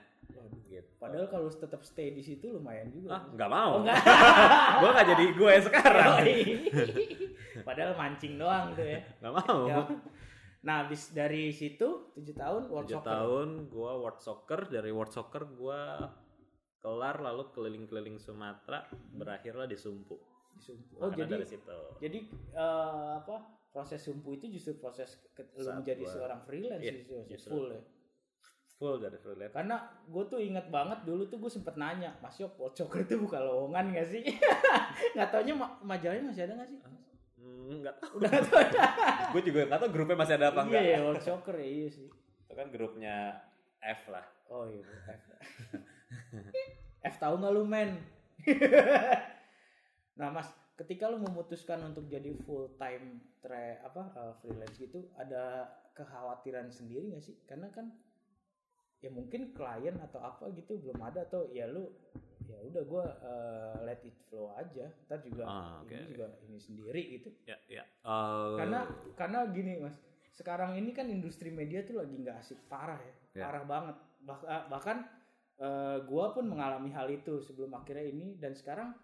gitu. 0.66 0.90
Padahal 0.99 1.26
kalau 1.30 1.47
tetap 1.47 1.80
stay 1.86 2.11
di 2.11 2.18
situ 2.20 2.51
lumayan 2.51 2.90
juga. 2.90 3.14
ah 3.14 3.22
nggak 3.30 3.47
mau. 3.49 3.72
Oh, 3.78 3.82
gue 4.82 4.90
nggak 4.90 5.09
jadi 5.14 5.24
gue 5.30 5.53
sekarang. 5.62 6.11
Padahal 7.68 7.92
mancing 7.95 8.34
doang 8.34 8.74
tuh 8.74 8.82
ya. 8.82 9.01
Nggak 9.22 9.34
mau. 9.38 9.59
Ya. 9.70 9.78
Nah, 10.64 10.74
habis 10.82 11.12
dari 11.12 11.53
situ 11.53 12.11
7 12.16 12.34
tahun 12.34 12.62
World 12.66 12.88
Tujuh 12.88 12.99
Soccer. 12.99 13.12
tahun 13.14 13.49
gue 13.68 13.92
World 13.95 14.18
Soccer 14.18 14.61
dari 14.66 14.90
World 14.90 15.12
Soccer 15.12 15.45
gue 15.47 15.80
kelar 16.80 17.16
lalu 17.20 17.53
keliling-keliling 17.53 18.18
Sumatera 18.18 18.82
berakhirlah 19.12 19.64
di 19.64 19.78
Sumpu. 19.78 20.18
Di 20.55 20.61
Sumpu. 20.61 20.94
Oh, 20.96 21.11
jadi 21.11 21.30
dari 21.32 21.44
situ. 21.44 21.78
jadi 21.98 22.18
eh, 22.52 23.11
apa? 23.18 23.36
Proses 23.68 23.98
sumpu 23.98 24.30
itu 24.32 24.46
justru 24.48 24.78
proses 24.78 25.18
lu 25.57 25.66
menjadi 25.74 25.98
gua- 26.00 26.12
seorang 26.12 26.40
freelance 26.42 26.78
Iya, 26.80 26.92
justru, 26.94 27.16
justru. 27.26 27.50
full 27.50 27.66
ya. 27.68 27.82
Full 28.74 28.96
dari 28.98 29.18
freelance. 29.18 29.50
Karena 29.52 29.76
gue 30.05 30.24
tuh 30.24 30.38
inget 30.38 30.66
banget 30.68 31.02
dulu 31.02 31.26
tuh 31.26 31.36
gue 31.36 31.50
sempet 31.50 31.74
nanya, 31.74 32.14
Mas 32.18 32.38
Yok, 32.38 32.55
Soccer 32.70 33.02
itu 33.02 33.18
bukan 33.18 33.42
lowongan 33.42 33.90
gak 33.90 34.07
sih? 34.09 34.22
nggak 35.14 35.28
taunya 35.28 35.55
ma- 35.55 35.74
majalahnya 35.80 36.22
masih 36.24 36.46
ada 36.46 36.55
gak 36.57 36.70
sih? 36.70 36.78
Hmm, 37.34 37.82
nggak 37.82 37.96
tahu. 37.98 38.12
Udah 38.18 38.30
tahu. 38.30 38.62
gue 39.34 39.42
juga 39.42 39.61
nggak 39.66 39.80
tahu 39.80 39.90
grupnya 39.90 40.16
masih 40.16 40.34
ada 40.38 40.46
apa 40.48 40.61
Iya, 40.61 40.66
enggak. 40.70 40.82
ya, 40.86 40.98
World 41.02 41.22
Soccer 41.26 41.55
ya, 41.59 41.66
iya 41.66 41.88
sih. 41.90 42.07
Itu 42.46 42.52
kan 42.55 42.66
grupnya 42.70 43.14
F 43.82 44.02
lah. 44.07 44.26
Oh 44.46 44.70
iya, 44.70 44.86
F. 44.86 45.22
F 47.02 47.14
tahu 47.18 47.34
nggak 47.36 47.50
lu 47.52 47.66
men? 47.66 47.90
nah 50.14 50.30
mas, 50.30 50.46
ketika 50.74 51.10
lu 51.10 51.18
memutuskan 51.18 51.82
untuk 51.84 52.06
jadi 52.06 52.30
full 52.46 52.70
time 52.78 53.18
tra 53.42 53.82
apa 53.82 54.02
uh, 54.14 54.34
freelance 54.38 54.78
gitu, 54.78 55.10
ada 55.14 55.66
kekhawatiran 55.92 56.70
sendiri 56.70 57.10
nggak 57.10 57.24
sih? 57.24 57.34
Karena 57.44 57.70
kan 57.70 57.90
ya 58.98 59.12
mungkin 59.12 59.52
klien 59.52 60.00
atau 60.00 60.16
apa 60.18 60.48
gitu 60.56 60.80
belum 60.80 60.96
ada 61.04 61.28
atau 61.28 61.52
ya 61.52 61.68
lu 61.68 61.92
ya 62.48 62.56
udah 62.60 62.82
gue 62.84 63.04
uh, 63.20 63.76
let 63.84 64.00
it 64.00 64.16
flow 64.28 64.52
aja 64.56 64.88
ntar 65.04 65.20
juga 65.20 65.44
Ah, 65.44 65.80
oke, 65.80 65.92
ini 65.92 66.00
oke. 66.00 66.08
juga 66.08 66.26
ini 66.44 66.56
sendiri 66.56 67.02
gitu 67.20 67.28
Ya, 67.44 67.56
ya. 67.68 67.84
Eh, 67.84 68.56
karena 68.56 68.80
karena 69.12 69.38
gini 69.52 69.76
mas 69.76 69.96
sekarang 70.32 70.76
ini 70.76 70.96
kan 70.96 71.04
industri 71.08 71.52
media 71.52 71.84
tuh 71.84 72.00
lagi 72.00 72.16
nggak 72.16 72.36
asik 72.40 72.60
parah 72.64 72.96
ya 72.96 73.14
Ya. 73.34 73.44
parah 73.44 73.64
banget 73.66 73.96
Bah- 74.24 74.46
ah, 74.48 74.64
bahkan 74.72 75.04
eh, 75.60 75.98
gua 76.08 76.32
pun 76.32 76.48
mengalami 76.48 76.88
hal 76.92 77.08
itu 77.12 77.44
sebelum 77.44 77.76
akhirnya 77.76 78.08
ini 78.08 78.40
dan 78.40 78.56
sekarang 78.56 78.96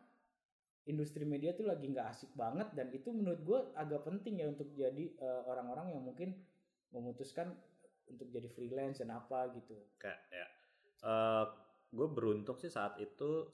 industri 0.88 1.28
media 1.28 1.52
tuh 1.52 1.68
lagi 1.68 1.90
nggak 1.90 2.08
asik 2.08 2.32
banget 2.32 2.72
dan 2.72 2.88
itu 2.94 3.12
menurut 3.12 3.40
gua 3.44 3.60
agak 3.76 4.06
penting 4.06 4.40
ya 4.40 4.46
untuk 4.48 4.72
jadi 4.72 5.04
eh, 5.12 5.42
orang-orang 5.44 5.92
yang 5.92 6.02
mungkin 6.02 6.32
memutuskan 6.90 7.52
untuk 8.10 8.26
jadi 8.34 8.48
freelance 8.50 8.98
dan 8.98 9.14
apa 9.14 9.54
gitu 9.54 9.78
kayak 10.02 10.18
ya. 10.34 10.46
gue 11.90 12.06
beruntung 12.10 12.58
sih 12.58 12.70
saat 12.70 12.98
itu 12.98 13.46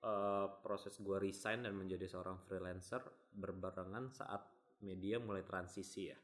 eh, 0.00 0.48
proses 0.64 0.96
gue 0.96 1.16
resign 1.20 1.68
dan 1.68 1.76
menjadi 1.76 2.08
seorang 2.08 2.40
freelancer 2.48 3.04
berbarengan 3.36 4.10
saat 4.10 4.42
media 4.80 5.20
mulai 5.20 5.44
transisi 5.44 6.08
ya. 6.08 6.18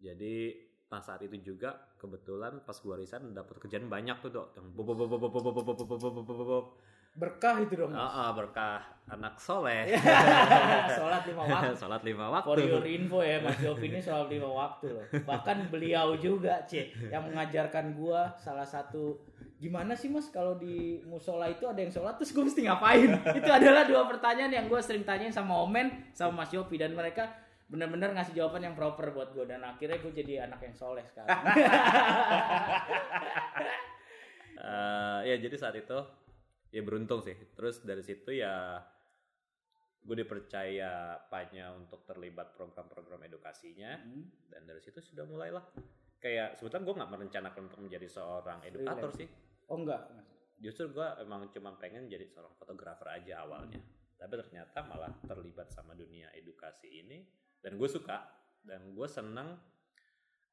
Jadi 0.00 0.66
nah 0.90 0.98
saat 0.98 1.22
itu 1.22 1.54
juga 1.54 1.94
kebetulan 2.02 2.66
pas 2.66 2.74
gue 2.74 2.94
resign 2.98 3.30
dapat 3.30 3.62
kerjaan 3.62 3.86
banyak 3.86 4.18
tuh 4.26 4.34
dok 4.34 4.58
yang 4.58 4.74
bob 4.74 4.90
bob 4.90 5.06
bob 5.06 5.22
bob 5.22 5.30
bob 5.30 5.54
bob 5.54 5.54
bob 5.54 5.76
bob 5.78 5.86
bob 5.86 6.02
bob 6.02 6.26
bob 6.26 6.46
bob. 6.50 6.66
Berkah 7.20 7.60
itu 7.60 7.74
dong. 7.76 7.92
Ah, 7.92 8.08
ah, 8.08 8.28
berkah 8.32 8.80
anak 9.10 9.42
soleh 9.42 9.90
sholat 10.96 11.26
lima 11.26 11.42
waktu 11.42 11.74
sholat 11.74 12.02
lima 12.06 12.30
For 12.46 12.56
your 12.62 12.78
waktu 12.78 12.90
info 12.94 13.18
ya, 13.20 13.42
Mas 13.42 13.58
Yofi 13.58 13.90
ini 13.90 14.00
soal 14.00 14.30
lima 14.30 14.48
waktu 14.48 14.86
loh. 14.94 15.04
Bahkan 15.26 15.68
beliau 15.68 16.14
juga, 16.16 16.62
C, 16.64 16.94
yang 17.10 17.26
mengajarkan 17.26 17.92
gua 17.98 18.30
salah 18.38 18.64
satu 18.64 19.18
gimana 19.60 19.92
sih 19.92 20.08
Mas 20.08 20.32
kalau 20.32 20.56
di 20.56 21.04
musola 21.04 21.44
itu 21.52 21.68
ada 21.68 21.76
yang 21.76 21.92
sholat 21.92 22.16
terus 22.16 22.32
gue 22.32 22.40
mesti 22.40 22.64
ngapain? 22.64 23.12
itu 23.44 23.50
adalah 23.52 23.84
dua 23.84 24.08
pertanyaan 24.08 24.48
yang 24.48 24.66
gue 24.72 24.80
sering 24.80 25.04
tanyain 25.04 25.28
sama 25.28 25.52
Omen 25.60 26.08
sama 26.16 26.40
Mas 26.40 26.50
Yofi 26.56 26.80
dan 26.80 26.96
mereka 26.96 27.28
benar-benar 27.68 28.16
ngasih 28.16 28.32
jawaban 28.32 28.64
yang 28.64 28.72
proper 28.72 29.12
buat 29.12 29.36
gue 29.36 29.44
dan 29.44 29.60
akhirnya 29.60 30.00
gue 30.00 30.12
jadi 30.16 30.48
anak 30.48 30.64
yang 30.64 30.72
soleh 30.72 31.04
sekarang. 31.04 31.44
Eh, 34.60 35.18
ya 35.24 35.40
jadi 35.40 35.56
saat 35.56 35.72
itu 35.72 35.96
ya 36.70 36.82
beruntung 36.82 37.20
sih. 37.22 37.34
Terus 37.54 37.82
dari 37.82 38.02
situ 38.02 38.30
ya 38.34 38.78
gue 40.00 40.16
dipercaya 40.16 41.20
Panya 41.28 41.76
untuk 41.76 42.08
terlibat 42.08 42.56
program-program 42.56 43.20
edukasinya. 43.28 44.00
Hmm. 44.00 44.24
dan 44.48 44.64
dari 44.64 44.80
situ 44.80 44.98
sudah 45.04 45.28
mulailah. 45.28 45.62
Kayak 46.20 46.56
sebetulnya 46.56 46.84
gue 46.84 46.94
nggak 47.00 47.12
merencanakan 47.12 47.62
untuk 47.68 47.80
menjadi 47.80 48.08
seorang 48.08 48.60
edukator 48.64 49.12
Freelance. 49.12 49.20
sih. 49.20 49.28
Oh 49.70 49.78
enggak, 49.80 50.02
justru 50.58 50.90
gue 50.92 51.08
emang 51.22 51.48
cuma 51.54 51.76
pengen 51.78 52.10
jadi 52.10 52.26
seorang 52.28 52.52
fotografer 52.58 53.08
aja 53.08 53.44
awalnya. 53.44 53.80
Tapi 54.20 54.36
ternyata 54.36 54.84
malah 54.84 55.12
terlibat 55.24 55.72
sama 55.72 55.96
dunia 55.96 56.28
edukasi 56.36 56.92
ini. 56.92 57.24
Dan 57.60 57.80
gue 57.80 57.88
suka. 57.88 58.20
Dan 58.60 58.92
gue 58.92 59.08
senang 59.08 59.56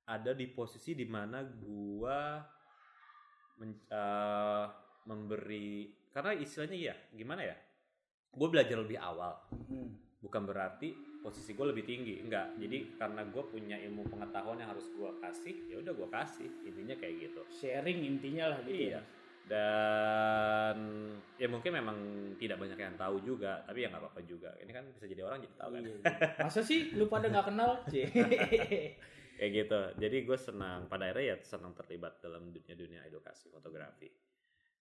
ada 0.08 0.32
di 0.32 0.48
posisi 0.48 0.96
di 0.96 1.04
mana 1.04 1.44
gue 1.44 2.20
men- 3.60 3.84
eh, 3.92 4.66
memberi 5.04 5.97
karena 6.10 6.32
istilahnya 6.34 6.78
ya 6.78 6.96
gimana 7.12 7.42
ya 7.44 7.56
gue 8.30 8.48
belajar 8.48 8.78
lebih 8.78 8.98
awal 8.98 9.34
Hmm. 9.68 9.96
bukan 10.18 10.44
berarti 10.44 10.92
posisi 11.20 11.52
gue 11.52 11.68
lebih 11.68 11.84
tinggi 11.84 12.24
enggak 12.24 12.56
jadi 12.56 12.78
karena 12.96 13.22
gue 13.26 13.44
punya 13.44 13.76
ilmu 13.78 14.08
pengetahuan 14.08 14.58
yang 14.58 14.72
harus 14.72 14.88
gue 14.90 15.10
kasih 15.20 15.56
ya 15.68 15.76
udah 15.80 15.94
gue 15.94 16.08
kasih 16.08 16.50
intinya 16.64 16.96
kayak 16.96 17.16
gitu 17.22 17.42
Sharing 17.52 18.00
intinya 18.02 18.56
lah 18.56 18.60
gitu. 18.64 18.80
Iya. 18.88 18.96
ya, 18.96 19.02
dan 19.48 20.78
ya 21.36 21.48
mungkin 21.48 21.72
memang 21.72 21.98
tidak 22.36 22.60
banyak 22.60 22.76
yang 22.78 22.96
tahu 22.96 23.20
juga 23.22 23.64
tapi 23.64 23.84
ya 23.84 23.90
nggak 23.90 24.04
apa-apa 24.04 24.22
juga 24.24 24.52
ini 24.60 24.72
kan 24.72 24.84
bisa 24.92 25.08
jadi 25.08 25.22
orang 25.24 25.40
jadi 25.44 25.56
tahu 25.56 25.70
kan 25.72 25.82
Iya, 25.84 25.92
iya. 25.96 26.14
Masa 26.44 26.62
sih 26.64 26.80
lu 26.94 27.08
pada 27.08 27.28
nggak 27.28 27.48
kenal? 27.48 27.72
C. 27.92 27.94
kayak 29.38 29.52
gitu 29.54 29.80
jadi 30.00 30.18
gue 30.24 30.38
senang 30.38 30.88
pada 30.88 31.08
akhirnya 31.08 31.26
ya 31.32 31.38
senang 31.44 31.72
terlibat 31.74 32.18
dalam 32.20 32.50
dunia 32.50 32.76
dunia 32.76 33.02
edukasi 33.06 33.48
fotografi 33.48 34.10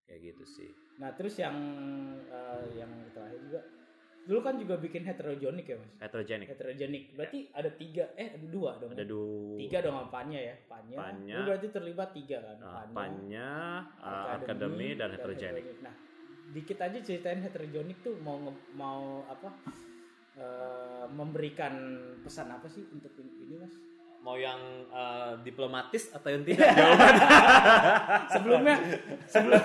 kayak 0.06 0.32
gitu 0.32 0.44
sih 0.46 0.70
Nah 0.96 1.12
terus 1.12 1.36
yang 1.36 1.52
eh, 2.24 2.64
yang 2.80 2.88
terakhir 3.12 3.36
juga, 3.44 3.60
dulu 4.24 4.40
kan 4.40 4.56
juga 4.56 4.74
bikin 4.80 5.04
heterogenik 5.04 5.66
ya 5.68 5.76
mas. 5.76 5.92
heterogenik 6.00 6.46
Heterogenik, 6.48 7.02
berarti 7.12 7.38
ada 7.52 7.70
tiga, 7.76 8.04
eh 8.16 8.32
ada 8.32 8.46
dua 8.48 8.70
dong. 8.80 8.96
ada 8.96 9.04
dua 9.04 9.60
Tiga 9.60 9.78
dong 9.84 9.94
sama 10.00 10.08
Panya 10.08 10.40
ya, 10.40 10.54
Panya. 10.66 10.96
Panya. 10.96 11.36
Lu 11.36 11.42
berarti 11.46 11.68
terlibat 11.68 12.10
tiga 12.16 12.36
kan? 12.42 12.56
uh, 12.64 12.84
panya 12.96 13.50
uh, 14.00 14.40
akademi 14.40 14.96
dan 14.96 15.12
heterogenik 15.12 15.64
Nah, 15.84 15.94
dikit 16.56 16.78
aja 16.80 16.98
ceritain 17.04 17.44
heterogenik 17.44 18.00
tuh 18.00 18.16
mau 18.24 18.40
mau 18.72 19.20
apa? 19.28 19.52
eh, 20.36 21.06
memberikan 21.16 21.72
pesan 22.20 22.52
apa 22.52 22.68
sih 22.68 22.84
untuk 22.92 23.08
ini, 23.16 23.56
mas? 23.56 23.72
Mau 24.26 24.34
yang 24.34 24.58
uh, 24.90 25.38
diplomatis 25.40 26.10
atau 26.10 26.34
yang 26.34 26.42
tidak? 26.42 26.66
Jawaban. 26.74 27.14
Sebelumnya 28.34 28.76
sebelum, 29.24 29.62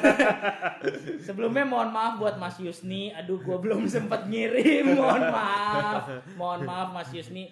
sebelumnya 1.18 1.66
mohon 1.66 1.90
maaf 1.90 2.22
buat 2.22 2.38
Mas 2.38 2.62
Yusni. 2.62 3.10
Aduh 3.10 3.42
gua 3.42 3.58
belum 3.58 3.90
sempat 3.90 4.30
ngirim. 4.30 4.94
Mohon 4.94 5.34
maaf. 5.34 6.02
Mohon 6.38 6.62
maaf 6.70 6.90
Mas 6.94 7.10
Yusni. 7.10 7.50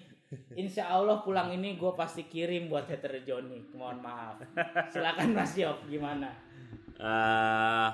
Insya 0.53 0.93
Allah 0.93 1.25
pulang 1.25 1.49
ini 1.49 1.73
gue 1.73 1.89
pasti 1.97 2.29
kirim 2.29 2.69
buat 2.69 2.85
heterogenik 2.85 3.73
mohon 3.73 3.97
maaf. 3.97 4.37
Silakan 4.93 5.33
Mas 5.33 5.57
Yop 5.57 5.89
gimana? 5.89 6.29
Uh, 7.01 7.89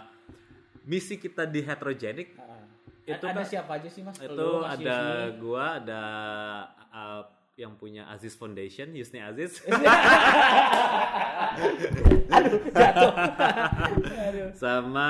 misi 0.83 1.15
kita 1.15 1.47
di 1.47 1.63
heterogenik 1.63 2.35
Ah. 2.35 2.59
Itu 3.05 3.23
ada 3.23 3.39
kan- 3.39 3.47
siapa 3.47 3.71
aja 3.79 3.87
sih 3.87 4.01
Mas? 4.01 4.17
itu 4.17 4.33
Lu, 4.33 4.65
Mas 4.65 4.75
ada 4.75 4.97
gua 5.37 5.77
ada 5.79 6.03
uh, 6.91 7.21
yang 7.55 7.79
punya 7.79 8.03
Aziz 8.11 8.35
Foundation 8.35 8.91
Yusni 8.91 9.23
Aziz 9.23 9.63
aduh 12.27 12.59
jatuh 12.67 13.13
aduh. 14.11 14.49
sama 14.53 15.09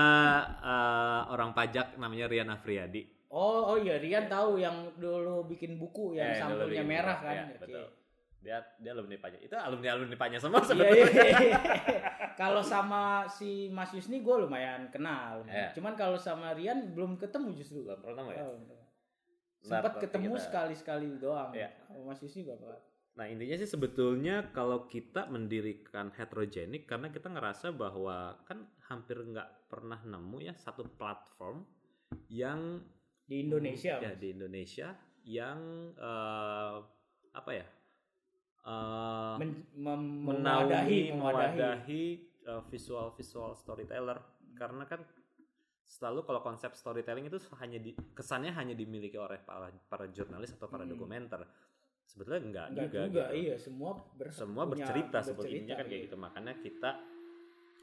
uh, 0.62 1.22
orang 1.34 1.52
pajak 1.52 1.98
namanya 1.98 2.30
Rian 2.30 2.50
Afriadi 2.50 3.10
oh 3.30 3.74
oh 3.74 3.78
iya 3.78 3.98
Rian 3.98 4.30
tahu 4.30 4.62
yang 4.62 4.94
dulu 4.96 5.50
bikin 5.50 5.82
buku 5.82 6.14
yang 6.14 6.32
Eh, 6.32 6.38
sampulnya 6.38 6.84
merah 6.86 7.18
kan 7.18 7.34
ya, 7.34 7.44
Oke. 7.50 7.58
betul. 7.66 7.86
dia 8.46 8.58
dia 8.78 8.92
alumni 8.94 9.18
pajak 9.18 9.42
itu 9.42 9.56
alumni 9.58 9.90
alumni 9.98 10.14
pajak 10.16 10.38
semua 10.38 10.62
Iya, 10.62 10.70
sebetulnya 10.70 11.02
iya, 11.10 11.26
iya. 11.42 11.60
kalau 12.38 12.62
sama 12.62 13.26
si 13.26 13.74
Mas 13.74 13.90
Yusni 13.90 14.22
gue 14.22 14.36
lumayan 14.38 14.86
kenal. 14.94 15.42
Iya. 15.50 15.74
Cuman 15.74 15.98
kalau 15.98 16.14
sama 16.14 16.54
Rian 16.54 16.94
belum 16.94 17.18
ketemu 17.18 17.58
justru. 17.58 17.82
Belum 17.82 17.98
pernah 18.06 18.22
ya 18.30 18.46
Oh, 18.46 18.54
Sempat 19.66 19.94
ketemu 19.98 20.34
sekali-sekali 20.38 21.08
doang. 21.18 21.52
Sama 21.82 22.02
Mas 22.06 22.22
Yusni 22.22 22.46
berapa? 22.46 22.78
Nah 23.16 23.26
intinya 23.26 23.56
sih 23.56 23.66
sebetulnya 23.66 24.52
kalau 24.52 24.86
kita 24.86 25.32
mendirikan 25.32 26.12
heterogenik 26.12 26.84
karena 26.84 27.08
kita 27.10 27.32
ngerasa 27.32 27.72
bahwa 27.72 28.36
kan 28.44 28.68
hampir 28.86 29.24
nggak 29.24 29.72
pernah 29.72 30.04
nemu 30.04 30.38
ya 30.44 30.54
satu 30.54 30.84
platform 30.94 31.64
yang 32.28 32.84
Di 33.24 33.42
Indonesia. 33.42 33.98
ya 33.98 34.12
Mas. 34.12 34.20
di 34.20 34.28
Indonesia 34.30 34.88
yang 35.24 35.60
eh, 35.96 36.76
apa 37.32 37.52
ya 37.56 37.66
eh, 38.68 39.36
Men- 39.40 39.64
mem- 39.74 40.20
menaungi 40.28 40.70
mewadahi, 40.76 41.00
mewadahi. 41.16 41.56
mewadahi 41.56 42.04
uh, 42.46 42.62
visual 42.70 43.16
visual 43.16 43.56
storyteller 43.56 44.20
karena 44.56 44.84
kan 44.86 45.02
selalu 45.86 46.22
kalau 46.22 46.42
konsep 46.42 46.74
storytelling 46.74 47.26
itu 47.26 47.38
hanya 47.56 47.78
di, 47.78 47.94
kesannya 48.12 48.50
hanya 48.52 48.74
dimiliki 48.74 49.16
oleh 49.16 49.38
para, 49.40 49.70
para 49.86 50.10
jurnalis 50.10 50.52
atau 50.52 50.66
para 50.66 50.82
Hmm. 50.82 50.92
dokumenter 50.92 51.46
sebetulnya 52.04 52.42
enggak, 52.42 52.68
Enggak 52.70 52.86
juga, 52.86 53.00
juga, 53.06 53.24
gitu. 53.26 53.38
iya 53.40 53.56
semua 53.56 53.92
ber- 54.12 54.30
semua 54.30 54.64
punya- 54.64 54.72
bercerita 54.82 55.18
seperti 55.20 55.38
bercerita, 55.38 55.58
intinya 55.58 55.76
kan 55.76 55.86
kayak 55.86 55.96
iya. 55.96 56.06
gitu 56.06 56.16
makanya 56.18 56.54
kita 56.60 56.90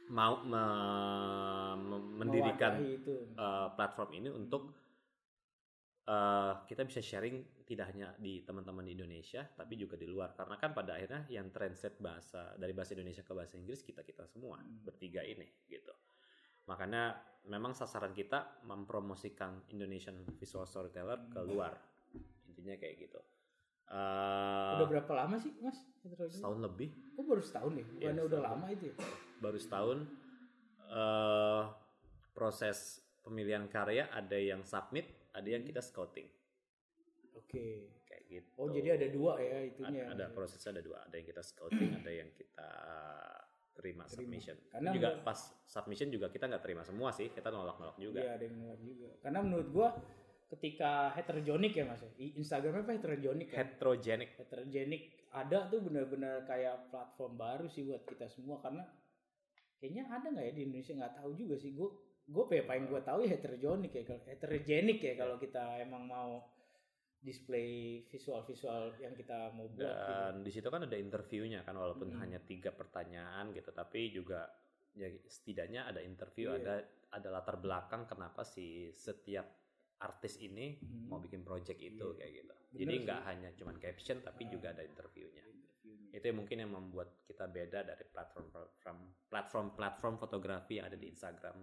mau 0.09 0.35
me- 0.43 1.77
me- 1.79 2.07
mendirikan 2.19 2.73
itu. 2.83 3.15
uh, 3.35 3.71
platform 3.73 4.11
ini 4.13 4.29
untuk 4.29 4.63
uh, 6.05 6.63
kita 6.65 6.83
bisa 6.83 7.01
sharing 7.01 7.39
tidak 7.63 7.89
hanya 7.89 8.13
di 8.19 8.43
teman-teman 8.43 8.85
di 8.85 8.93
Indonesia 8.93 9.47
tapi 9.49 9.75
juga 9.75 9.95
di 9.95 10.05
luar 10.05 10.35
karena 10.35 10.59
kan 10.59 10.71
pada 10.71 10.99
akhirnya 10.99 11.25
yang 11.29 11.49
translate 11.49 11.97
bahasa 11.99 12.53
dari 12.57 12.73
bahasa 12.73 12.93
Indonesia 12.93 13.23
ke 13.23 13.33
bahasa 13.33 13.55
Inggris 13.57 13.81
kita 13.81 14.03
kita 14.03 14.27
semua 14.27 14.59
Hmm. 14.59 14.83
bertiga 14.83 15.23
ini 15.23 15.47
gitu 15.65 15.95
makanya 16.65 17.17
memang 17.43 17.75
sasaran 17.75 18.13
kita 18.13 18.63
mempromosikan 18.63 19.67
Indonesian 19.69 20.23
visual 20.37 20.63
storyteller 20.65 21.27
ke 21.29 21.41
Hmm. 21.41 21.49
luar 21.49 21.73
intinya 22.47 22.77
kayak 22.77 22.97
gitu 23.01 23.21
Eh, 23.93 24.73
Udah 24.73 24.89
berapa 24.89 25.13
lama 25.13 25.37
sih 25.37 25.53
mas? 25.61 25.77
setahun 26.33 26.65
lebih, 26.65 26.89
Oh 27.13 27.29
baru 27.29 27.45
setahun 27.45 27.77
ya? 27.77 27.85
Bukannya 27.85 28.01
Iya, 28.01 28.25
udah 28.25 28.41
setahun. 28.41 28.49
lama 28.57 28.67
itu 28.73 28.85
ya? 28.89 28.95
baru 29.39 29.59
setahun. 29.61 29.99
eh 30.93 31.63
proses 32.33 32.79
pemilihan 33.21 33.69
karya 33.69 34.09
ada 34.09 34.37
yang 34.37 34.65
submit, 34.65 35.05
ada 35.33 35.45
yang 35.45 35.61
kita 35.61 35.81
scouting, 35.81 36.25
Oke. 37.33 37.93
kayak 38.05 38.23
gitu. 38.29 38.49
Oh 38.57 38.69
jadi 38.69 38.97
ada 38.97 39.07
dua 39.09 39.37
ya 39.37 39.57
ada, 39.57 39.69
itunya. 39.69 40.05
ada 40.09 40.25
prosesnya 40.29 40.73
ada 40.73 40.83
dua, 40.83 41.05
ada 41.05 41.15
yang 41.17 41.27
kita 41.27 41.43
scouting, 41.43 41.91
ada 41.97 42.11
yang 42.13 42.29
kita 42.33 42.71
terima, 43.73 44.05
Terima. 44.05 44.17
submission. 44.21 44.57
Karena 44.69 44.91
juga 44.93 45.09
menurut- 45.13 45.25
pas 45.25 45.39
submission 45.65 46.09
juga 46.09 46.27
kita 46.29 46.45
nggak 46.47 46.63
terima 46.63 46.83
semua 46.85 47.11
sih, 47.11 47.29
kita 47.29 47.49
nolak-nolak 47.49 47.97
juga. 47.97 48.21
Iya 48.21 48.31
ada 48.37 48.45
yang 48.45 48.57
nolak 48.61 48.81
juga. 48.81 49.09
Karena 49.21 49.39
menurut 49.41 49.69
gua 49.73 49.89
ketika 50.53 51.09
heterogenik 51.17 51.73
ya 51.73 51.85
mas 51.89 52.05
ya? 52.05 52.11
Instagramnya 52.37 52.85
apa 52.85 52.93
heterogenik 52.93 53.49
kan? 53.49 53.59
Heterogenic. 53.65 54.31
heterogenik 54.37 55.03
ada 55.33 55.65
tuh 55.73 55.81
benar-benar 55.81 56.45
kayak 56.45 56.93
platform 56.93 57.41
baru 57.41 57.65
sih 57.65 57.89
buat 57.89 58.05
kita 58.05 58.29
semua 58.29 58.61
karena 58.61 58.85
kayaknya 59.81 60.05
ada 60.13 60.29
nggak 60.29 60.45
ya 60.45 60.53
di 60.53 60.63
Indonesia 60.69 60.93
nggak 60.93 61.15
tahu 61.25 61.31
juga 61.33 61.57
sih 61.57 61.73
gue 61.73 61.89
gue 62.23 62.45
paling 62.63 62.87
gue 62.87 63.01
tahu 63.01 63.25
ya 63.25 63.33
heterogenik 63.33 63.93
ya 63.97 64.05
kalau 64.05 64.23
heterogenik 64.29 64.99
ya 65.01 65.15
kalau 65.17 65.37
kita 65.41 65.65
emang 65.81 66.05
mau 66.05 66.45
display 67.23 68.03
visual-visual 68.11 68.99
yang 68.99 69.15
kita 69.15 69.55
mau 69.55 69.71
buat 69.71 69.79
gitu. 69.79 70.11
Dan 70.13 70.35
di 70.43 70.51
situ 70.51 70.69
kan 70.69 70.83
ada 70.83 70.99
interviewnya 70.99 71.63
kan 71.63 71.79
walaupun 71.79 72.11
Hmm. 72.11 72.21
hanya 72.21 72.43
tiga 72.43 72.75
pertanyaan 72.75 73.55
gitu, 73.55 73.71
tapi 73.71 74.11
juga 74.11 74.51
ya 74.93 75.09
setidaknya 75.25 75.89
ada 75.89 76.03
interview, 76.03 76.53
Iya. 76.53 76.59
ada 76.61 76.75
ada 77.13 77.29
latar 77.31 77.57
belakang 77.57 78.05
kenapa 78.05 78.43
si 78.43 78.91
setiap 78.91 79.47
artis 79.99 80.43
ini 80.43 80.77
Hmm. 80.77 81.09
mau 81.09 81.23
bikin 81.23 81.47
project 81.47 81.79
itu 81.79 82.07
Iya. 82.13 82.19
kayak 82.19 82.33
gitu. 82.35 82.55
Bener 82.73 82.79
Jadi 82.83 82.93
sih. 82.93 83.03
nggak 83.07 83.21
hanya 83.23 83.49
cuman 83.55 83.77
caption 83.79 84.19
tapi 84.21 84.43
Ah. 84.45 84.49
juga 84.51 84.67
ada 84.75 84.83
interviewnya. 84.83 85.45
Interviewnya. 85.47 86.11
Itu 86.11 86.25
yang 86.27 86.39
mungkin 86.43 86.57
yang 86.59 86.73
membuat 86.73 87.23
kita 87.23 87.47
beda 87.47 87.87
dari 87.87 88.05
platform 88.05 88.47
platform 88.51 88.99
platform 89.31 89.67
platform 89.73 90.15
fotografi 90.19 90.83
yang 90.83 90.91
ada 90.91 90.99
di 90.99 91.07
Instagram 91.07 91.57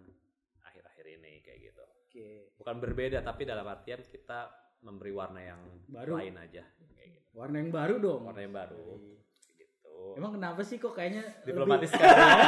akhir-akhir 0.64 1.06
ini 1.10 1.34
kayak 1.44 1.60
gitu. 1.68 1.84
Oke. 2.08 2.30
Bukan 2.56 2.76
berbeda 2.80 3.20
tapi 3.20 3.44
dalam 3.44 3.66
artian 3.66 4.00
kita 4.02 4.69
memberi 4.82 5.12
warna 5.12 5.40
yang 5.40 5.62
Baru. 5.86 6.16
lain 6.16 6.36
aja 6.36 6.64
kayak 6.90 7.10
gitu. 7.12 7.28
Warna 7.34 7.56
yang 7.58 7.70
baru 7.70 7.96
dong. 7.98 8.22
Warna 8.24 8.42
yang 8.42 8.54
baru 8.54 8.86
Iya. 8.96 9.20
gitu. 9.58 9.96
Emang 10.16 10.32
kenapa 10.34 10.62
sih 10.62 10.76
kok 10.76 10.92
kayaknya 10.92 11.24
diplomatis 11.44 11.88
lebih- 11.88 12.02
sekali. 12.02 12.20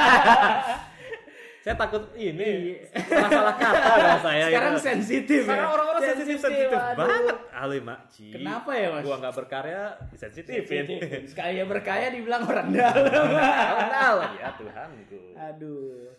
saya 1.62 1.78
takut 1.78 2.10
ini 2.18 2.74
salah-salah 3.06 3.54
kata 3.54 3.94
lah 4.02 4.20
saya. 4.20 4.46
Sekarang 4.50 4.74
gitu. 4.74 4.82
sensitif 4.84 5.42
ya. 5.42 5.46
Sekarang 5.46 5.70
orang-orang 5.72 6.02
sensitif 6.04 6.38
sensitif 6.40 6.74
banget. 6.74 7.36
Ali 7.54 7.80
Makci. 7.80 8.28
Kenapa 8.34 8.72
ya 8.74 8.88
mas? 8.90 9.04
Gua 9.06 9.16
nggak 9.22 9.36
berkarya. 9.38 9.82
Sensitif. 10.18 10.62
Sekali 11.30 11.62
berkaya 11.62 12.10
dibilang 12.10 12.42
orang 12.44 12.74
dalam. 12.74 13.06
Tahu 13.94 14.18
ya 14.36 14.50
Tuhanku. 14.58 15.22
Aduh. 15.38 16.10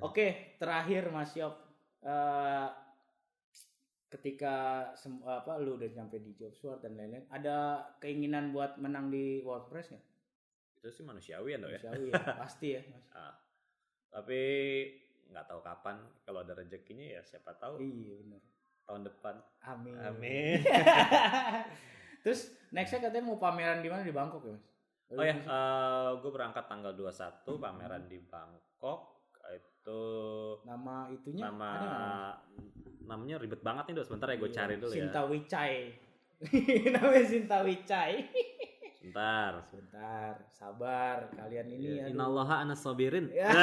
Oke, 0.00 0.56
terakhir 0.56 1.08
Mas 1.08 1.32
Yop. 1.36 1.56
Eh, 2.00 2.66
ketika 4.10 4.54
sem- 4.92 5.22
apa 5.22 5.56
lu 5.56 5.78
udah 5.78 5.86
nyampe 5.88 6.18
di 6.18 6.34
job 6.34 6.50
sword 6.52 6.82
dan 6.82 6.98
lain-lain, 6.98 7.24
ada 7.30 7.80
keinginan 8.02 8.50
buat 8.50 8.74
menang 8.76 9.08
di 9.08 9.38
WordPress 9.40 9.94
nggak? 9.94 10.04
Itu 10.82 10.88
sih 10.90 11.04
manusiawi 11.06 11.54
ya, 11.54 11.58
ya. 11.58 11.62
Manusiawi 11.62 12.06
ya, 12.10 12.18
pasti 12.42 12.68
ya, 12.74 12.82
Mas. 12.90 13.06
Ah. 13.14 13.34
Tapi 14.10 14.40
nggak 15.30 15.46
tahu 15.46 15.62
kapan 15.62 15.96
kalau 16.26 16.42
ada 16.42 16.58
rezekinya 16.58 17.06
ya 17.06 17.22
siapa 17.22 17.54
tahu 17.54 17.78
Iya 17.78 18.18
benar. 18.18 18.42
tahun 18.82 19.02
depan. 19.06 19.34
Amin. 19.62 19.94
Amin. 20.02 20.58
Terus 22.26 22.50
nextnya 22.74 23.06
katanya 23.06 23.30
mau 23.30 23.38
pameran 23.38 23.78
di 23.78 23.86
mana 23.86 24.02
di 24.02 24.10
Bangkok 24.10 24.42
ya, 24.42 24.52
Mas? 24.52 24.66
Oh 25.10 25.22
ya, 25.22 25.34
gue 26.18 26.30
berangkat 26.30 26.66
tanggal 26.66 26.94
21 26.94 27.46
pameran 27.58 28.06
di 28.06 28.18
Bangkok. 28.22 29.19
Itu 29.80 30.00
nama 30.62 31.08
itunya 31.08 31.42
nama 31.48 31.68
ada 31.80 32.04
namanya 33.08 33.40
ribet 33.40 33.64
banget 33.64 33.90
nih, 33.90 33.94
Dok. 33.96 34.04
Sebentar 34.06 34.28
ya 34.28 34.36
gue 34.36 34.46
Iya, 34.46 34.54
cari 34.60 34.74
dulu 34.76 34.92
Sinta 34.92 35.20
ya. 35.20 35.24
Wicai. 35.26 35.74
Namanya 36.94 37.24
Sinta 37.26 37.56
Wicai. 37.64 38.14
Sebentar. 39.00 39.52
Sebentar, 39.66 40.32
sabar. 40.52 41.16
Kalian 41.32 41.66
ini 41.72 41.84
Iya, 41.98 42.02
aduh. 42.06 42.12
Inallaha 42.14 42.54
ana 42.62 42.76
sabirin. 42.76 43.32
Ya. 43.32 43.48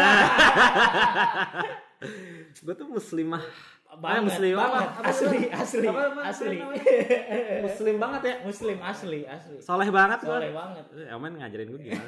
gue 2.65 2.73
tuh 2.75 2.89
muslimah. 2.89 3.43
banget, 3.87 4.27
muslim 4.27 4.59
banget. 4.59 4.83
Apa- 4.83 5.09
asli, 5.09 5.39
asli, 5.47 5.85
apa- 5.87 6.05
apa- 6.11 6.23
asli. 6.27 6.57
apa 6.59 6.75
Muslim 7.71 7.95
banget 7.97 8.21
ya. 8.27 8.35
Muslim 8.43 8.77
asli, 8.83 9.19
asli. 9.23 9.57
Soleh 9.63 9.89
banget 9.89 10.19
gue. 10.21 10.27
Soleh 10.27 10.51
banget. 10.51 10.85
Aman 11.07 11.31
ngajarin 11.39 11.67
gue 11.71 11.79
gimana? 11.81 12.07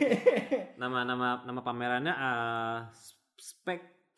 nama 0.75 0.99
nama 1.07 1.27
nama 1.47 1.61
pamerannya 1.63 2.13
uh, 2.13 2.77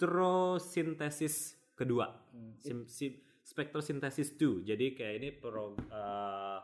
spektrosintesis 0.01 1.53
kedua. 1.77 2.09
Hmm. 2.33 2.57
Sim, 2.57 2.89
sim, 2.89 3.21
spektrosintesis 3.45 4.33
2. 4.33 4.65
Jadi 4.65 4.97
kayak 4.97 5.15
ini 5.21 5.29
pro, 5.29 5.77
uh, 5.77 6.57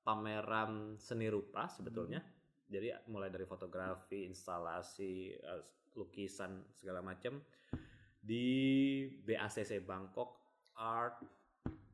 pameran 0.00 0.96
seni 0.96 1.28
rupa 1.28 1.68
sebetulnya. 1.68 2.24
Jadi 2.64 2.88
mulai 3.12 3.28
dari 3.28 3.44
fotografi, 3.44 4.24
instalasi, 4.24 5.36
uh, 5.36 5.60
lukisan 6.00 6.64
segala 6.72 7.04
macam 7.04 7.44
di 8.24 9.04
BACC 9.20 9.84
Bangkok 9.84 10.40
Art 10.80 11.20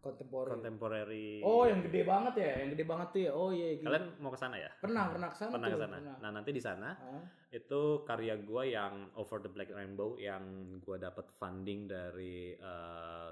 Kontemporer. 0.05 0.51
Contemporary. 0.53 1.41
Oh, 1.41 1.65
yang 1.65 1.81
gede 1.81 2.05
banget 2.05 2.35
ya, 2.37 2.51
yang 2.61 2.71
gede 2.71 2.85
banget 2.85 3.09
tuh 3.11 3.21
ya. 3.23 3.33
Oh 3.33 3.49
iya. 3.49 3.69
gitu. 3.75 3.85
Kalian 3.85 4.05
mau 4.19 4.29
ke 4.29 4.37
sana 4.37 4.57
ya? 4.57 4.69
pernah 4.77 5.09
pernah 5.09 5.29
ke 5.29 5.37
sana 5.37 5.51
Pernah 5.51 5.67
tuh, 5.67 5.75
ke 5.75 5.83
sana. 5.83 5.97
pernah. 5.97 6.17
Nah, 6.19 6.31
nanti 6.31 6.51
di 6.51 6.61
sana 6.61 6.89
Ah, 6.95 7.23
itu 7.51 7.81
karya 8.05 8.35
gua 8.39 8.63
yang 8.63 8.95
Over 9.15 9.39
the 9.41 9.49
Black 9.49 9.71
Rainbow 9.71 10.15
yang 10.17 10.45
gua 10.79 10.97
dapat 10.99 11.33
funding 11.33 11.87
dari 11.87 12.53
eh, 12.53 13.31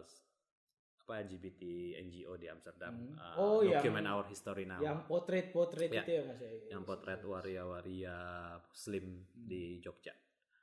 apa 0.99 1.19
LGBT 1.21 1.63
NGO 2.01 2.33
di 2.37 2.47
Amsterdam. 2.47 2.95
Hmm. 2.95 3.13
eh, 3.13 3.35
Oh, 3.37 3.61
yang- 3.61 3.79
Document 3.79 4.07
Our 4.09 4.27
History 4.27 4.65
Now. 4.65 4.79
yang 4.79 5.05
potret-potret 5.05 5.91
Ya, 5.91 6.01
itu 6.01 6.13
ya 6.13 6.23
Mas 6.25 6.39
ya. 6.39 6.51
yang 6.71 6.83
potret 6.83 7.21
waria-waria 7.21 8.17
Muslim 8.65 9.05
Hmm. 9.29 9.45
di 9.45 9.77
Jogja. 9.79 10.15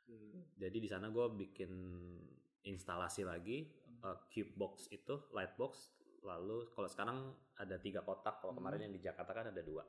Hmm. 0.07 0.41
Jadi 0.55 0.78
di 0.80 0.88
sana 0.88 1.07
gua 1.07 1.28
bikin 1.28 1.70
instalasi 2.62 3.24
lagi 3.24 3.68
Hmm. 3.68 3.99
eh, 4.05 4.18
cube 4.30 4.55
box 4.55 4.88
itu 4.89 5.28
light 5.30 5.53
box. 5.55 5.91
Lalu 6.22 6.72
kalau 6.72 6.88
sekarang 6.88 7.18
ada 7.56 7.76
tiga 7.78 8.02
kotak. 8.02 8.40
Kalau 8.40 8.52
Hmm. 8.52 8.60
kemarin 8.60 8.80
yang 8.86 8.94
di 8.94 9.02
Jakarta 9.02 9.32
kan 9.32 9.46
ada 9.50 9.62
dua. 9.62 9.84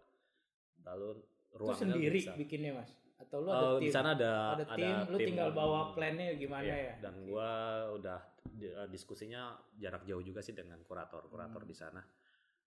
Lalu 0.81 1.09
Itu 1.51 1.59
ruangnya 1.59 1.81
sendiri 1.85 2.19
bisa- 2.19 2.37
bikinnya 2.37 2.73
Mas? 2.75 2.91
Atau 3.21 3.45
lu 3.45 3.53
Oh, 3.53 3.53
ada 3.53 3.69
di 3.77 3.85
tim? 3.85 3.93
sana 3.93 4.09
ada 4.17 4.33
ada 4.57 4.65
tim, 4.73 4.97
lu 5.07 5.17
tinggal 5.21 5.53
bawa 5.53 5.93
plannya 5.93 6.33
gimana 6.35 6.65
Iya, 6.65 6.77
ya? 6.81 6.95
Dan 7.05 7.29
gua 7.29 7.51
udah 7.93 8.21
di- 8.49 8.73
eh, 8.73 8.89
diskusinya 8.89 9.53
jarak 9.77 10.09
jauh 10.09 10.25
juga 10.25 10.41
sih 10.41 10.57
dengan 10.57 10.81
kurator-kurator 10.81 11.61
Hmm. 11.61 11.69
di 11.69 11.77
sana. 11.77 12.01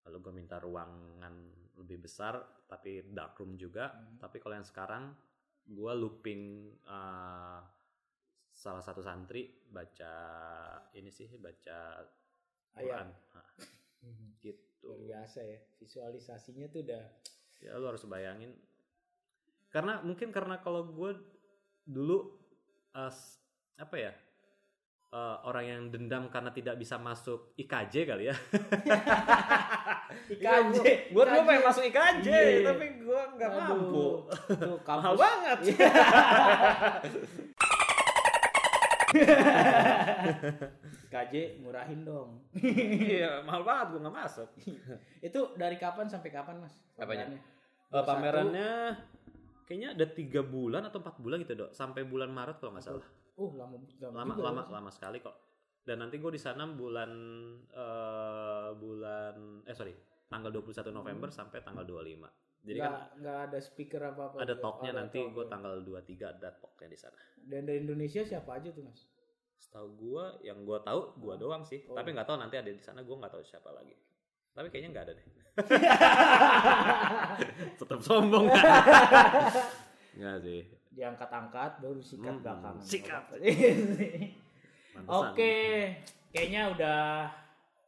Lalu 0.05 0.18
gue 0.20 0.34
minta 0.36 0.59
ruangan 0.59 1.34
lebih 1.74 2.05
besar 2.05 2.38
tapi 2.68 3.01
dark 3.07 3.34
room 3.36 3.57
juga. 3.57 3.89
Hmm. 3.89 4.20
Tapi 4.20 4.38
kalau 4.38 4.53
yang 4.53 4.68
sekarang 4.68 5.16
gua 5.66 5.95
looping 5.95 6.70
eh, 6.86 7.59
salah 8.53 8.84
satu 8.84 9.01
santri 9.01 9.49
baca 9.66 10.14
ini 10.93 11.09
sih 11.09 11.34
baca. 11.36 12.05
Quran. 12.76 13.07
Hmm. 14.01 14.30
gitu. 14.38 14.59
Luar 14.84 14.99
biasa 14.99 15.39
ya. 15.41 15.59
Visualisasinya 15.78 16.67
tuh 16.67 16.84
udah 16.84 17.03
Ya 17.59 17.74
lu 17.74 17.86
harus 17.86 18.03
bayangin. 18.03 18.51
Karena 19.69 19.99
mungkin 19.99 20.30
karena 20.30 20.59
kalau 20.59 20.84
gue 20.86 21.15
dulu 21.84 22.36
s- 22.93 23.39
apa 23.74 23.95
ya 23.95 24.11
eh, 25.09 25.38
orang 25.43 25.65
yang 25.65 25.82
dendam 25.88 26.28
karena 26.28 26.49
tidak 26.49 26.76
bisa 26.76 26.97
masuk 26.97 27.53
IKJ 27.55 27.95
kali 28.03 28.28
ya. 28.28 28.36
IKJ. 30.28 30.78
Gue 31.09 31.24
dulu 31.24 31.41
pengen 31.43 31.63
masuk 31.63 31.84
IKJ, 31.86 32.28
Iya. 32.28 32.67
tapi 32.67 32.86
gue 32.99 33.21
nggak 33.34 33.49
mampu. 33.51 34.07
Tuh 34.51 34.78
Mahal 34.89 35.13
banget. 35.15 35.59
IKJ 41.09 41.61
murahin 41.61 42.01
dong. 42.01 42.41
Iya, 42.57 43.45
mahal 43.45 43.61
banget 43.61 43.86
gue 43.93 43.99
nggak 44.01 44.18
masuk. 44.18 44.49
Itu 45.22 45.53
dari 45.59 45.78
kapan 45.78 46.09
sampai 46.09 46.30
kapan 46.34 46.61
Mas? 46.64 46.74
Apanya? 46.97 47.30
pamerannya? 47.30 47.39
Eh, 47.93 48.03
pamerannya 48.03 48.72
kayaknya 49.70 49.89
ada 49.95 50.05
tiga 50.09 50.41
bulan 50.41 50.89
atau 50.89 50.99
empat 50.99 51.22
bulan 51.22 51.39
gitu 51.45 51.53
dok, 51.55 51.72
sampai 51.72 52.03
bulan 52.03 52.34
Maret 52.34 52.57
kalau 52.57 52.74
nggak 52.74 52.86
salah. 52.86 53.05
Oh 53.38 53.53
lama 53.57 53.82
lama 53.97 54.14
lama 54.14 54.34
lama 54.38 54.61
lama 54.70 54.89
sekali 54.93 55.18
kok 55.18 55.34
dan 55.84 55.99
nanti 55.99 56.16
gue 56.18 56.32
di 56.32 56.39
sana 56.39 56.64
bulan 56.64 57.11
eh, 57.68 58.70
bulan 58.80 59.36
eh 59.68 59.76
sorry 59.76 59.93
tanggal 60.32 60.49
21 60.49 60.95
November 60.95 61.30
sampai 61.30 61.59
tanggal 61.59 61.84
25 61.84 62.24
jadi 62.64 62.80
nggak 62.80 62.89
kan 62.89 63.01
nggak 63.20 63.38
ada 63.45 63.57
speaker 63.59 64.01
apa 64.01 64.22
apa 64.26 64.36
ada 64.39 64.53
talknya 64.55 64.89
nanti 64.95 65.18
gue 65.20 65.45
tanggal 65.45 65.78
tanggal 65.78 66.01
23 66.07 66.34
ada 66.34 66.47
talknya 66.53 66.88
di 66.88 66.97
sana 66.97 67.18
dan 67.43 67.61
dari 67.64 67.80
Indonesia 67.80 68.22
siapa 68.22 68.55
aja 68.55 68.70
tuh 68.70 68.84
mas 68.84 69.07
setahu 69.55 69.88
gue 69.97 70.24
yang 70.41 70.61
gue 70.61 70.78
tahu 70.82 70.99
gue 71.18 71.34
doang 71.38 71.61
sih 71.61 71.82
Oh. 71.86 71.93
tapi 71.93 72.11
nggak 72.11 72.24
tahu 72.24 72.38
nanti 72.38 72.55
ada 72.55 72.68
di 72.68 72.80
sana 72.80 72.99
gue 72.99 73.11
nggak 73.11 73.32
tahu 73.32 73.41
siapa 73.41 73.70
lagi 73.70 73.93
Tapi 74.53 74.70
kayaknya 74.70 74.89
nggak 74.93 75.03
ada 75.03 75.14
deh. 75.18 75.26
Tetap 77.82 77.99
sombong. 77.99 78.45
Nggak 80.14 80.38
sih. 80.45 80.61
Diangkat-angkat 80.93 81.82
baru 81.82 81.97
sikat 81.97 82.30
Hmm, 82.30 82.38
belakangan. 82.45 82.86
sikat. 82.86 83.24
Oke, 83.34 83.49
Pantesan. 84.93 85.34
kayaknya 86.30 86.61
udah 86.70 87.01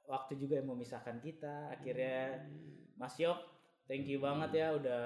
waktu 0.09 0.41
juga 0.41 0.57
yang 0.57 0.73
memisahkan 0.73 1.21
kita. 1.21 1.69
Akhirnya 1.69 2.49
Mas 2.97 3.13
Yok, 3.21 3.37
thank 3.85 4.05
you 4.05 4.21
banget 4.21 4.61
ya 4.61 4.67
udah 4.75 5.03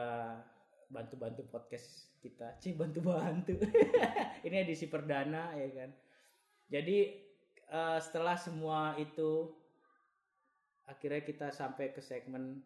bantu-bantu 0.89 1.45
podcast 1.47 2.09
kita. 2.19 2.57
Cih, 2.59 2.75
bantu-bantu. 2.75 3.55
Ini 4.45 4.65
edisi 4.65 4.89
perdana 4.89 5.53
ya 5.55 5.69
kan. 5.71 5.89
Jadi 6.69 6.97
eh, 7.69 7.99
setelah 8.01 8.35
semua 8.35 8.97
itu 8.97 9.53
akhirnya 10.89 11.21
kita 11.21 11.47
sampai 11.53 11.93
ke 11.93 12.01
segmen 12.01 12.65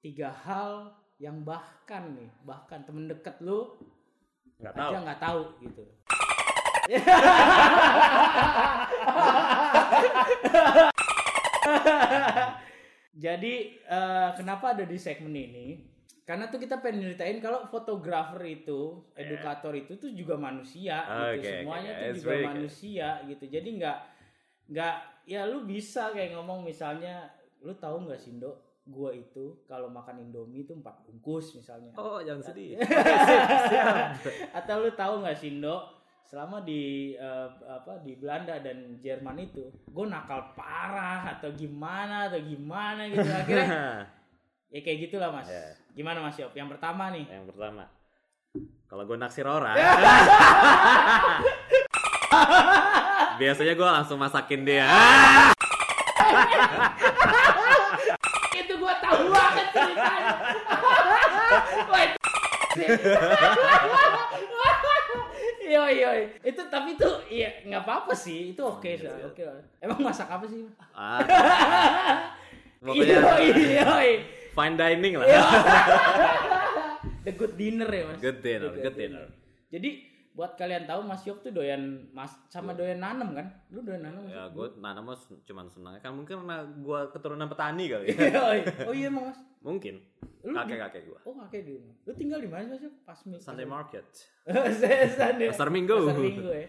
tiga 0.00 0.30
hal 0.30 0.94
yang 1.20 1.44
bahkan 1.44 2.16
nih, 2.16 2.30
bahkan 2.46 2.86
temen 2.86 3.10
deket 3.10 3.36
lu 3.44 3.76
Nggak 4.60 4.74
tahu. 4.76 4.90
aja 4.92 4.98
nggak 5.04 5.20
tahu 5.20 5.42
gitu. 5.60 5.84
Jadi 13.10 13.54
eh, 13.80 14.30
kenapa 14.34 14.72
ada 14.72 14.84
di 14.84 14.94
segmen 14.94 15.34
ini? 15.34 15.68
Karena 16.22 16.46
tuh 16.46 16.62
kita 16.62 16.78
pengen 16.78 17.02
nyeritain 17.02 17.42
kalau 17.42 17.66
fotografer 17.66 18.38
itu, 18.46 19.02
edukator 19.18 19.74
itu 19.74 19.98
tuh 19.98 20.14
juga 20.14 20.38
manusia 20.38 21.02
gitu. 21.02 21.18
Oke, 21.26 21.38
oke, 21.42 21.50
Semuanya 21.58 21.90
oke. 21.90 21.98
tuh 21.98 22.06
It's 22.06 22.16
juga 22.16 22.30
good. 22.30 22.46
manusia 22.46 23.08
gitu. 23.26 23.44
Jadi 23.50 23.68
nggak 23.82 23.98
nggak 24.70 24.94
ya 25.26 25.42
lu 25.44 25.66
bisa 25.66 26.14
kayak 26.14 26.38
ngomong 26.38 26.62
misalnya 26.62 27.26
lu 27.60 27.74
tahu 27.74 28.06
nggak 28.06 28.14
sih 28.16 28.38
Dok, 28.38 28.56
gua 28.86 29.10
itu 29.10 29.58
kalau 29.66 29.90
makan 29.90 30.22
Indomie 30.22 30.62
itu 30.62 30.70
empat 30.72 31.02
bungkus 31.02 31.58
misalnya 31.58 31.90
Oh, 31.98 32.22
jangan 32.22 32.46
sedih. 32.46 32.78
atau 34.58 34.74
lu 34.80 34.90
tahu 34.94 35.26
nggak 35.26 35.36
sih 35.36 35.58
Indo 35.58 35.82
selama 36.30 36.62
di 36.62 37.18
eh, 37.18 37.48
apa 37.66 37.98
di 38.06 38.14
Belanda 38.14 38.62
dan 38.62 39.02
Jerman 39.02 39.34
itu 39.42 39.66
gue 39.66 40.06
nakal 40.06 40.54
parah 40.54 41.26
atau 41.26 41.50
gimana 41.50 42.30
atau 42.30 42.38
gimana 42.38 43.10
gitu. 43.10 43.26
Akhirnya 43.42 44.06
ya 44.70 44.78
kayak 44.86 45.10
gitulah 45.10 45.34
mas. 45.34 45.50
Ya. 45.50 45.74
gimana 45.90 46.22
mas 46.22 46.38
Yop 46.38 46.54
yang 46.54 46.70
pertama 46.70 47.10
nih. 47.10 47.26
Yang 47.26 47.50
pertama, 47.50 47.90
kalau 48.86 49.02
gue 49.10 49.18
naksir 49.18 49.42
orang, 49.42 49.74
biasanya 53.42 53.74
gue 53.74 53.88
langsung 53.90 54.22
masakin 54.22 54.62
dia. 54.62 54.86
itu 58.60 58.74
gue 58.78 58.94
tahu 59.02 59.34
banget 59.34 59.66
ceritanya 59.74 60.36
Yoi, 65.70 65.94
yoi. 66.02 66.20
Itu 66.42 66.66
tapi 66.66 66.98
itu 66.98 67.10
iya 67.30 67.62
nggak 67.62 67.82
apa-apa 67.86 68.12
sih. 68.12 68.58
Itu 68.58 68.66
oke 68.66 68.90
sih. 68.98 69.06
Iya. 69.06 69.30
Oke. 69.30 69.42
Emang 69.78 70.02
masak 70.02 70.26
apa 70.26 70.42
sih? 70.50 70.66
Ah. 70.90 71.22
Pokoknya 72.82 73.16
Yoi, 73.22 73.46
yoi. 73.78 74.10
fine 74.50 74.74
dining 74.74 75.14
lah. 75.22 75.26
Iya. 75.30 75.42
The 77.28 77.32
good 77.36 77.54
dinner 77.54 77.86
ya 77.86 78.02
mas. 78.08 78.18
Good 78.18 78.38
dinner, 78.42 78.70
The 78.74 78.80
good 78.82 78.96
dinner. 78.96 79.24
Jadi 79.70 80.09
buat 80.30 80.54
kalian 80.54 80.84
tahu 80.84 81.02
Mas 81.02 81.22
Yop 81.22 81.40
tuh 81.40 81.50
doyan 81.50 81.80
mas 82.10 82.30
sama 82.46 82.70
doyan 82.70 82.96
nanem 82.96 83.32
kan? 83.32 83.46
Lu 83.68 83.80
doyan 83.80 84.00
nanem? 84.00 84.24
Ya 84.26 84.46
gue 84.46 84.66
nanam 84.76 85.02
mah 85.04 85.18
cuman 85.42 85.66
senang 85.66 85.98
kan 85.98 86.10
mungkin 86.10 86.40
karena 86.40 86.62
gue 86.64 87.00
keturunan 87.10 87.46
petani 87.46 87.84
kali. 87.86 88.06
ya. 88.08 88.30
Yoi. 88.32 88.60
oh 88.86 88.94
iya 88.94 89.06
emang 89.06 89.28
mas. 89.28 89.40
mungkin. 89.60 89.98
Lu 90.40 90.50
di- 90.50 90.56
Kakek 90.56 90.78
kakek 90.80 91.02
gue. 91.04 91.18
Oh 91.22 91.34
kakek 91.36 91.60
di 91.62 91.72
rumah. 91.74 91.94
Lu 92.00 92.12
tinggal 92.14 92.38
di 92.38 92.46
mana 92.46 92.72
sih 92.72 92.86
Mas? 92.86 92.96
Pas 93.02 93.18
mi- 93.26 93.36
Sunday 93.38 93.66
market. 93.66 94.06
Sunday. 95.12 95.48
Pasar 95.50 95.68
Minggu. 95.68 95.98
Pasar 96.00 96.16
Minggu 96.16 96.48
ya. 96.48 96.68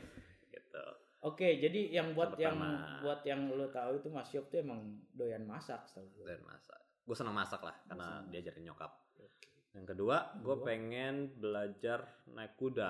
Gitu. 0.50 0.84
Oke, 1.22 1.48
jadi 1.58 1.82
yang 1.94 2.12
buat 2.12 2.34
yang 2.36 2.58
Pertama. 2.58 3.00
buat 3.00 3.22
yang 3.22 3.46
lu 3.48 3.70
tahu 3.70 3.92
itu 3.96 4.10
Mas 4.10 4.30
Yop 4.34 4.50
tuh 4.50 4.60
emang 4.60 4.82
doyan 5.14 5.46
masak. 5.46 5.86
Dan 5.96 6.42
masak. 6.42 6.82
Gue 7.02 7.14
senang 7.14 7.34
masak 7.34 7.62
lah 7.62 7.78
karena 7.86 8.26
diajarin 8.28 8.66
nyokap. 8.66 8.90
Yang 9.72 9.86
kedua, 9.90 10.36
gue 10.38 10.56
pengen 10.62 11.32
belajar 11.34 12.04
naik 12.28 12.60
kuda. 12.60 12.90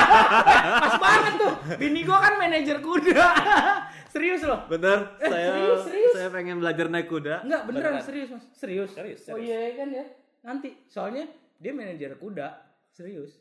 Pas 0.82 0.96
banget 0.98 1.34
tuh. 1.38 1.54
Bini 1.78 2.02
gua 2.02 2.18
kan 2.20 2.34
manajer 2.34 2.82
kuda. 2.82 3.22
Serius 4.12 4.42
loh. 4.42 4.66
Bener, 4.66 5.14
Eh, 5.16 5.30
saya 5.30 5.48
serius, 5.48 5.80
serius? 5.86 6.12
saya 6.12 6.28
pengen 6.28 6.58
belajar 6.58 6.90
naik 6.90 7.06
kuda. 7.06 7.46
Enggak, 7.46 7.62
beneran 7.62 7.90
Beneran. 7.94 8.02
serius, 8.02 8.28
Mas. 8.28 8.42
Serius. 8.50 8.90
Serius, 8.90 9.20
Oh 9.22 9.38
serius. 9.38 9.46
iya 9.46 9.78
kan 9.78 9.88
ya. 9.88 10.04
Nanti 10.42 10.68
soalnya 10.86 11.24
dia 11.56 11.70
manajer 11.70 12.16
kuda, 12.16 12.48
serius. 12.90 13.38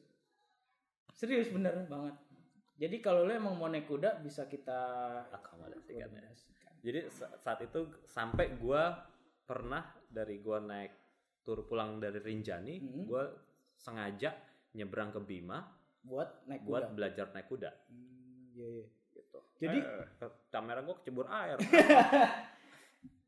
Serius 1.10 1.50
bener 1.50 1.90
banget. 1.90 2.14
Jadi 2.78 3.02
kalau 3.02 3.26
lu 3.26 3.34
emang 3.34 3.58
mau 3.58 3.66
naik 3.66 3.90
kuda 3.90 4.22
bisa 4.22 4.46
kita 4.46 4.78
Akomodasikan 5.28 6.06
ya. 6.08 6.22
Jadi 6.80 7.00
sa- 7.10 7.34
saat 7.36 7.60
itu 7.60 7.82
sampai 8.06 8.56
gue 8.56 8.84
pernah 9.44 9.84
dari 10.06 10.38
gue 10.38 10.58
naik 10.62 10.94
tur 11.50 11.66
pulang 11.66 11.98
dari 11.98 12.22
Rinjani, 12.22 12.78
Hmm. 12.78 13.04
gue 13.04 13.24
sengaja 13.74 14.30
nyebrang 14.72 15.10
ke 15.10 15.18
Bima 15.20 15.66
Buat 16.00 16.46
naik 16.46 16.62
buat 16.62 16.86
kuda. 16.86 16.94
belajar 16.94 17.26
naik 17.34 17.50
kuda. 17.50 17.72
Hmm, 17.90 18.54
iya, 18.54 18.68
iya. 18.70 18.86
Gitu. 19.12 19.40
Jadi- 19.58 19.82
Eh, 19.82 20.32
kamera 20.48 20.80
gue 20.80 20.94
kecebur 20.96 21.26
air. 21.26 21.58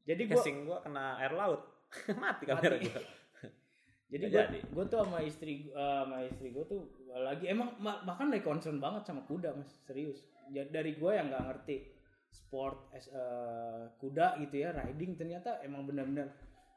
Jadi 0.04 0.22
gua 0.24 0.36
Casing 0.36 0.58
gue 0.64 0.78
kena 0.82 1.18
air 1.18 1.34
laut. 1.34 1.62
Mati 2.22 2.44
kamera 2.46 2.78
gue. 2.78 2.94
jadi 4.12 4.28
gua 4.70 4.84
tuh 4.86 5.02
sama 5.02 5.24
istri 5.24 5.66
eh, 5.66 6.00
sama 6.04 6.20
istri 6.22 6.52
gua 6.52 6.68
tuh 6.68 6.84
lagi 7.10 7.48
emang 7.48 7.80
ma- 7.80 8.04
bahkan 8.04 8.28
lagi 8.28 8.44
concern 8.44 8.76
banget 8.78 9.08
sama 9.08 9.24
kuda, 9.24 9.56
Mas. 9.56 9.72
Serius. 9.82 10.28
Dari 10.52 10.94
gua 10.96 11.16
yang 11.16 11.32
nggak 11.32 11.46
ngerti 11.48 11.76
sport 12.28 12.92
as 12.92 13.08
eh, 13.08 13.88
kuda 13.98 14.36
gitu 14.42 14.56
ya, 14.58 14.76
riding 14.76 15.16
ternyata 15.16 15.64
emang 15.64 15.84
benar-benar 15.84 16.28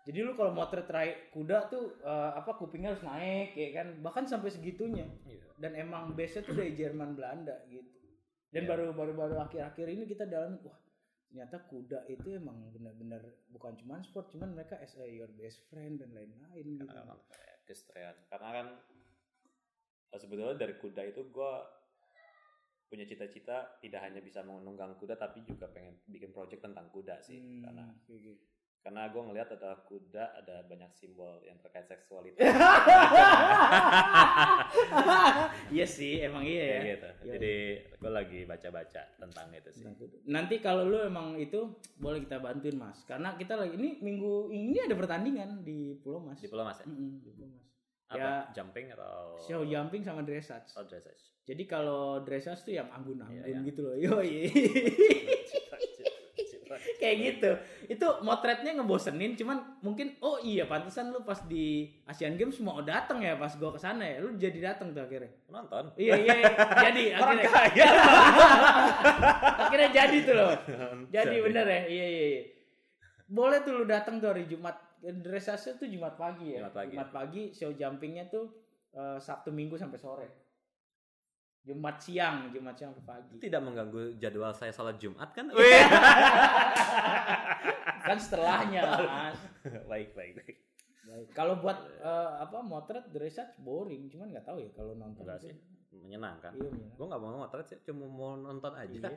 jadi 0.05 0.21
lu 0.21 0.37
kalau 0.37 0.53
motret 0.53 0.85
rai 0.87 1.33
kuda 1.33 1.73
tuh 1.73 1.97
eh, 2.01 2.31
apa 2.37 2.55
kupingnya 2.55 2.93
harus 2.93 3.05
naik 3.05 3.57
ya 3.57 3.69
kan 3.73 3.89
bahkan 4.01 4.25
sampai 4.25 4.53
segitunya 4.53 5.09
Iya. 5.25 5.45
dan 5.57 5.73
emang 5.75 6.13
base-nya 6.13 6.45
tuh 6.45 6.55
dari 6.55 6.77
Jerman 6.77 7.17
Belanda 7.17 7.65
gitu 7.67 7.89
dan 8.53 8.65
Iya. 8.65 8.71
baru 8.71 8.85
baru 8.93 9.13
baru 9.17 9.35
akhir-akhir 9.43 9.87
ini 9.89 10.05
kita 10.05 10.29
dalam 10.29 10.61
wah 10.63 10.77
ternyata 11.27 11.67
kuda 11.67 12.07
itu 12.07 12.31
emang 12.31 12.71
benar-benar 12.71 13.27
bukan 13.51 13.75
cuman 13.75 14.07
sport 14.07 14.31
cuman 14.31 14.55
mereka 14.55 14.79
as 14.79 14.95
a 14.95 15.09
your 15.09 15.27
best 15.35 15.67
friend 15.67 15.99
dan 15.99 16.15
lain-lain 16.15 16.79
gitu 16.79 16.87
Karena 16.87 17.11
kan. 17.11 17.19
Karena 18.31 18.51
kan 18.55 18.67
eh, 20.15 20.19
sebetulnya 20.21 20.55
dari 20.55 20.79
kuda 20.79 21.03
itu 21.11 21.27
gue 21.27 21.53
punya 22.87 23.03
cita-cita 23.03 23.81
tidak 23.83 24.07
hanya 24.07 24.23
bisa 24.23 24.47
menunggang 24.47 24.95
kuda 24.95 25.19
tapi 25.19 25.43
juga 25.43 25.67
pengen 25.75 25.99
bikin 26.07 26.31
project 26.31 26.63
tentang 26.63 26.87
kuda 26.95 27.19
sih. 27.19 27.43
Hmm, 27.43 27.67
Karena 27.67 27.85
kayak 28.07 28.21
gitu. 28.23 28.54
Karena 28.85 29.09
gue 29.09 29.17
ngelihat 29.17 29.49
ada 29.57 29.81
kuda 29.89 30.45
ada 30.45 30.61
banyak 30.69 30.93
simbol 30.93 31.41
yang 31.41 31.57
terkait 31.65 31.89
seksualitas. 31.89 32.37
iya 35.75 35.87
sih 35.89 36.21
emang 36.21 36.45
iya 36.45 36.65
ya 36.69 36.81
gitu. 36.93 37.09
Iya. 37.25 37.33
Jadi 37.41 37.55
gue 37.97 38.13
lagi 38.13 38.41
baca-baca 38.45 39.03
tentang 39.17 39.49
itu 39.57 39.71
sih. 39.73 39.89
Nanti 40.29 40.61
kalau 40.61 40.85
lu 40.85 41.01
emang 41.01 41.41
itu 41.41 41.81
boleh 41.97 42.21
kita 42.29 42.45
bantuin 42.45 42.77
mas 42.77 43.01
karena 43.09 43.33
kita 43.41 43.57
lagi 43.57 43.73
ini 43.73 44.05
minggu 44.05 44.53
ini 44.53 44.77
ada 44.77 44.93
pertandingan 44.93 45.65
di 45.65 45.97
Pulau 46.05 46.21
Mas 46.21 46.45
Di 46.45 46.53
Pulau 46.53 46.69
Mas 46.69 46.85
ya? 46.85 46.85
Mm-mm, 46.85 47.25
di 47.25 47.33
Pulau 47.33 47.49
Mas 47.49 47.65
Apa? 48.13 48.21
Ya. 48.21 48.53
Jumping 48.53 48.93
atau 48.93 49.41
show 49.41 49.65
jumping 49.65 50.05
sama 50.05 50.21
dressage 50.21 50.77
Oh, 50.77 50.85
dressage. 50.85 51.33
Jadi 51.49 51.65
kalau 51.65 52.21
dressage 52.21 52.61
tuh 52.69 52.77
yang 52.77 52.93
anggun-anggun 52.93 53.49
Iya, 53.49 53.49
iya. 53.49 53.65
gitu 53.65 53.81
loh. 53.81 53.97
Yoi. 53.97 54.45
Kayak 57.05 57.19
gitu. 57.21 57.51
Itu 57.93 58.07
motretnya 58.25 58.73
ngebosenin 58.81 59.37
cuman 59.37 59.61
mungkin 59.85 60.17
oh 60.25 60.41
iya 60.41 60.65
pantesan 60.65 61.13
lu 61.13 61.21
pas 61.21 61.45
di 61.45 61.93
Asian 62.09 62.41
Games 62.41 62.57
mau 62.65 62.81
datang 62.81 63.21
ya 63.21 63.37
pas 63.37 63.53
gua 63.61 63.77
ke 63.77 63.81
sana 63.81 64.01
ya. 64.01 64.25
Lu 64.25 64.33
jadi 64.41 64.73
datang 64.73 64.97
tuh 64.97 65.05
akhirnya. 65.05 65.29
Nonton. 65.53 65.93
Iya 66.01 66.17
iya 66.17 66.35
jadi 66.81 67.05
Orang 67.21 67.37
akhirnya. 67.37 67.53
kaya. 67.53 67.89
akhirnya 69.69 69.91
jadi 69.93 70.17
tuh 70.25 70.35
loh. 70.35 70.53
Jadi 71.15 71.37
Jadi. 71.37 71.45
bener 71.45 71.67
ya. 71.69 71.81
Iya 71.87 72.07
iya 72.09 72.25
iya. 72.33 72.43
Boleh 73.29 73.61
tuh 73.61 73.73
lu 73.81 73.85
datang 73.85 74.19
tuh 74.19 74.33
hari 74.33 74.49
Jumat. 74.49 74.81
Dressage 75.05 75.77
tuh 75.77 75.85
Jumat 75.85 76.17
pagi 76.17 76.57
ya. 76.57 76.65
Jumat 76.89 77.13
pagi. 77.13 77.53
show 77.53 77.69
jumpingnya 77.77 78.33
tuh 78.33 78.49
eh, 78.97 79.21
Sabtu 79.21 79.53
Minggu 79.53 79.77
sampai 79.77 80.01
sore. 80.01 80.44
Jumat 81.65 81.97
siang, 81.97 82.53
Jumat 82.53 82.77
siang 82.77 82.93
sampai 82.93 83.25
pagi. 83.25 83.41
Tidak 83.41 83.61
mengganggu 83.65 84.21
jadwal 84.21 84.53
saya 84.53 84.69
sholat 84.69 85.01
Jumat 85.01 85.33
kan? 85.33 85.49
kan 88.05 88.19
setelahnya 88.21 88.85
mas 88.85 89.41
baik, 89.91 90.13
baik, 90.13 90.33
baik. 90.37 90.57
Baik. 91.05 91.27
kalau 91.33 91.57
buat 91.61 91.77
eh, 92.01 92.31
apa 92.45 92.61
motret 92.65 93.09
dressage 93.13 93.57
boring 93.61 94.13
cuman 94.13 94.29
nggak 94.33 94.45
tahu 94.45 94.61
ya 94.61 94.71
kalau 94.77 94.93
nonton 94.93 95.25
Enggak 95.25 95.41
itu. 95.41 95.49
sih. 95.49 95.57
Menyenangkan. 95.95 96.53
iya 96.53 96.69
menyenangkan. 96.69 96.97
Gue 97.01 97.07
gak 97.07 97.23
mau 97.23 97.39
motret 97.39 97.67
sih, 97.71 97.79
cuma 97.87 98.05
mau 98.11 98.35
nonton 98.37 98.73
aja. 98.77 98.99
Iya. 98.99 99.11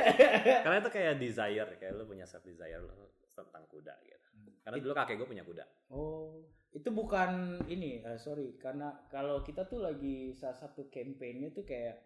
Karena 0.66 0.76
itu 0.82 0.90
kayak 0.90 1.14
desire, 1.20 1.70
kayak 1.78 1.92
lu 1.94 2.08
punya 2.08 2.24
set 2.26 2.42
desire 2.42 2.80
lu 2.80 2.90
tentang 3.34 3.64
kuda 3.68 3.94
gitu. 4.06 4.28
Karena 4.64 4.76
dulu 4.80 4.92
kakek 4.96 5.16
gue 5.20 5.28
punya 5.28 5.44
kuda. 5.44 5.64
Oh, 5.92 6.40
itu 6.72 6.88
bukan 6.88 7.60
ini, 7.68 8.00
eh, 8.00 8.18
sorry, 8.18 8.56
karena 8.56 8.90
kalau 9.12 9.44
kita 9.44 9.68
tuh 9.68 9.84
lagi 9.84 10.32
salah 10.32 10.56
satu 10.56 10.88
campaignnya 10.88 11.52
tuh 11.52 11.66
kayak 11.68 12.00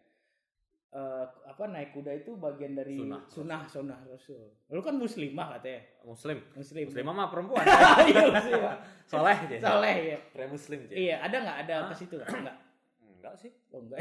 eh, 0.89 1.25
apa 1.45 1.65
naik 1.69 1.93
kuda 1.93 2.25
itu 2.25 2.33
bagian 2.41 2.73
dari 2.73 2.97
Sunnah. 2.97 3.23
sunnah 3.29 3.63
sunnah 3.69 4.01
rasul. 4.09 4.49
Lu 4.73 4.81
kan 4.81 4.97
muslimah 4.97 5.61
katanya, 5.61 5.85
Muslim. 6.03 6.41
muslim. 6.57 6.85
Muslimah 6.89 7.13
mah 7.15 7.29
perempuan. 7.29 7.65
Iya 8.09 8.25
muslimah. 8.33 8.77
Soleh 9.05 9.39
dia. 9.53 9.59
Soleh 9.61 9.97
ya. 10.17 10.19
Pria 10.33 10.49
muslim 10.49 10.79
dia. 10.89 10.97
Iya, 10.97 11.17
ada 11.29 11.37
nggak 11.45 11.59
ada 11.69 11.75
ke 11.93 11.95
situ 11.95 12.15
nggak? 12.17 12.29
Enggak. 12.33 12.57
Enggak 13.05 13.35
sih. 13.37 13.53
Oh 13.71 13.85
enggak. 13.85 14.01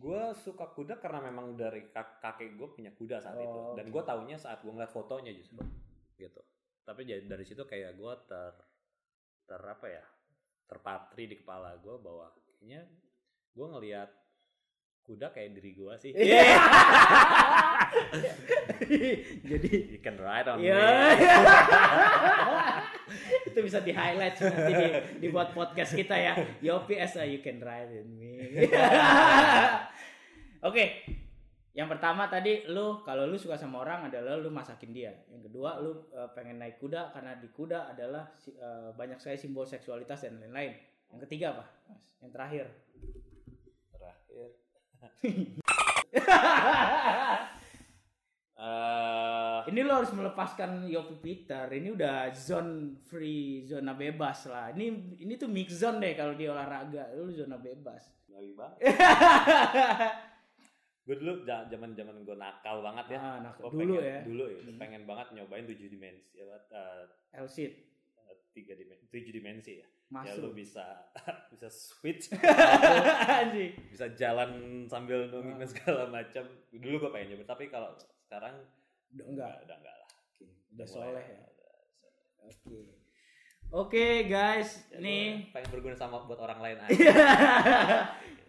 Gue 0.00 0.22
suka 0.34 0.64
kuda 0.66 0.96
karena 0.96 1.20
memang 1.22 1.52
dari 1.54 1.84
kak- 1.86 2.18
kakek 2.18 2.56
gue 2.56 2.68
punya 2.70 2.88
kuda 2.90 3.20
saat 3.20 3.36
Oh, 3.36 3.44
itu 3.44 3.60
dan 3.76 3.86
gue 3.86 4.02
taunya 4.02 4.34
saat 4.34 4.60
gue 4.60 4.72
ngeliat 4.72 4.88
fotonya 4.88 5.30
justru 5.30 5.60
gitu 6.16 6.40
tapi 6.82 7.04
dari 7.04 7.44
situ 7.44 7.60
kayak 7.62 7.94
gue 7.94 8.12
ter 8.24 8.52
ter 9.44 9.60
apa 9.60 9.86
ya 9.86 10.04
terpatri 10.64 11.26
di 11.26 11.36
kepala 11.36 11.76
gue 11.76 11.96
bahwa 11.96 12.32
kayaknya 12.32 12.88
gue 13.50 13.66
ngelihat 13.68 14.08
kuda 15.02 15.28
kayak 15.30 15.52
diri 15.54 15.74
gue 15.74 15.94
sih 15.98 16.12
Iya. 16.14 16.40
Jadi 19.42 19.70
you 19.90 20.00
can 20.00 20.16
ride 20.16 20.46
on 20.46 20.58
Iya. 20.58 20.78
me 20.78 20.86
itu 23.42 23.58
bisa 23.60 23.82
di 23.82 23.90
highlight 23.90 24.38
nanti 24.38 24.72
di, 24.72 24.86
dibuat 25.20 25.50
podcast 25.50 25.92
kita 25.92 26.14
ya. 26.14 26.38
Yopi 26.62 26.94
as 26.96 27.18
a 27.18 27.26
you 27.26 27.40
can 27.40 27.58
ride 27.58 27.90
in 27.92 28.08
me. 28.14 28.30
Oke. 30.60 30.84
Yang 31.70 31.88
pertama 31.96 32.26
tadi 32.26 32.66
lu 32.66 32.98
kalau 33.06 33.30
lu 33.30 33.38
suka 33.38 33.54
sama 33.54 33.86
orang 33.86 34.10
adalah 34.10 34.34
lu 34.36 34.50
masakin 34.50 34.90
dia. 34.90 35.14
Yang 35.30 35.48
kedua 35.48 35.78
lu 35.78 36.10
eh, 36.12 36.28
pengen 36.34 36.58
naik 36.58 36.82
kuda 36.82 37.14
karena 37.14 37.38
di 37.38 37.48
kuda 37.48 37.94
adalah 37.94 38.26
eh, 38.44 38.90
banyak 38.92 39.22
sekali 39.22 39.38
simbol 39.38 39.64
seksualitas 39.64 40.26
dan 40.26 40.42
lain-lain. 40.42 40.74
Yang 41.14 41.20
ketiga 41.30 41.46
apa? 41.56 41.64
Mas? 41.88 42.04
Yang 42.20 42.32
terakhir. 42.34 42.66
terakhir 43.94 44.48
Eh, 48.60 49.60
Ini 49.72 49.80
lo 49.88 50.04
harus 50.04 50.12
melepaskan 50.12 50.84
Yopi 50.84 51.16
Peter. 51.16 51.64
Ini 51.72 51.96
udah 51.96 52.28
zone 52.36 53.00
free, 53.08 53.64
zona 53.64 53.96
bebas 53.96 54.52
lah. 54.52 54.68
Ini 54.76 55.16
ini 55.24 55.40
tuh 55.40 55.48
mix 55.48 55.80
zone 55.80 55.96
deh 55.96 56.12
kalau 56.12 56.36
di 56.36 56.44
olahraga. 56.44 57.08
Lu 57.16 57.32
zona 57.32 57.56
bebas. 57.56 58.12
Banget. 58.28 58.84
gue 61.10 61.16
dulu 61.18 61.32
zaman 61.42 61.90
zaman 61.90 62.22
gue 62.22 62.36
nakal 62.36 62.80
banget 62.80 63.06
ya. 63.10 63.18
Ah, 63.18 63.36
nakal. 63.42 63.66
Gua 63.66 63.70
Dulu 63.74 63.98
pengen- 63.98 64.06
ya. 64.06 64.18
Dulu 64.22 64.44
ya. 64.46 64.58
Hmm. 64.62 64.78
Pengen 64.78 65.02
banget 65.04 65.26
nyobain 65.34 65.66
tujuh 65.66 65.90
dimensi. 65.90 66.38
Ya, 66.38 66.46
eh, 66.46 67.04
Elsit 67.34 67.72
tiga 68.50 68.74
dimensi, 68.74 69.06
tujuh 69.08 69.32
dimensi 69.32 69.72
ya. 69.76 69.86
Ya 69.86 69.90
masuk. 70.12 70.42
lu 70.42 70.50
bisa 70.52 70.86
bisa 71.52 71.66
switch, 71.66 72.30
bisa 73.90 74.06
jalan 74.14 74.50
sambil 74.86 75.26
nungging 75.26 75.54
Ah. 75.54 75.60
dan 75.60 75.68
segala 75.68 76.02
macam. 76.06 76.44
Dulu 76.68 76.94
gue 76.96 77.10
pengen 77.10 77.34
nyoba, 77.34 77.44
tapi 77.48 77.66
kalau 77.66 77.90
sekarang 78.20 78.54
Udah 79.10 79.26
enggak. 79.26 79.54
udah 79.66 79.76
enggak 79.76 79.96
lah. 79.96 80.10
Udah 80.38 80.54
Udah 80.72 80.86
soleh 80.86 81.26
ya. 81.26 81.42
Oke. 82.40 82.78
Oke 83.70 84.06
guys, 84.26 84.82
Ya, 84.90 84.98
nih 84.98 85.46
gua 85.46 85.54
pengen 85.54 85.70
berguna 85.70 85.94
sama 85.94 86.22
buat 86.22 86.38
orang 86.38 86.58
lain 86.58 86.78
aja. 86.84 87.06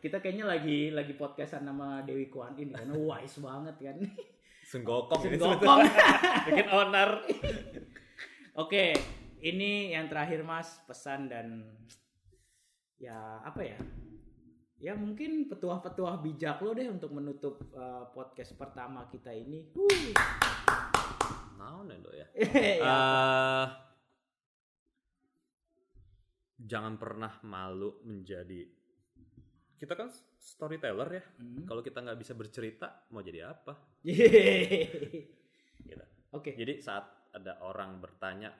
Kita 0.01 0.17
kayaknya 0.17 0.49
lagi 0.49 0.89
lagi 0.89 1.13
podcastan 1.13 1.69
sama 1.69 2.01
Dewi 2.01 2.25
Kwan 2.25 2.57
ini 2.57 2.73
karena 2.73 2.97
wise 2.97 3.37
banget 3.37 3.75
kan. 3.77 3.97
Senggokong 4.71 5.21
Senggokong. 5.21 5.79
Bikin 6.49 6.67
owner. 6.73 7.21
Oke, 8.57 8.97
ini 9.45 9.93
yang 9.93 10.09
terakhir 10.09 10.41
Mas 10.41 10.81
pesan 10.89 11.29
dan 11.29 11.69
ya 12.97 13.45
apa 13.45 13.61
ya? 13.61 13.77
Ya 14.81 14.97
mungkin 14.97 15.45
petuah-petuah 15.45 16.17
bijak 16.25 16.57
lo 16.65 16.73
deh 16.73 16.89
untuk 16.89 17.13
menutup 17.13 17.61
uh, 17.77 18.09
podcast 18.09 18.57
pertama 18.57 19.05
kita 19.05 19.29
ini. 19.29 19.69
Wuh. 19.77 20.17
Naon 21.61 21.93
ya, 21.93 21.97
Dok, 22.01 22.15
ya? 22.17 22.27
Ya, 22.81 22.97
Eh, 22.97 23.65
jangan 26.57 26.97
pernah 26.97 27.37
malu 27.45 28.01
menjadi 28.01 28.80
kita 29.81 29.97
kan 29.97 30.13
storyteller 30.37 31.09
ya. 31.09 31.23
Hmm. 31.41 31.65
Kalau 31.65 31.81
kita 31.81 32.05
nggak 32.05 32.19
bisa 32.21 32.37
bercerita, 32.37 33.09
mau 33.09 33.25
jadi 33.25 33.49
apa? 33.49 33.73
Gitu. 35.81 36.05
Oke. 36.37 36.53
Jadi 36.53 36.77
saat 36.77 37.33
ada 37.33 37.57
orang 37.65 37.97
bertanya, 37.97 38.53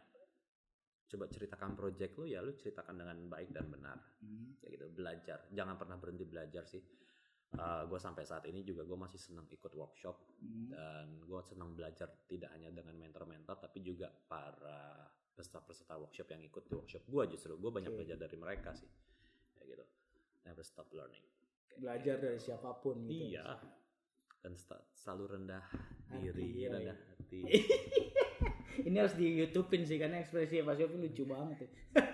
coba 1.05 1.29
ceritakan 1.29 1.77
project 1.77 2.17
lu 2.17 2.25
ya, 2.25 2.41
lu 2.41 2.57
ceritakan 2.57 2.97
dengan 2.97 3.29
baik 3.29 3.53
dan 3.53 3.69
benar. 3.69 4.01
Hmm. 4.17 4.57
Kayak 4.57 4.71
gitu, 4.81 4.85
belajar. 4.97 5.37
Jangan 5.53 5.77
pernah 5.77 6.01
berhenti 6.01 6.25
belajar 6.25 6.65
sih. 6.65 6.81
gue 7.61 7.99
sampai 7.99 8.23
saat 8.23 8.47
ini 8.47 8.63
juga 8.63 8.87
gue 8.87 8.95
masih 8.95 9.19
senang 9.19 9.43
ikut 9.51 9.75
workshop 9.75 10.15
Hmm. 10.39 10.71
dan 10.71 11.19
gue 11.19 11.41
senang 11.43 11.75
belajar 11.75 12.07
tidak 12.25 12.47
hanya 12.55 12.71
dengan 12.71 12.95
mentor-mentor 12.95 13.59
tapi 13.59 13.83
juga 13.83 14.07
para 14.07 15.03
peserta-peserta 15.35 15.99
workshop 15.99 16.31
yang 16.31 16.47
ikut 16.47 16.63
di 16.63 16.73
workshop 16.79 17.03
gue 17.11 17.23
justru 17.35 17.59
gue 17.59 17.67
banyak 17.67 17.91
Oke. 17.91 17.97
belajar 18.01 18.17
dari 18.23 18.39
mereka 18.39 18.71
sih 18.71 18.87
never 20.51 20.67
stop 20.67 20.91
learning 20.91 21.23
Kayak 21.71 21.79
Belajar 21.79 22.15
dari 22.19 22.39
siapa 22.43 22.75
pun 22.83 23.07
gitu. 23.07 23.31
iya 23.31 23.55
dan 24.41 24.57
selalu 24.91 25.37
rendah 25.37 25.63
Hati, 26.09 26.33
diri 26.33 26.43
iya, 26.59 26.67
rendah 26.73 26.97
hati 26.97 27.39
Ini 28.87 28.95
harus 29.03 29.13
di 29.13 29.27
YouTubein 29.37 29.83
sih 29.83 29.99
karena 29.99 30.23
ekspresi 30.23 30.63
Mas 30.63 30.79
Yopi 30.79 30.95
lucu 30.97 31.27
banget 31.27 31.67
ya. 31.67 31.69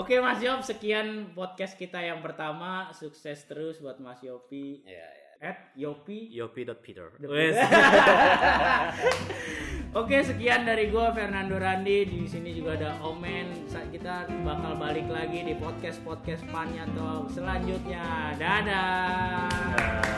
Oke 0.00 0.22
Mas 0.22 0.38
Yop, 0.38 0.62
sekian 0.62 1.34
podcast 1.34 1.74
kita 1.74 1.98
yang 1.98 2.22
pertama. 2.22 2.94
Sukses 2.94 3.42
terus 3.44 3.82
buat 3.82 3.98
Mas 3.98 4.22
Yopi. 4.22 4.86
ya 4.86 5.02
ya 5.02 5.28
At 5.40 5.72
Yopi. 5.74 6.30
yopi.peter 6.30 7.16
Wes. 7.26 7.56
Oke, 10.00 10.20
sekian 10.22 10.68
dari 10.68 10.92
gue 10.92 11.06
Fernando 11.16 11.56
Randi. 11.56 12.06
Di 12.06 12.28
sini 12.28 12.52
juga 12.52 12.76
ada 12.76 12.90
Omen. 13.02 13.59
Kita 13.90 14.22
bakal 14.46 14.78
balik 14.78 15.10
lagi 15.10 15.42
di 15.42 15.58
podcast 15.58 15.98
podcast 16.06 16.46
Panya 16.54 16.86
Talk 16.94 17.26
selanjutnya. 17.34 18.38
Dadah. 18.38 20.09